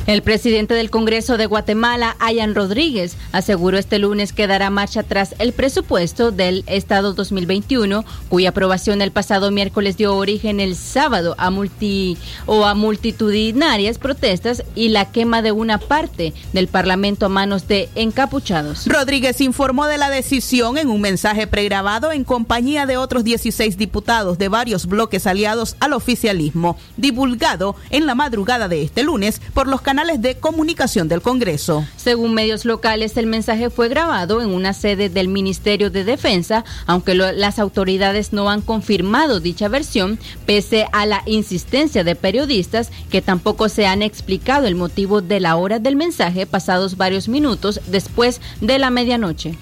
El 0.08 0.24
presidente 0.24 0.74
del 0.74 0.90
Congreso 0.90 1.38
de 1.38 1.46
Guatemala, 1.46 2.16
Ayan 2.20 2.56
Rodríguez, 2.56 3.18
aseguró 3.34 3.78
este 3.78 4.00
lunes 4.00 4.34
que 4.34 4.48
dará 4.48 4.72
marcha 4.72 5.04
tras 5.04 5.36
el 5.38 5.54
presupuesto 5.54 6.32
del 6.32 6.64
Estado 6.66 7.14
2021, 7.14 8.04
cuya 8.28 8.50
aprobación 8.50 9.04
el 9.04 9.12
pasado 9.12 9.52
miércoles 9.52 9.98
dio 9.98 10.16
origen 10.16 10.60
el 10.60 10.76
sábado 10.76 11.36
a 11.38 11.52
multi 11.52 12.18
o 12.48 12.66
a 12.66 12.74
multitudinarias 12.74 14.00
protestas 14.00 14.64
y 14.74 14.90
la 14.90 15.12
quema 15.12 15.44
de 15.44 15.52
una 15.52 15.78
parte 15.78 16.34
del 16.52 16.68
Parlamento 16.68 17.28
a 17.28 17.30
manos 17.30 17.68
de 17.68 17.88
encapuchados. 17.94 18.88
Rodríguez 18.88 19.40
informó 19.40 19.86
de 19.86 20.00
la 20.00 20.10
decisión 20.10 20.80
en 20.80 20.90
un 20.90 21.02
mensaje 21.02 21.46
pregrabado 21.46 22.12
en 22.12 22.24
compañía 22.24 22.88
de 22.88 22.98
otros 22.98 23.24
16 23.24 23.78
diputados 23.78 24.40
de 24.40 24.50
varios 24.50 24.88
bloques 24.88 25.28
aliados 25.28 25.76
al 25.80 25.94
oficialismo, 25.94 26.76
divulgado 26.98 27.76
en 27.92 28.08
la 28.08 28.16
madrugada 28.16 28.68
de 28.68 28.82
este 28.82 29.04
lunes 29.04 29.40
por 29.54 29.68
los 29.68 29.82
canales 29.92 30.22
de 30.22 30.38
comunicación 30.38 31.10
del 31.10 31.22
Congreso. 31.22 31.86
Según 31.98 32.34
medios 32.34 32.64
locales, 32.64 33.18
el 33.18 33.26
mensaje 33.26 33.70
fue 33.70 33.90
grabado 33.90 34.42
en 34.42 34.52
una 34.52 34.72
sede 34.72 35.10
del 35.10 35.28
Ministerio 35.28 35.92
de 35.92 36.06
Defensa, 36.06 36.64
aunque 36.86 37.14
lo, 37.14 37.30
las 37.34 37.60
autoridades 37.60 38.32
no 38.32 38.50
han 38.50 38.62
confirmado 38.62 39.42
dicha 39.42 39.68
versión, 39.68 40.18
pese 40.46 40.88
a 40.94 41.06
la 41.06 41.24
insistencia 41.26 42.06
de 42.06 42.16
periodistas 42.16 42.90
que 43.10 43.22
tampoco 43.22 43.68
se 43.68 43.86
han 43.86 44.02
explicado 44.02 44.66
el 44.66 44.76
motivo 44.76 45.20
de 45.20 45.42
la 45.42 45.58
hora 45.58 45.78
del 45.78 45.98
mensaje 45.98 46.46
pasados 46.46 46.96
varios 46.96 47.28
minutos 47.28 47.82
después 47.88 48.40
de 48.62 48.80
la 48.80 48.92
medianoche. 48.92 49.58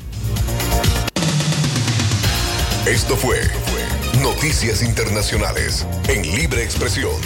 Esto 2.86 3.15
fue 3.15 3.39
Noticias 4.21 4.84
Internacionales 4.84 5.88
en 6.07 6.21
Libre 6.21 6.63
Expresión. 6.63 7.19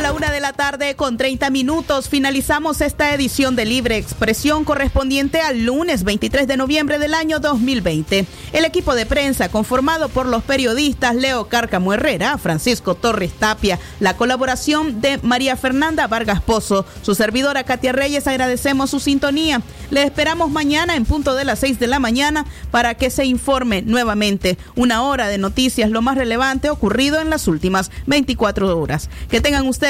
A 0.00 0.02
la 0.02 0.14
una 0.14 0.32
de 0.32 0.40
la 0.40 0.54
tarde 0.54 0.96
con 0.96 1.18
30 1.18 1.50
minutos 1.50 2.08
finalizamos 2.08 2.80
esta 2.80 3.12
edición 3.12 3.54
de 3.54 3.66
Libre 3.66 3.98
Expresión 3.98 4.64
correspondiente 4.64 5.42
al 5.42 5.66
lunes 5.66 6.04
23 6.04 6.48
de 6.48 6.56
noviembre 6.56 6.98
del 6.98 7.12
año 7.12 7.38
2020. 7.38 8.24
El 8.54 8.64
equipo 8.64 8.94
de 8.94 9.04
prensa 9.04 9.50
conformado 9.50 10.08
por 10.08 10.24
los 10.24 10.42
periodistas 10.42 11.14
Leo 11.14 11.48
Cárcamo 11.48 11.92
Herrera, 11.92 12.38
Francisco 12.38 12.94
Torres 12.94 13.34
Tapia, 13.34 13.78
la 14.00 14.16
colaboración 14.16 15.02
de 15.02 15.18
María 15.22 15.54
Fernanda 15.58 16.06
Vargas 16.06 16.40
Pozo, 16.40 16.86
su 17.02 17.14
servidora 17.14 17.64
Katia 17.64 17.92
Reyes, 17.92 18.26
agradecemos 18.26 18.88
su 18.88 19.00
sintonía. 19.00 19.60
Le 19.90 20.04
esperamos 20.04 20.50
mañana 20.50 20.96
en 20.96 21.04
punto 21.04 21.34
de 21.34 21.44
las 21.44 21.58
6 21.58 21.78
de 21.78 21.88
la 21.88 21.98
mañana 21.98 22.46
para 22.70 22.94
que 22.94 23.10
se 23.10 23.26
informe 23.26 23.82
nuevamente 23.82 24.56
una 24.76 25.02
hora 25.02 25.28
de 25.28 25.36
noticias, 25.36 25.90
lo 25.90 26.00
más 26.00 26.16
relevante 26.16 26.70
ocurrido 26.70 27.20
en 27.20 27.28
las 27.28 27.48
últimas 27.48 27.90
24 28.06 28.78
horas. 28.78 29.10
Que 29.28 29.42
tengan 29.42 29.66
ustedes 29.66 29.89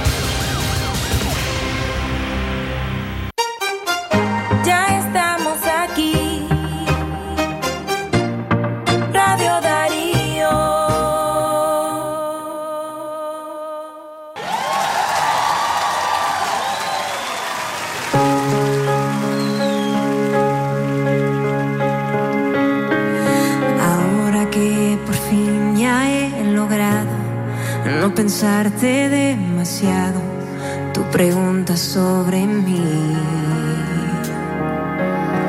Tu 30.93 31.01
pregunta 31.11 31.75
sobre 31.75 32.45
mí. 32.45 33.15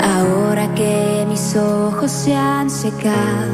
Ahora 0.00 0.74
que 0.74 1.26
mis 1.28 1.54
ojos 1.54 2.10
se 2.10 2.34
han 2.34 2.70
secado, 2.70 3.52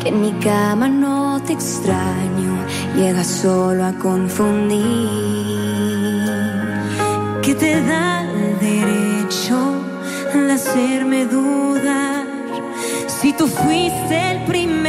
que 0.00 0.10
en 0.10 0.20
mi 0.20 0.32
cama 0.34 0.88
no 0.88 1.42
te 1.42 1.52
extraño, 1.54 2.54
llega 2.96 3.24
solo 3.24 3.84
a 3.84 3.92
confundir. 3.94 4.84
Que 7.42 7.54
te 7.54 7.82
da 7.82 8.22
el 8.22 8.58
derecho 8.60 9.58
de 10.32 10.52
hacerme 10.52 11.26
dudar 11.26 12.24
si 13.24 13.32
tú 13.32 13.48
fuiste 13.48 14.32
el 14.32 14.44
primero 14.44 14.83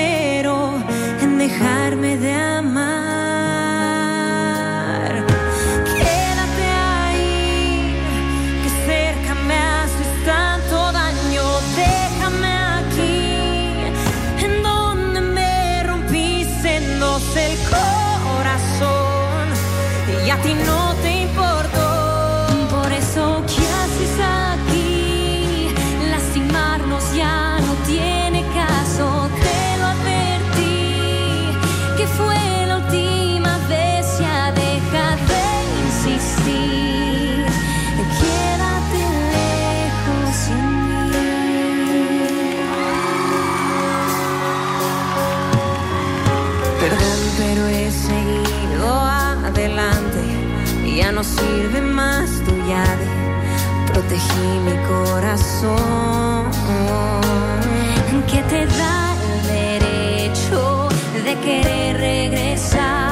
Que 58.32 58.42
te 58.44 58.66
da 58.66 59.16
el 59.32 59.48
derecho 59.48 60.90
de 61.24 61.36
querer 61.40 61.98
regresar. 61.98 63.05